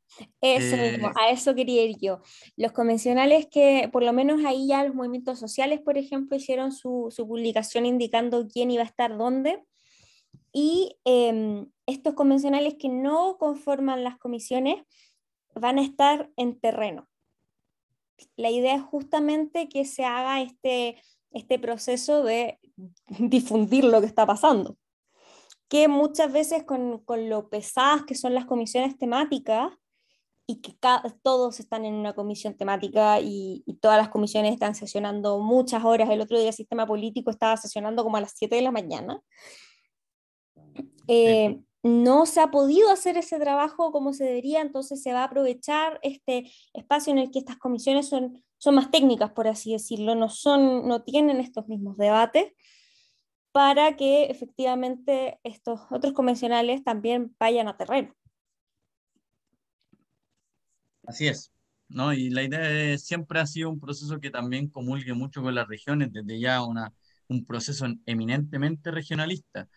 Eso 0.41 0.77
mismo, 0.79 1.09
eh, 1.09 1.13
a 1.17 1.29
eso 1.29 1.55
quería 1.55 1.85
ir 1.85 1.99
yo. 2.01 2.23
Los 2.57 2.73
convencionales 2.73 3.47
que, 3.51 3.91
por 3.93 4.03
lo 4.03 4.15
menos 4.15 4.43
ahí 4.43 4.69
ya 4.69 4.85
los 4.85 4.95
movimientos 4.95 5.39
sociales, 5.39 5.83
por 5.83 5.99
ejemplo, 5.99 6.35
hicieron 6.35 6.73
su, 6.73 7.13
publicación 7.15 7.85
indicando 7.85 8.49
quién 8.49 8.71
iba 8.71 8.83
a 8.83 8.87
estar 8.87 9.19
dónde. 9.19 9.63
Y 10.51 10.97
em, 11.05 11.67
estos 11.85 12.15
convencionales 12.15 12.77
que 12.79 12.89
no 12.89 13.37
conforman 13.37 14.03
las 14.03 14.17
comisiones 14.17 14.83
van 15.55 15.79
a 15.79 15.83
estar 15.83 16.31
en 16.37 16.59
terreno. 16.59 17.07
La 18.37 18.49
idea 18.49 18.77
es 18.77 18.83
justamente 18.83 19.69
que 19.69 19.85
se 19.85 20.07
haga 20.07 20.41
este, 20.41 20.97
este 21.33 21.59
proceso 21.59 22.23
de 22.23 22.59
difundir 23.19 23.85
lo 23.85 24.01
que 24.01 24.07
está 24.07 24.25
pasando 24.25 24.79
que 25.75 25.89
muchas 25.89 26.33
veces 26.33 26.63
con, 26.63 27.01
con, 27.01 27.29
lo 27.29 27.49
pesadas 27.49 28.05
que 28.05 28.15
son 28.15 28.33
las 28.33 28.45
comisiones 28.45 28.97
temáticas 28.97 29.73
y 30.47 30.61
que 30.61 30.73
todos 31.21 31.59
están 31.59 31.85
en 31.85 31.95
una 31.95 32.15
comisión 32.15 32.57
temática 32.57 33.19
y, 33.19 33.65
todas 33.81 33.99
las 33.99 34.09
comisiones 34.09 34.53
están 34.53 34.77
sesionando 34.77 35.41
muchas 35.41 35.85
horas. 35.85 36.09
El 36.11 36.21
otro 36.21 36.39
día 36.39 36.51
el 36.51 36.55
sistema 36.55 36.87
político 36.87 37.33
estaba 37.33 37.57
sesionando 37.57 38.05
como 38.05 38.17
a 38.17 38.21
las 38.21 38.35
7 38.37 38.55
de 38.55 38.63
la 38.63 38.71
mañana. 38.71 39.21
Eh, 41.09 41.59
no 41.83 42.25
se 42.25 42.41
ha 42.41 42.53
podido 42.53 42.93
hacer 42.93 43.17
ese 43.17 43.41
trabajo 43.41 43.91
como 43.91 44.13
se 44.13 44.23
debería, 44.23 44.61
entonces 44.61 45.03
se 45.03 45.13
va 45.13 45.23
a 45.23 45.25
aprovechar 45.25 45.99
este 46.03 46.53
espacio 46.73 47.13
en 47.13 47.19
el 47.19 47.33
que 47.33 47.41
estas 47.41 47.57
comisiones 47.57 48.09
son, 48.09 48.45
son 48.59 48.77
más 48.77 48.93
técnicas, 48.93 49.33
por 49.33 49.49
así 49.49 49.73
decirlo, 49.73 50.15
no, 50.15 50.29
son, 50.29 50.87
no 50.87 51.03
tienen 51.03 51.41
estos 51.41 51.67
mismos 51.67 51.97
debates 51.97 52.53
para 53.55 53.95
que 53.97 54.25
efectivamente 54.25 55.39
estos 55.45 55.83
otros 55.91 56.13
convencionales 56.13 56.83
también 56.83 57.37
vayan 57.39 57.69
a 57.69 57.77
terreno. 57.77 58.13
Así 61.07 61.29
es, 61.29 61.53
¿no? 61.89 62.13
Y 62.13 62.31
la 62.31 62.43
idea 62.43 62.99
siempre 62.99 63.39
ha 63.39 63.47
sido 63.47 63.71
un 63.71 63.79
proceso 63.79 64.19
que 64.19 64.33
también 64.33 64.69
comulgue 64.71 65.15
mucho 65.15 65.41
con 65.41 65.55
las 65.55 65.69
regiones, 65.69 66.13
desde 66.13 66.41
ya 66.41 66.65
una, 66.65 66.93
un 67.29 67.45
proceso 67.47 67.87
eminentemente 68.07 68.91
regionalista, 68.91 69.69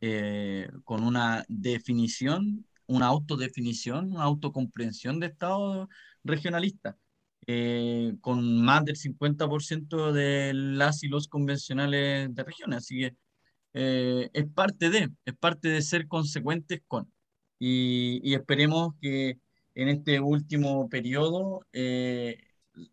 eh, 0.00 0.70
con 0.84 1.04
una 1.04 1.44
definición, 1.46 2.64
una 2.86 3.08
autodefinición, 3.08 4.12
una 4.12 4.22
autocomprensión 4.24 5.20
de 5.20 5.26
Estado 5.26 5.90
regionalista. 6.24 6.96
Eh, 7.48 8.16
con 8.22 8.60
más 8.60 8.84
del 8.84 8.96
50% 8.96 10.10
de 10.12 10.52
las 10.52 11.04
y 11.04 11.08
los 11.08 11.28
convencionales 11.28 12.34
de 12.34 12.42
regiones. 12.42 12.78
Así 12.78 12.98
que 12.98 13.16
eh, 13.78 14.30
es 14.32 14.46
parte 14.54 14.88
de, 14.88 15.10
es 15.26 15.36
parte 15.36 15.68
de 15.68 15.82
ser 15.82 16.08
consecuentes 16.08 16.80
con. 16.88 17.12
Y, 17.58 18.34
esperemos 18.34 18.94
que 19.02 19.38
en 19.74 19.88
este 19.88 20.18
último 20.18 20.88
periodo 20.88 21.60
eh, 21.74 22.38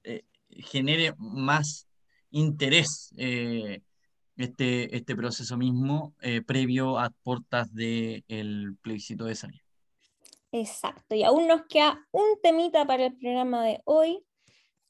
eh, 0.04 0.26
genere 0.50 1.14
más 1.18 1.88
interés 2.32 3.14
este, 4.36 4.96
este 4.96 5.16
proceso 5.16 5.56
mismo 5.56 6.16
previo 6.46 7.00
a 7.00 7.12
puertas 7.24 7.74
del 7.74 8.76
plebiscito 8.82 9.24
de 9.24 9.36
salida. 9.36 9.64
Exacto, 10.52 11.16
y 11.16 11.24
aún 11.24 11.48
nos 11.48 11.62
queda 11.68 12.06
un 12.12 12.42
temita 12.42 12.86
para 12.86 13.06
el 13.06 13.18
programa 13.18 13.64
de 13.64 13.82
hoy, 13.86 14.26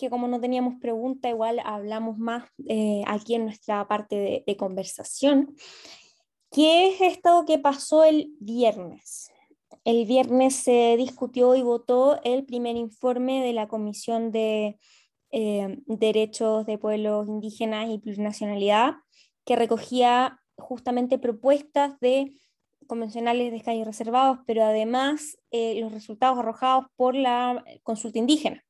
que 0.03 0.09
como 0.09 0.27
no 0.27 0.41
teníamos 0.41 0.75
pregunta, 0.81 1.29
igual 1.29 1.61
hablamos 1.63 2.17
más 2.17 2.43
eh, 2.67 3.03
aquí 3.07 3.35
en 3.35 3.45
nuestra 3.45 3.87
parte 3.87 4.43
de, 4.45 4.57
conversación, 4.57 5.55
¿Qué 6.51 6.89
es 6.89 6.99
esto 6.99 7.45
que 7.47 7.57
pasó 7.57 8.03
el 8.03 8.33
viernes. 8.39 9.31
El 9.85 10.05
viernes 10.05 10.55
se 10.55 10.97
discutió 10.97 11.55
y 11.55 11.63
votó 11.63 12.19
el 12.23 12.45
primer 12.45 12.75
informe 12.75 13.41
de 13.41 13.53
la 13.53 13.69
Comisión 13.69 14.31
de 14.33 14.77
eh, 15.31 15.77
Derechos 15.85 16.65
de 16.65 16.77
Pueblos 16.77 17.29
Indígenas 17.29 17.89
y 17.89 17.97
Plurinacionalidad, 17.97 18.95
que 19.45 19.55
recogía 19.55 20.41
justamente 20.57 21.17
propuestas 21.17 21.97
de 22.01 22.37
convencionales 22.87 23.51
de 23.51 23.57
escaños 23.57 23.87
reservados, 23.87 24.39
pero 24.45 24.65
además 24.65 25.37
eh, 25.49 25.79
los 25.79 25.93
resultados 25.93 26.37
arrojados 26.37 26.87
por 26.97 27.15
la 27.15 27.63
consulta 27.83 28.19
indígena 28.19 28.63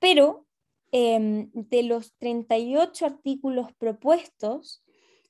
pero 0.00 0.46
em, 0.90 1.50
de 1.52 1.84
los 1.84 2.14
38 2.18 3.06
artículos 3.06 3.72
propuestos, 3.78 4.82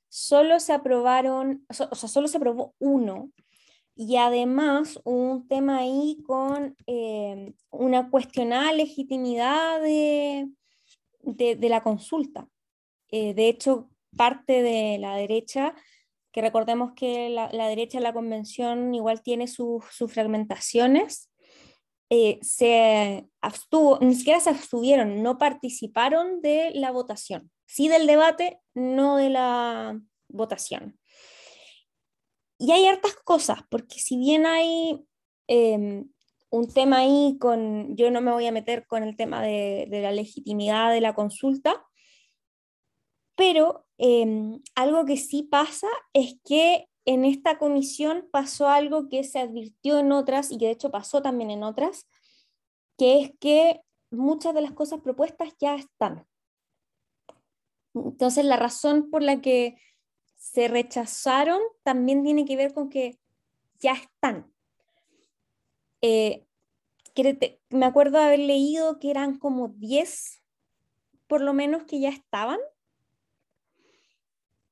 solo 0.08 0.58
se 0.58 0.72
aprobaron, 0.72 1.66
o 1.68 1.74
sea, 1.74 1.88
solo 2.08 2.28
se 2.28 2.38
aprobó 2.38 2.74
uno, 2.78 3.30
y 3.94 4.16
además 4.16 4.98
un 5.04 5.46
tema 5.46 5.78
ahí 5.80 6.22
con 6.26 6.74
em, 6.86 7.52
una 7.70 8.08
cuestionada 8.08 8.72
legitimidad 8.72 9.80
de, 9.82 10.48
la 11.68 11.82
consulta. 11.82 12.48
Eh, 13.10 13.34
de 13.34 13.48
hecho, 13.48 13.90
parte 14.16 14.62
de 14.62 14.98
la 14.98 15.16
derecha, 15.16 15.74
que 16.32 16.40
recordemos 16.40 16.92
que 16.94 17.28
la, 17.28 17.48
derecha 17.68 17.98
de 17.98 18.04
la 18.04 18.12
convención 18.12 18.94
igual 18.94 19.22
tiene 19.22 19.46
sus 19.48 19.84
fragmentaciones, 20.08 21.29
eh, 22.12 22.40
se 22.42 23.24
abstuvo, 23.40 23.98
ni 24.00 24.16
siquiera 24.16 24.40
se 24.40 24.50
abstuvieron, 24.50 25.22
no 25.22 25.38
participaron 25.38 26.42
de 26.42 26.72
la 26.74 26.90
votación, 26.90 27.52
sí 27.66 27.86
del 27.86 28.08
debate, 28.08 28.60
no 28.74 29.16
de 29.16 29.30
la 29.30 30.00
votación. 30.28 30.98
Y 32.58 32.72
hay 32.72 32.86
hartas 32.86 33.14
cosas, 33.24 33.60
porque 33.70 34.00
si 34.00 34.18
bien 34.18 34.44
hay 34.44 35.06
em, 35.46 36.10
un 36.50 36.66
tema 36.66 36.98
ahí 36.98 37.38
con, 37.38 37.96
yo 37.96 38.10
no 38.10 38.20
me 38.20 38.32
voy 38.32 38.46
a 38.46 38.52
meter 38.52 38.86
con 38.88 39.04
el 39.04 39.16
tema 39.16 39.40
de, 39.40 39.86
la 39.88 40.10
legitimidad 40.10 40.92
de 40.92 41.00
la 41.00 41.14
consulta, 41.14 41.86
pero 43.36 43.86
em, 43.98 44.60
algo 44.74 45.04
que 45.04 45.16
sí 45.16 45.44
pasa 45.44 45.86
es 46.12 46.34
que 46.44 46.89
en 47.04 47.24
esta 47.24 47.58
comisión 47.58 48.28
pasó 48.30 48.68
algo 48.68 49.08
que 49.08 49.24
se 49.24 49.38
advirtió 49.38 49.98
en 49.98 50.12
otras 50.12 50.50
y 50.50 50.58
que 50.58 50.66
de 50.66 50.72
hecho 50.72 50.90
pasó 50.90 51.22
también 51.22 51.50
en 51.50 51.62
otras, 51.62 52.06
que 52.98 53.20
es 53.20 53.32
que 53.40 53.80
muchas 54.10 54.54
de 54.54 54.60
las 54.60 54.72
cosas 54.72 55.00
propuestas 55.00 55.54
ya 55.58 55.74
están. 55.74 56.26
Entonces, 57.94 58.44
la 58.44 58.56
razón 58.56 59.10
por 59.10 59.22
la 59.22 59.40
que 59.40 59.76
se 60.36 60.68
rechazaron 60.68 61.60
también 61.82 62.22
tiene 62.22 62.44
que 62.44 62.56
ver 62.56 62.72
con 62.72 62.88
que 62.88 63.18
ya 63.78 63.92
están. 63.92 64.52
Eh, 66.02 66.46
me 67.70 67.86
acuerdo 67.86 68.18
haber 68.18 68.38
leído 68.38 68.98
que 68.98 69.10
eran 69.10 69.38
como 69.38 69.68
10, 69.68 70.42
por 71.26 71.40
lo 71.40 71.52
menos, 71.52 71.84
que 71.84 72.00
ya 72.00 72.08
estaban. 72.08 72.58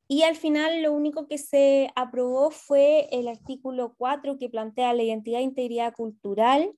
Y 0.08 0.22
al 0.22 0.36
final 0.36 0.82
lo 0.82 0.92
único 0.92 1.26
que 1.26 1.36
se 1.36 1.90
aprobó 1.94 2.50
fue 2.50 3.08
el 3.12 3.28
artículo 3.28 3.94
4 3.98 4.38
que 4.38 4.48
plantea 4.48 4.94
la 4.94 5.02
identidad 5.02 5.40
e 5.40 5.44
integridad 5.44 5.92
cultural 5.94 6.72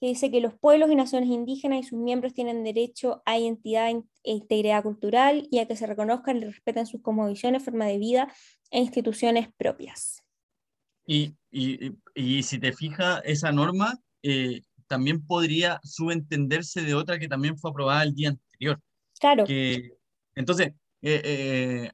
que 0.00 0.06
dice 0.06 0.30
que 0.30 0.40
los 0.40 0.54
pueblos 0.54 0.90
y 0.90 0.94
naciones 0.94 1.28
indígenas 1.28 1.80
y 1.80 1.82
sus 1.82 1.98
miembros 1.98 2.32
tienen 2.32 2.64
derecho 2.64 3.22
a 3.26 3.38
identidad 3.38 3.90
e 3.90 4.32
integridad 4.32 4.82
cultural 4.82 5.46
y 5.50 5.58
a 5.58 5.68
que 5.68 5.76
se 5.76 5.86
reconozcan 5.86 6.38
y 6.38 6.44
respeten 6.46 6.86
sus 6.86 7.02
cosmovisiones, 7.02 7.62
forma 7.62 7.84
de 7.84 7.98
vida 7.98 8.32
e 8.70 8.80
instituciones 8.80 9.48
propias. 9.58 10.22
Y, 11.06 11.34
y, 11.50 11.92
y 12.14 12.42
si 12.42 12.58
te 12.58 12.72
fijas, 12.72 13.20
esa 13.24 13.52
norma 13.52 13.98
eh, 14.22 14.62
también 14.86 15.26
podría 15.26 15.80
subentenderse 15.84 16.80
de 16.80 16.94
otra 16.94 17.18
que 17.18 17.28
también 17.28 17.58
fue 17.58 17.70
aprobada 17.70 18.02
el 18.02 18.14
día 18.14 18.30
anterior. 18.30 18.80
Claro. 19.18 19.44
Que, 19.44 19.98
entonces, 20.34 20.68
eh, 21.02 21.22
eh, 21.24 21.90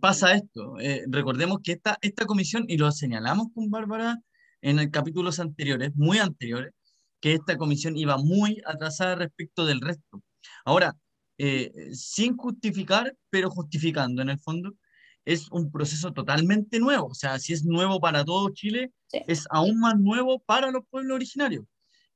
pasa 0.00 0.34
esto. 0.34 0.76
recordemos 1.08 1.58
que 1.62 1.72
esta, 1.72 1.98
esta 2.02 2.26
comisión, 2.26 2.64
y 2.68 2.76
lo 2.78 2.90
señalamos 2.92 3.48
con 3.54 3.70
Bárbara 3.70 4.18
en 4.60 4.90
capítulos 4.90 5.40
anteriores, 5.40 5.90
muy 5.94 6.18
anteriores, 6.18 6.72
que 7.20 7.34
esta 7.34 7.56
comisión 7.56 7.96
iba 7.96 8.18
muy 8.18 8.60
atrasada 8.66 9.14
respecto 9.14 9.64
del 9.64 9.80
resto. 9.80 10.22
Ahora, 10.64 10.96
eh, 11.38 11.72
sin 11.92 12.36
justificar, 12.36 13.16
pero 13.30 13.50
justificando 13.50 14.22
en 14.22 14.30
el 14.30 14.38
fondo, 14.40 14.74
es 15.24 15.48
un 15.50 15.70
proceso 15.70 16.12
totalmente 16.12 16.78
nuevo. 16.80 17.06
O 17.06 17.14
sea, 17.14 17.38
si 17.38 17.52
es 17.52 17.64
nuevo 17.64 18.00
para 18.00 18.24
todo 18.24 18.50
Chile, 18.50 18.92
es 19.12 19.46
aún 19.50 19.78
más 19.80 19.98
nuevo 19.98 20.40
para 20.40 20.70
los 20.70 20.82
pueblos 20.90 21.14
originarios. 21.14 21.64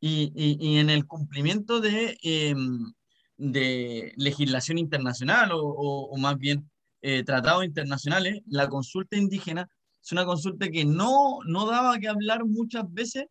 Y, 0.01 0.32
y, 0.34 0.78
en 0.78 0.91
el 0.91 1.07
cumplimiento 1.07 1.80
de, 1.80 2.18
em, 2.22 2.93
de 3.37 4.12
legislación 4.16 4.78
internacional 4.78 5.53
o, 5.53 5.61
o, 5.61 6.16
más 6.16 6.39
bien 6.39 6.70
eh, 7.03 7.22
tratados 7.24 7.64
internacionales, 7.64 8.43
la 8.47 8.68
consulta 8.68 9.16
indígena 9.16 9.68
es 10.03 10.12
una 10.12 10.24
consulta 10.24 10.68
que 10.68 10.84
no, 10.84 11.39
no 11.47 11.66
daba 11.66 11.99
que 11.99 12.09
hablar 12.09 12.45
muchas 12.45 12.84
veces, 12.93 13.26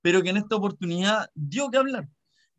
pero 0.00 0.22
que 0.22 0.30
en 0.30 0.38
esta 0.38 0.56
oportunidad 0.56 1.28
dio 1.34 1.70
que 1.70 1.78
hablar. 1.78 2.08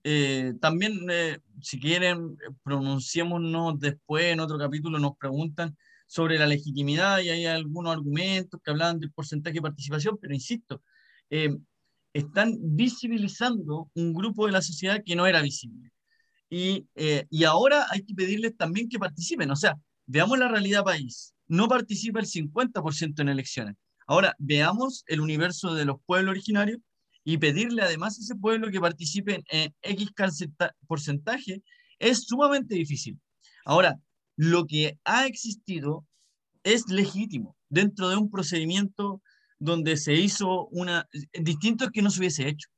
Eh, 0.04 0.54
también, 0.60 1.00
eh, 1.10 1.40
si 1.62 1.80
quieren, 1.80 2.38
pronunciémonos 2.64 3.80
después 3.80 4.26
en 4.26 4.40
otro 4.40 4.58
capítulo, 4.58 5.00
nos 5.00 5.16
preguntan 5.18 5.78
sobre 6.08 6.38
la 6.38 6.48
legitimidad 6.48 7.20
y 7.20 7.30
hay 7.30 7.46
algunos 7.46 7.94
argumentos 7.94 8.60
que 8.64 8.72
hablan 8.72 9.00
del 9.00 9.12
porcentaje 9.12 9.56
de 9.56 9.62
participación, 9.62 10.18
pero 10.20 10.34
insisto, 10.34 10.82
eh, 11.30 11.56
están 12.14 12.58
visibilizando 12.62 13.90
un 13.94 14.14
grupo 14.14 14.46
de 14.46 14.52
la 14.52 14.62
sociedad 14.62 15.02
que 15.06 15.16
no 15.16 15.26
era 15.26 15.42
visible. 15.42 15.92
Y, 16.52 16.86
y 17.30 17.44
ahora 17.46 17.88
hay 17.90 18.04
que 18.04 18.14
pedirles 18.14 18.58
también 18.58 18.90
que 18.90 19.00
participen, 19.00 19.50
o 19.50 19.56
sea, 19.56 19.78
veamos 20.06 20.38
la 20.38 20.50
realidad 20.50 20.84
país 20.84 21.34
no 21.52 21.68
participa 21.68 22.22
el 22.22 22.28
50% 22.28 23.20
en 23.20 23.28
elecciones. 23.28 23.76
Ahora, 24.08 24.34
veamos 24.40 25.04
el 25.08 25.20
universo 25.20 25.74
de 25.74 25.84
los 25.84 25.98
pueblos 26.06 26.32
originarios 26.32 26.80
y 27.26 27.40
pedirle 27.40 27.82
además 27.82 28.18
a 28.18 28.22
ese 28.22 28.36
pueblo 28.36 28.72
que 28.72 28.80
participe 28.80 29.44
en 29.50 29.76
X 29.82 30.12
porcentaje 30.88 31.62
es 32.00 32.24
sumamente 32.24 32.76
difícil. 32.76 33.20
Ahora, 33.66 34.00
lo 34.38 34.66
que 34.66 34.98
ha 35.04 35.26
existido 35.26 36.08
es 36.64 36.88
legítimo 36.88 37.58
dentro 37.68 38.08
de 38.08 38.16
un 38.16 38.32
procedimiento 38.32 39.22
donde 39.60 39.98
se 39.98 40.14
hizo 40.14 40.68
una... 40.68 41.06
Distinto 41.34 41.84
es 41.84 41.92
que 41.92 42.02
no 42.02 42.12
se 42.12 42.20
hubiese 42.20 42.48
hecho, 42.48 42.70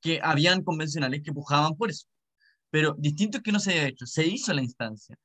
que 0.00 0.18
habían 0.20 0.64
convencionales 0.64 1.22
que 1.22 1.32
pujaban 1.32 1.76
por 1.76 1.90
eso, 1.90 2.08
pero 2.70 2.94
distinto 2.98 3.38
es 3.38 3.42
que 3.42 3.52
no 3.52 3.60
se 3.60 3.72
haya 3.72 3.88
hecho, 3.88 4.06
se 4.06 4.26
hizo 4.26 4.52
la 4.52 4.62
instancia. 4.62 5.16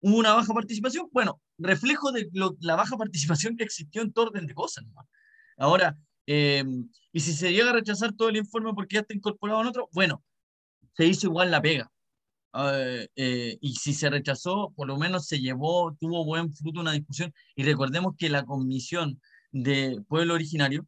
¿Hubo 0.00 0.18
una 0.18 0.34
baja 0.34 0.52
participación? 0.52 1.08
Bueno, 1.12 1.40
reflejo 1.58 2.12
de 2.12 2.28
la 2.60 2.76
baja 2.76 2.96
participación 2.98 3.56
que 3.56 3.64
existió 3.64 4.02
en 4.02 4.12
todo 4.12 4.26
orden 4.26 4.46
de 4.46 4.54
cosas. 4.54 4.84
Ahora, 5.56 5.96
em, 6.26 6.88
y 7.12 7.20
si 7.20 7.32
se 7.32 7.52
llega 7.52 7.70
a 7.70 7.74
rechazar 7.74 8.12
todo 8.14 8.28
el 8.28 8.36
informe 8.36 8.72
porque 8.74 8.94
ya 8.94 9.00
está 9.00 9.14
incorporado 9.14 9.60
en 9.62 9.68
otro, 9.68 9.88
bueno, 9.92 10.22
se 10.96 11.06
hizo 11.06 11.26
igual 11.26 11.50
la 11.50 11.62
pega. 11.62 11.90
Ah, 12.52 12.72
eh, 13.16 13.58
y 13.60 13.74
si 13.76 13.94
se 13.94 14.10
rechazó, 14.10 14.72
por 14.76 14.86
lo 14.86 14.96
menos 14.96 15.26
se 15.26 15.40
llevó, 15.40 15.96
tuvo 15.98 16.24
buen 16.24 16.52
fruto 16.54 16.80
una 16.80 16.92
discusión. 16.92 17.32
Y 17.56 17.64
recordemos 17.64 18.14
que 18.16 18.28
la 18.30 18.44
comisión 18.44 19.20
de 19.52 20.02
pueblo 20.08 20.34
originario 20.34 20.86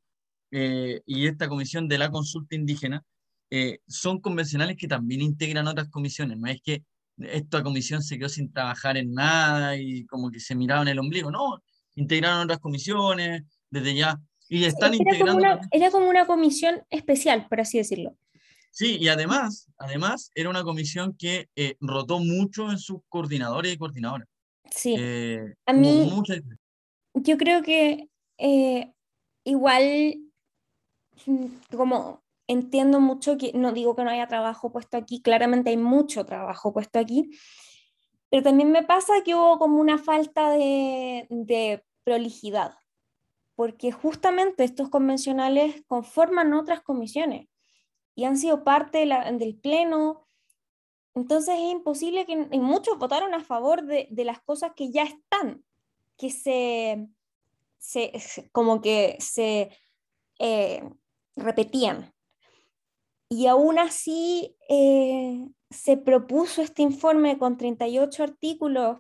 eh, 0.51 1.03
y 1.07 1.27
esta 1.27 1.49
comisión 1.49 1.89
de 1.89 1.99
la 1.99 2.11
consulta 2.11 2.55
indígena 2.55 3.05
eh, 3.51 3.79
son 3.87 4.21
convencionales 4.21 4.77
que 4.77 4.89
también 4.89 5.21
integran 5.21 5.67
otras 5.67 5.89
comisiones. 5.89 6.39
No 6.39 6.49
es 6.49 6.61
que 6.63 6.83
esta 7.19 7.63
comisión 7.63 8.03
se 8.03 8.19
quedó 8.19 8.29
sin 8.29 8.53
trabajar 8.53 8.97
en 8.97 9.13
nada 9.13 9.77
y 9.77 10.05
como 10.07 10.31
que 10.31 10.41
se 10.41 10.55
miraban 10.55 10.89
el 10.89 10.99
ombligo, 10.99 11.31
no, 11.31 11.63
integraron 11.95 12.45
otras 12.45 12.59
comisiones 12.59 13.43
desde 13.71 13.95
ya 13.95 14.21
y 14.49 14.65
están 14.65 14.95
era 14.95 15.03
integrando. 15.03 15.33
Como 15.33 15.39
una, 15.39 15.61
era 15.71 15.91
como 15.91 16.09
una 16.09 16.27
comisión 16.27 16.83
especial, 16.91 17.47
por 17.49 17.61
así 17.61 17.79
decirlo. 17.79 18.17
Sí, 18.71 18.99
y 19.01 19.09
además, 19.09 19.71
además 19.79 20.31
era 20.35 20.51
una 20.51 20.63
comisión 20.63 21.17
que 21.19 21.49
eh, 21.57 21.77
rotó 21.81 22.19
mucho 22.19 22.71
en 22.71 22.79
sus 22.79 22.99
coordinadores 23.09 23.73
y 23.73 23.79
coordinadoras. 23.79 24.29
Sí. 24.71 24.95
Eh, 24.99 25.55
a 25.65 25.73
mí, 25.73 26.11
yo 27.15 27.39
creo 27.39 27.63
que 27.63 28.09
eh, 28.37 28.93
igual, 29.45 30.19
mm, 31.25 31.47
como 31.75 32.23
entiendo 32.47 33.01
mucho 33.01 33.37
que, 33.37 33.53
no 33.55 33.73
digo 33.73 33.97
que 33.97 34.05
no 34.05 34.11
haya 34.11 34.29
trabajo 34.29 34.73
puesto 34.73 34.97
aquí, 34.97 35.21
claramente 35.21 35.71
hay 35.71 35.77
mucho 35.77 36.25
trabajo 36.25 36.73
puesto 36.73 36.99
aquí, 36.99 37.31
pero 38.31 38.43
también 38.43 38.71
me 38.73 38.83
pasa 38.83 39.23
que 39.25 39.35
hubo 39.35 39.59
como 39.59 39.81
una 39.81 39.99
falta 39.99 40.51
de, 40.51 41.27
de 41.31 41.85
prolijidad, 42.05 42.75
porque 43.55 43.93
justamente 43.93 44.65
estos 44.65 44.89
convencionales 44.89 45.83
conforman 45.87 46.55
otras 46.55 46.83
comisiones 46.83 47.49
y 48.15 48.25
han 48.25 48.37
sido 48.37 48.65
parte 48.65 49.07
del 49.07 49.59
Pleno. 49.59 50.27
Entonces 51.15 51.55
es 51.55 51.71
imposible 51.71 52.27
que 52.27 52.37
muchos 52.59 52.99
votaron 52.99 53.35
a 53.35 53.41
favor 53.41 53.85
de, 53.85 54.09
de 54.11 54.25
las 54.25 54.41
cosas 54.43 54.73
que 54.75 54.91
ya 54.91 55.05
están, 55.05 55.65
que 56.17 56.31
se, 56.31 57.09
se 57.79 58.13
como 58.53 58.81
que 58.81 59.17
se 59.21 59.71
eh, 60.39 60.83
repetían. 61.37 62.13
Y 63.29 63.47
aún 63.47 63.79
así 63.79 64.57
eh, 64.69 65.49
se 65.71 65.97
propuso 65.97 66.63
este 66.63 66.83
informe 66.83 67.39
con 67.39 67.57
38 67.57 68.23
artículos, 68.23 68.99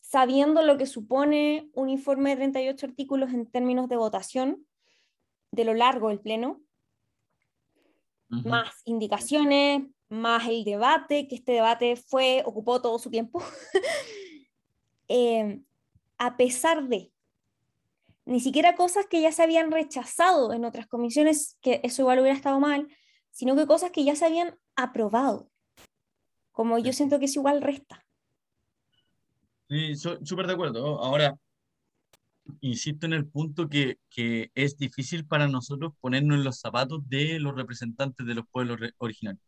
sabiendo 0.00 0.62
lo 0.62 0.78
que 0.78 0.86
supone 0.86 1.68
un 1.74 1.88
informe 1.88 2.30
de 2.30 2.36
38 2.36 2.86
artículos 2.86 3.32
en 3.32 3.46
términos 3.46 3.88
de 3.88 3.96
votación 3.96 4.66
de 5.50 5.64
lo 5.64 5.74
largo 5.74 6.08
del 6.08 6.20
Pleno, 6.20 6.62
más 8.28 8.82
indicaciones, 8.84 9.82
más 10.08 10.48
el 10.48 10.64
debate, 10.64 11.28
que 11.28 11.36
este 11.36 11.52
debate 11.52 11.96
fue, 11.96 12.42
ocupó 12.44 12.80
todo 12.82 12.98
su 12.98 13.10
tiempo, 13.10 13.42
eh, 15.08 15.60
a 16.18 16.36
pesar 16.36 16.88
de 16.88 17.12
ni 18.24 18.40
siquiera 18.40 18.74
cosas 18.74 19.06
que 19.06 19.20
ya 19.20 19.30
se 19.30 19.44
habían 19.44 19.70
rechazado 19.70 20.52
en 20.52 20.64
otras 20.64 20.88
comisiones, 20.88 21.56
que 21.60 21.80
eso 21.84 22.02
igual 22.02 22.18
hubiera 22.18 22.36
estado 22.36 22.58
mal, 22.58 22.88
sino 23.36 23.54
que 23.54 23.66
cosas 23.66 23.90
que 23.90 24.02
ya 24.02 24.16
se 24.16 24.24
habían 24.24 24.58
aprobado. 24.76 25.50
Como 26.52 26.78
yo 26.78 26.94
siento 26.94 27.18
que 27.18 27.26
es 27.26 27.36
igual 27.36 27.60
resta. 27.60 28.02
Sí, 29.68 29.94
súper 29.94 30.46
de 30.46 30.54
acuerdo. 30.54 31.02
Ahora, 31.02 31.36
insisto 32.62 33.04
en 33.04 33.12
el 33.12 33.26
punto 33.26 33.68
que, 33.68 33.98
que, 34.08 34.50
es 34.54 34.78
difícil 34.78 35.26
para 35.26 35.48
nosotros 35.48 35.92
ponernos 36.00 36.38
en 36.38 36.44
los 36.44 36.60
zapatos 36.60 37.06
de 37.10 37.38
los 37.38 37.54
representantes 37.54 38.26
de 38.26 38.34
los 38.34 38.46
pueblos 38.50 38.78
originarios, 38.96 39.44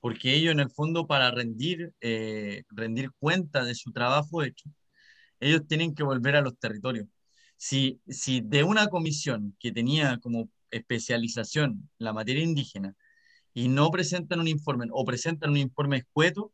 porque 0.00 0.34
ellos 0.34 0.52
en 0.52 0.60
el 0.60 0.70
fondo 0.70 1.06
para 1.06 1.30
rendir, 1.30 1.92
eh, 2.00 2.62
rendir 2.70 3.10
cuenta 3.18 3.66
de 3.66 3.74
su 3.74 3.92
trabajo 3.92 4.44
hecho, 4.44 4.70
ellos 5.40 5.66
tienen 5.68 5.94
que 5.94 6.04
volver 6.04 6.36
a 6.36 6.40
los 6.40 6.56
territorios. 6.58 7.06
Si, 7.58 8.00
si 8.08 8.40
de 8.40 8.62
una 8.62 8.86
comisión 8.86 9.54
que 9.58 9.72
tenía 9.72 10.16
como 10.20 10.48
especialización 10.70 11.90
la 11.98 12.14
materia 12.14 12.42
indígena, 12.42 12.96
y 13.56 13.68
no 13.68 13.90
presentan 13.90 14.40
un 14.40 14.48
informe 14.48 14.86
o 14.92 15.04
presentan 15.06 15.50
un 15.52 15.56
informe 15.56 15.98
escueto, 15.98 16.52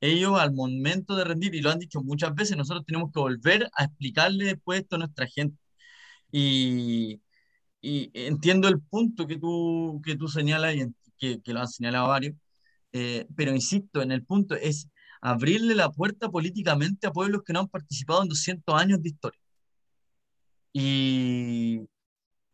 ellos 0.00 0.40
al 0.40 0.52
momento 0.52 1.14
de 1.16 1.24
rendir, 1.24 1.54
y 1.54 1.60
lo 1.62 1.70
han 1.70 1.78
dicho 1.78 2.02
muchas 2.02 2.34
veces, 2.34 2.56
nosotros 2.56 2.84
tenemos 2.86 3.12
que 3.12 3.20
volver 3.20 3.70
a 3.76 3.84
explicarle 3.84 4.46
después 4.46 4.80
esto 4.80 4.96
a 4.96 5.00
nuestra 5.00 5.26
gente. 5.28 5.56
Y, 6.32 7.20
entiendo 7.82 8.68
el 8.68 8.80
punto 8.80 9.26
que 9.26 9.38
tú, 9.38 10.00
que 10.04 10.16
tú 10.16 10.28
señalas 10.28 10.74
y 10.76 10.86
que, 11.18 11.40
que 11.42 11.52
lo 11.52 11.60
han 11.60 11.68
señalado 11.68 12.08
varios, 12.08 12.34
eh, 12.92 13.26
pero 13.36 13.54
insisto, 13.54 14.02
en 14.02 14.12
el 14.12 14.24
punto 14.24 14.56
es 14.56 14.88
abrirle 15.20 15.74
la 15.76 15.90
puerta 15.92 16.30
políticamente 16.30 17.06
a 17.06 17.12
pueblos 17.12 17.42
que 17.44 17.52
no 17.52 17.60
han 17.60 17.68
participado 17.68 18.22
en 18.22 18.28
200 18.28 18.74
años 18.80 19.02
de 19.02 19.08
historia. 19.10 19.40
Y, 20.72 21.80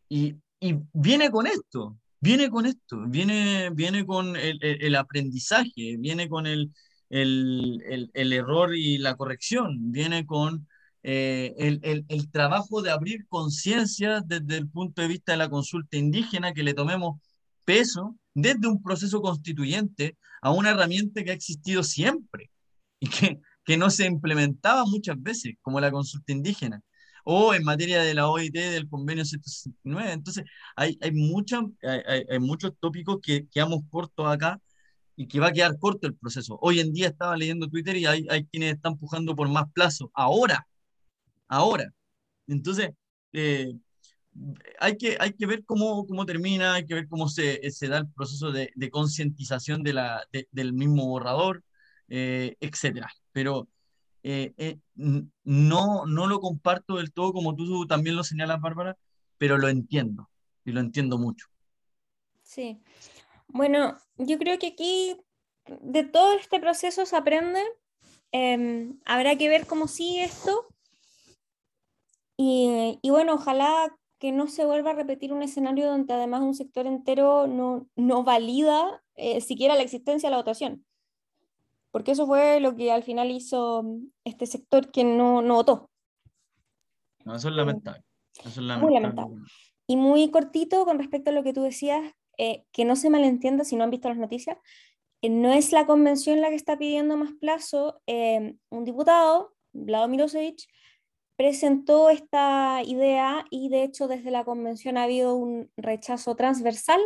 y, 0.09 0.35
y 0.59 0.75
viene 0.93 1.31
con 1.31 1.47
esto, 1.47 1.97
viene 2.19 2.49
con 2.49 2.65
esto, 2.65 3.03
viene, 3.07 3.69
viene 3.71 4.05
con 4.05 4.35
el, 4.35 4.95
aprendizaje, 4.95 5.97
viene 5.97 6.29
con 6.29 6.47
el, 6.47 6.71
el, 7.09 8.09
el, 8.13 8.33
error 8.33 8.75
y 8.75 8.97
la 8.97 9.15
corrección, 9.15 9.91
viene 9.91 10.25
con 10.25 10.67
eh, 11.03 11.53
el, 11.57 12.31
trabajo 12.31 12.81
de 12.81 12.91
abrir 12.91 13.27
conciencia 13.27 14.21
desde 14.25 14.57
el 14.57 14.69
punto 14.69 15.01
de 15.01 15.07
vista 15.07 15.31
de 15.33 15.37
la 15.37 15.49
consulta 15.49 15.97
indígena, 15.97 16.53
que 16.53 16.63
le 16.63 16.73
tomemos 16.73 17.19
peso 17.65 18.17
desde 18.33 18.67
un 18.67 18.81
proceso 18.81 19.21
constituyente 19.21 20.17
a 20.41 20.51
una 20.51 20.71
herramienta 20.71 21.23
que 21.23 21.31
ha 21.31 21.33
existido 21.35 21.83
siempre 21.83 22.49
y 22.99 23.09
que, 23.09 23.39
que 23.63 23.77
no 23.77 23.89
se 23.89 24.05
implementaba 24.05 24.85
muchas 24.85 25.21
veces, 25.21 25.55
como 25.61 25.79
la 25.79 25.91
consulta 25.91 26.31
indígena 26.31 26.81
o 27.29 27.53
en 27.53 27.63
materia 27.65 28.01
de 28.03 28.13
la 28.13 28.29
OIT 28.29 28.53
del 28.53 28.89
convenio 28.89 29.25
169. 29.25 30.13
Entonces, 30.13 30.45
hay, 30.77 30.97
hay, 31.01 31.11
hay, 31.83 32.23
hay, 32.29 32.39
muchos 32.39 32.71
tópicos 32.79 33.19
que 33.21 33.47
quedamos 33.49 33.81
cortos 33.89 34.27
acá 34.27 34.61
y 35.17 35.27
que 35.27 35.39
va 35.41 35.47
a 35.47 35.51
quedar 35.51 35.77
corto 35.79 36.07
el 36.07 36.15
proceso. 36.15 36.57
Hoy 36.61 36.79
en 36.79 36.93
día 36.93 37.09
estaba 37.09 37.35
leyendo 37.37 37.67
Twitter 37.69 37.97
y 37.97 38.05
hay, 38.05 38.25
hay 38.29 38.45
quienes 38.45 38.75
están 38.75 38.93
empujando 38.93 39.35
por 39.35 39.49
más 39.49 39.65
plazo, 39.73 40.09
ahora, 40.13 40.67
ahora. 41.49 41.93
Entonces, 42.47 42.91
eh, 43.33 43.73
hay, 44.79 44.97
que, 44.97 45.17
hay 45.19 45.33
que 45.33 45.45
ver 45.47 45.65
cómo, 45.65 46.05
cómo 46.07 46.25
termina, 46.25 46.75
hay 46.75 46.85
que 46.85 46.93
ver 46.95 47.07
cómo 47.09 47.27
se, 47.29 47.69
se 47.71 47.87
da 47.89 47.97
el 47.99 48.09
proceso 48.09 48.51
de, 48.51 48.71
de 48.75 48.89
concientización 48.89 49.83
de 49.83 49.93
la, 49.93 50.25
del 50.51 50.73
mismo 50.73 51.05
borrador, 51.07 51.63
eh, 52.07 52.55
etcétera. 52.61 53.11
Pero 53.33 53.67
eh, 54.29 54.53
eh, 54.57 54.77
no, 55.45 56.05
no 56.05 56.27
lo 56.27 56.41
comparto 56.41 56.97
del 56.97 57.13
todo 57.13 57.31
como 57.31 57.55
tú 57.55 57.87
también 57.87 58.17
lo 58.17 58.25
señalas, 58.25 58.59
Bárbara, 58.59 58.97
pero 59.37 59.57
lo 59.57 59.69
entiendo 59.69 60.29
y 60.65 60.73
lo 60.73 60.81
entiendo 60.81 61.17
mucho. 61.17 61.47
Sí, 62.43 62.77
bueno, 63.47 63.97
yo 64.17 64.37
creo 64.37 64.59
que 64.59 64.67
aquí 64.67 65.15
de 65.79 66.03
todo 66.03 66.33
este 66.33 66.59
proceso 66.59 67.05
se 67.05 67.15
aprende. 67.15 67.61
Em, 68.33 68.99
habrá 69.05 69.37
que 69.37 69.47
ver 69.47 69.65
cómo 69.65 69.87
sigue 69.87 70.25
esto. 70.25 70.67
Y, 72.35 72.99
y, 73.01 73.09
bueno, 73.11 73.35
ojalá 73.35 73.97
que 74.19 74.33
no 74.33 74.47
se 74.49 74.65
vuelva 74.65 74.91
a 74.91 74.95
repetir 74.95 75.31
un 75.31 75.41
escenario 75.41 75.87
donde 75.87 76.13
además 76.13 76.41
un 76.41 76.53
sector 76.53 76.85
entero 76.85 77.47
no, 77.47 77.87
no 77.95 78.23
valida 78.25 79.01
eh, 79.15 79.39
siquiera 79.39 79.75
la 79.75 79.83
existencia 79.83 80.27
de 80.27 80.31
la 80.31 80.37
votación 80.37 80.85
porque 81.91 82.11
eso 82.11 82.27
fue 82.27 82.59
lo 82.59 82.75
que 82.75 82.91
al 82.91 83.03
final 83.03 83.31
hizo 83.31 83.83
mm, 83.83 84.07
este 84.23 84.45
sector 84.45 84.91
que 84.91 85.03
no, 85.03 85.41
no 85.41 85.55
votó. 85.55 85.89
No, 87.25 87.35
eso 87.35 87.49
es 87.49 87.55
lamentable. 87.55 88.03
Eso 88.39 88.49
es 88.49 88.57
lamentable. 88.57 88.85
Muy 88.85 88.93
lamentable. 88.93 89.35
Y 89.87 89.97
muy 89.97 90.29
cortito 90.31 90.85
con 90.85 90.99
respecto 90.99 91.29
a 91.29 91.33
lo 91.33 91.43
que 91.43 91.53
tú 91.53 91.63
decías, 91.63 92.13
eh, 92.37 92.65
que 92.71 92.85
no 92.85 92.95
se 92.95 93.09
malentienda 93.09 93.63
si 93.63 93.75
no 93.75 93.83
han 93.83 93.89
visto 93.89 94.09
las 94.09 94.17
noticias, 94.17 94.57
eh, 95.21 95.29
no 95.29 95.51
es 95.51 95.71
la 95.71 95.85
convención 95.85 96.41
la 96.41 96.49
que 96.49 96.55
está 96.55 96.77
pidiendo 96.77 97.17
más 97.17 97.31
plazo. 97.39 98.01
Eh, 98.05 98.55
un 98.69 98.85
diputado, 98.85 99.55
Vlado 99.73 100.07
Milosevic, 100.07 100.67
presentó 101.35 102.09
esta 102.09 102.81
idea 102.83 103.45
y 103.49 103.69
de 103.69 103.83
hecho 103.83 104.07
desde 104.07 104.31
la 104.31 104.43
convención 104.43 104.97
ha 104.97 105.03
habido 105.03 105.35
un 105.35 105.71
rechazo 105.77 106.35
transversal 106.35 106.99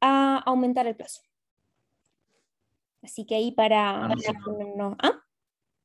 a 0.00 0.38
aumentar 0.38 0.86
el 0.86 0.96
plazo. 0.96 1.22
Así 3.06 3.24
que 3.24 3.36
ahí 3.36 3.52
para... 3.52 4.06
Ah, 4.06 4.14
¿ah? 4.98 5.22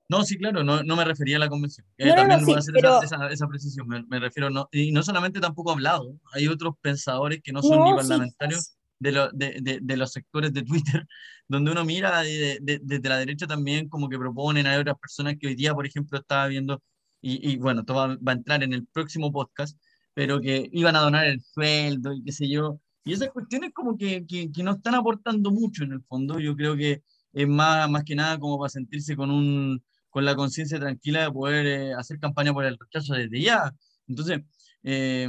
no, 0.10 0.24
sí, 0.24 0.40
claro, 0.40 0.64
no, 0.64 0.82
no, 0.82 0.96
me 0.96 1.06
refería 1.06 1.36
a 1.38 1.40
la 1.40 1.50
convención. 1.50 1.86
Eh, 2.00 2.12
también 2.16 2.44
voy 2.44 2.56
a 2.56 2.58
hacer 2.58 2.76
esa, 2.78 3.28
esa, 3.30 3.48
precisión, 3.48 3.88
me, 3.88 4.20
refiero, 4.20 4.50
no, 4.50 4.68
y 4.72 4.92
no 4.92 5.04
solamente 5.04 5.40
tampoco 5.40 5.72
hablado, 5.72 6.16
hay 6.34 6.48
otros 6.48 6.74
pensadores 6.82 7.40
que 7.44 7.52
no 7.52 7.62
son 7.62 7.84
ni 7.84 7.94
parlamentarios 7.94 8.76
de, 8.98 9.12
lo, 9.12 9.30
de, 9.34 9.60
de, 9.62 9.80
de, 9.84 9.98
los 9.98 10.12
sectores 10.12 10.52
de 10.52 10.64
Twitter, 10.64 11.06
donde 11.48 11.72
uno 11.72 11.86
mira 11.86 12.24
desde 12.24 13.10
la 13.10 13.18
derecha 13.18 13.46
también 13.46 13.88
como 13.88 14.10
que 14.10 14.18
proponen, 14.18 14.66
hay 14.66 14.80
otras 14.80 14.98
personas 14.98 15.36
que 15.40 15.46
hoy 15.46 15.54
día, 15.54 15.76
por 15.76 15.86
ejemplo, 15.86 16.18
estaba 16.18 16.48
viendo, 16.48 16.82
y, 17.22 17.52
y 17.52 17.58
bueno, 17.58 17.86
todo 17.86 17.98
va, 17.98 18.08
va, 18.16 18.32
a 18.32 18.36
entrar 18.36 18.64
en 18.64 18.74
el 18.74 18.88
próximo 18.88 19.32
podcast, 19.32 19.80
pero 20.16 20.42
que 20.42 20.68
iban 20.72 20.96
a 20.96 21.02
donar 21.02 21.28
el 21.28 21.40
sueldo 21.40 22.14
y 22.14 22.24
qué 22.24 22.32
sé 22.32 22.50
yo, 22.50 22.80
y 23.04 23.14
esas 23.14 23.30
cuestiones 23.30 23.72
como 23.74 23.98
que, 23.98 24.26
no 24.64 24.72
están 24.74 24.96
aportando 24.96 25.52
mucho 25.52 25.84
en 25.84 25.94
el 25.94 26.02
fondo, 26.04 26.40
yo 26.40 26.56
creo 26.56 26.76
que 26.76 27.04
es 27.34 27.48
más, 27.48 27.90
más 27.90 28.04
que 28.04 28.16
nada 28.16 28.40
como 28.40 28.60
para 28.60 28.70
sentirse 28.70 29.16
con, 29.16 29.32
un, 29.32 29.84
con 30.10 30.26
la 30.26 30.36
conciencia 30.36 30.80
tranquila 30.80 31.24
de 31.24 31.32
poder 31.32 31.66
eh, 31.68 31.94
hacer 31.94 32.20
campaña 32.20 32.54
por 32.54 32.66
el 32.66 32.78
rechazo 32.78 33.14
desde 33.16 33.42
ya. 33.42 33.74
Entonces, 34.08 34.42
eh, 34.84 35.28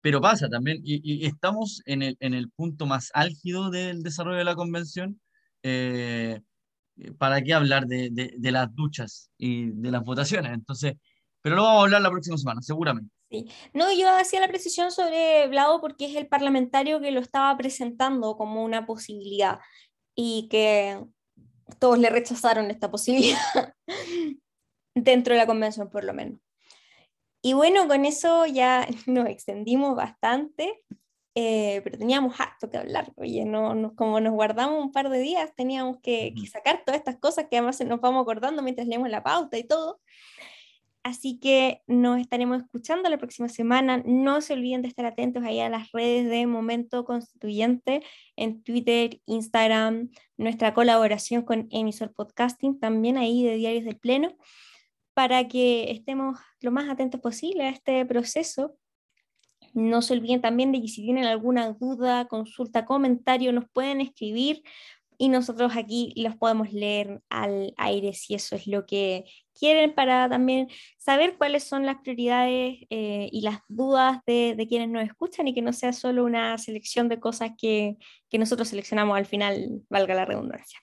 pero 0.00 0.20
pasa 0.20 0.48
también, 0.48 0.80
y, 0.84 1.26
estamos 1.26 1.82
en 1.86 2.02
el, 2.02 2.16
en 2.20 2.34
el 2.34 2.50
punto 2.50 2.86
más 2.86 3.10
álgido 3.14 3.70
del 3.70 4.02
desarrollo 4.02 4.38
de 4.38 4.44
la 4.44 4.54
convención. 4.54 5.20
Eh, 5.62 6.40
¿Para 7.18 7.42
qué 7.42 7.54
hablar 7.54 7.86
de, 7.86 8.10
de, 8.10 8.52
las 8.52 8.74
duchas 8.74 9.30
y 9.38 9.70
de 9.70 9.90
las 9.90 10.02
votaciones? 10.04 10.52
Entonces, 10.52 10.94
pero 11.42 11.56
lo 11.56 11.62
vamos 11.62 11.80
a 11.80 11.84
hablar 11.84 12.02
la 12.02 12.10
próxima 12.10 12.36
semana, 12.38 12.62
seguramente. 12.62 13.17
Sí. 13.30 13.46
No, 13.74 13.92
yo 13.92 14.08
hacía 14.08 14.40
la 14.40 14.48
precisión 14.48 14.90
sobre 14.90 15.46
Blado 15.48 15.80
porque 15.82 16.06
es 16.06 16.16
el 16.16 16.28
parlamentario 16.28 17.00
que 17.00 17.10
lo 17.10 17.20
estaba 17.20 17.54
presentando 17.58 18.36
como 18.38 18.64
una 18.64 18.86
posibilidad 18.86 19.58
y 20.14 20.48
que 20.48 20.98
todos 21.78 21.98
le 21.98 22.08
rechazaron 22.10 22.70
esta 22.70 22.90
posibilidad, 22.90 23.38
dentro 24.94 25.34
de 25.34 25.38
la 25.38 25.46
convención 25.46 25.90
por 25.90 26.04
lo 26.04 26.14
menos. 26.14 26.40
Y 27.42 27.52
bueno, 27.52 27.86
con 27.86 28.04
eso 28.04 28.46
ya 28.46 28.86
nos 29.06 29.28
extendimos 29.28 29.94
bastante, 29.94 30.82
eh, 31.34 31.80
pero 31.84 31.98
teníamos 31.98 32.40
harto 32.40 32.68
que 32.68 32.78
hablar. 32.78 33.12
Oye, 33.16 33.44
no, 33.44 33.94
como 33.94 34.20
nos 34.20 34.32
guardamos 34.32 34.82
un 34.82 34.92
par 34.92 35.08
de 35.08 35.20
días, 35.20 35.52
teníamos 35.54 35.98
que, 36.02 36.34
que, 36.34 36.46
sacar 36.48 36.82
todas 36.84 36.98
estas 36.98 37.18
cosas 37.18 37.46
que 37.48 37.58
además 37.58 37.80
nos 37.82 38.00
vamos 38.00 38.22
acordando 38.22 38.62
mientras 38.62 38.88
leemos 38.88 39.08
la 39.08 39.22
pauta 39.22 39.56
y 39.56 39.64
todo. 39.64 40.00
Así 41.08 41.38
que 41.38 41.80
nos 41.86 42.20
estaremos 42.20 42.60
escuchando 42.60 43.08
la 43.08 43.16
próxima 43.16 43.48
semana. 43.48 44.02
No 44.04 44.42
se 44.42 44.52
olviden 44.52 44.82
de 44.82 44.88
estar 44.88 45.06
atentos 45.06 45.42
ahí 45.42 45.58
a 45.58 45.70
las 45.70 45.90
redes 45.90 46.28
de 46.28 46.46
Momento 46.46 47.06
Constituyente 47.06 48.02
en 48.36 48.62
Twitter, 48.62 49.18
Instagram, 49.24 50.10
nuestra 50.36 50.74
colaboración 50.74 51.46
con 51.46 51.66
Emisor 51.70 52.12
Podcasting, 52.12 52.78
también 52.78 53.16
ahí 53.16 53.42
de 53.42 53.56
Diarios 53.56 53.86
del 53.86 53.96
Pleno, 53.96 54.36
para 55.14 55.48
que 55.48 55.90
estemos 55.92 56.38
lo 56.60 56.72
más 56.72 56.90
atentos 56.90 57.22
posible 57.22 57.64
a 57.64 57.70
este 57.70 58.04
proceso. 58.04 58.76
No 59.72 60.02
se 60.02 60.12
olviden 60.12 60.42
también 60.42 60.72
de 60.72 60.82
que 60.82 60.88
si 60.88 61.00
tienen 61.02 61.24
alguna 61.24 61.72
duda, 61.72 62.28
consulta, 62.28 62.84
comentario, 62.84 63.50
nos 63.54 63.64
pueden 63.70 64.02
escribir 64.02 64.62
y 65.18 65.28
nosotros 65.28 65.72
aquí 65.76 66.14
los 66.16 66.36
podemos 66.36 66.72
leer 66.72 67.20
al 67.28 67.74
aire 67.76 68.12
si 68.14 68.34
eso 68.34 68.54
es 68.54 68.68
lo 68.68 68.86
que 68.86 69.24
quieren 69.52 69.92
para 69.92 70.28
también 70.28 70.68
saber 70.96 71.36
cuáles 71.36 71.64
son 71.64 71.84
las 71.84 71.96
prioridades 71.96 72.78
eh, 72.88 73.28
y 73.32 73.40
las 73.42 73.58
dudas 73.68 74.20
de, 74.26 74.54
de, 74.56 74.68
quienes 74.68 74.88
nos 74.88 75.02
escuchan 75.02 75.48
y 75.48 75.54
que 75.54 75.62
no 75.62 75.72
sea 75.72 75.92
solo 75.92 76.24
una 76.24 76.56
selección 76.56 77.08
de 77.08 77.18
cosas 77.18 77.50
que, 77.58 77.96
que 78.30 78.38
nosotros 78.38 78.68
seleccionamos 78.68 79.18
al 79.18 79.26
final, 79.26 79.82
valga 79.90 80.14
la 80.14 80.24
redundancia. 80.24 80.78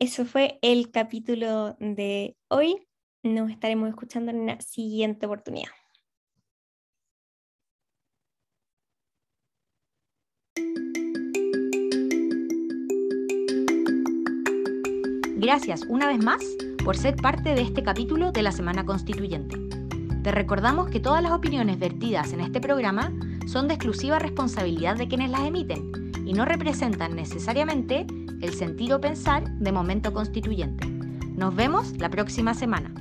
Eso 0.00 0.26
fue 0.26 0.58
el 0.60 0.90
capítulo 0.90 1.76
de 1.78 2.36
hoy. 2.48 2.86
Nos 3.22 3.50
estaremos 3.50 3.88
escuchando 3.88 4.30
en 4.30 4.40
una 4.40 4.60
siguiente 4.60 5.26
oportunidad. 5.26 5.70
Gracias 15.46 15.84
una 15.88 16.08
vez 16.08 16.18
más 16.18 16.42
por 16.84 16.96
ser 16.96 17.14
parte 17.14 17.54
de 17.54 17.62
este 17.62 17.84
capítulo 17.84 18.32
de 18.32 18.42
la 18.42 18.50
Semana 18.50 18.84
Constituyente. 18.84 19.56
Te 20.24 20.32
recordamos 20.32 20.90
que 20.90 20.98
todas 20.98 21.22
las 21.22 21.30
opiniones 21.30 21.78
vertidas 21.78 22.32
en 22.32 22.40
este 22.40 22.60
programa 22.60 23.12
son 23.46 23.68
de 23.68 23.74
exclusiva 23.74 24.18
responsabilidad 24.18 24.96
de 24.96 25.06
quienes 25.06 25.30
las 25.30 25.42
emiten 25.42 26.12
y 26.26 26.32
no 26.32 26.46
representan 26.46 27.14
necesariamente 27.14 28.08
el 28.40 28.54
sentir 28.54 28.92
o 28.92 29.00
pensar 29.00 29.48
de 29.48 29.70
momento 29.70 30.12
constituyente. 30.12 30.84
Nos 31.36 31.54
vemos 31.54 31.96
la 31.98 32.10
próxima 32.10 32.52
semana. 32.52 32.92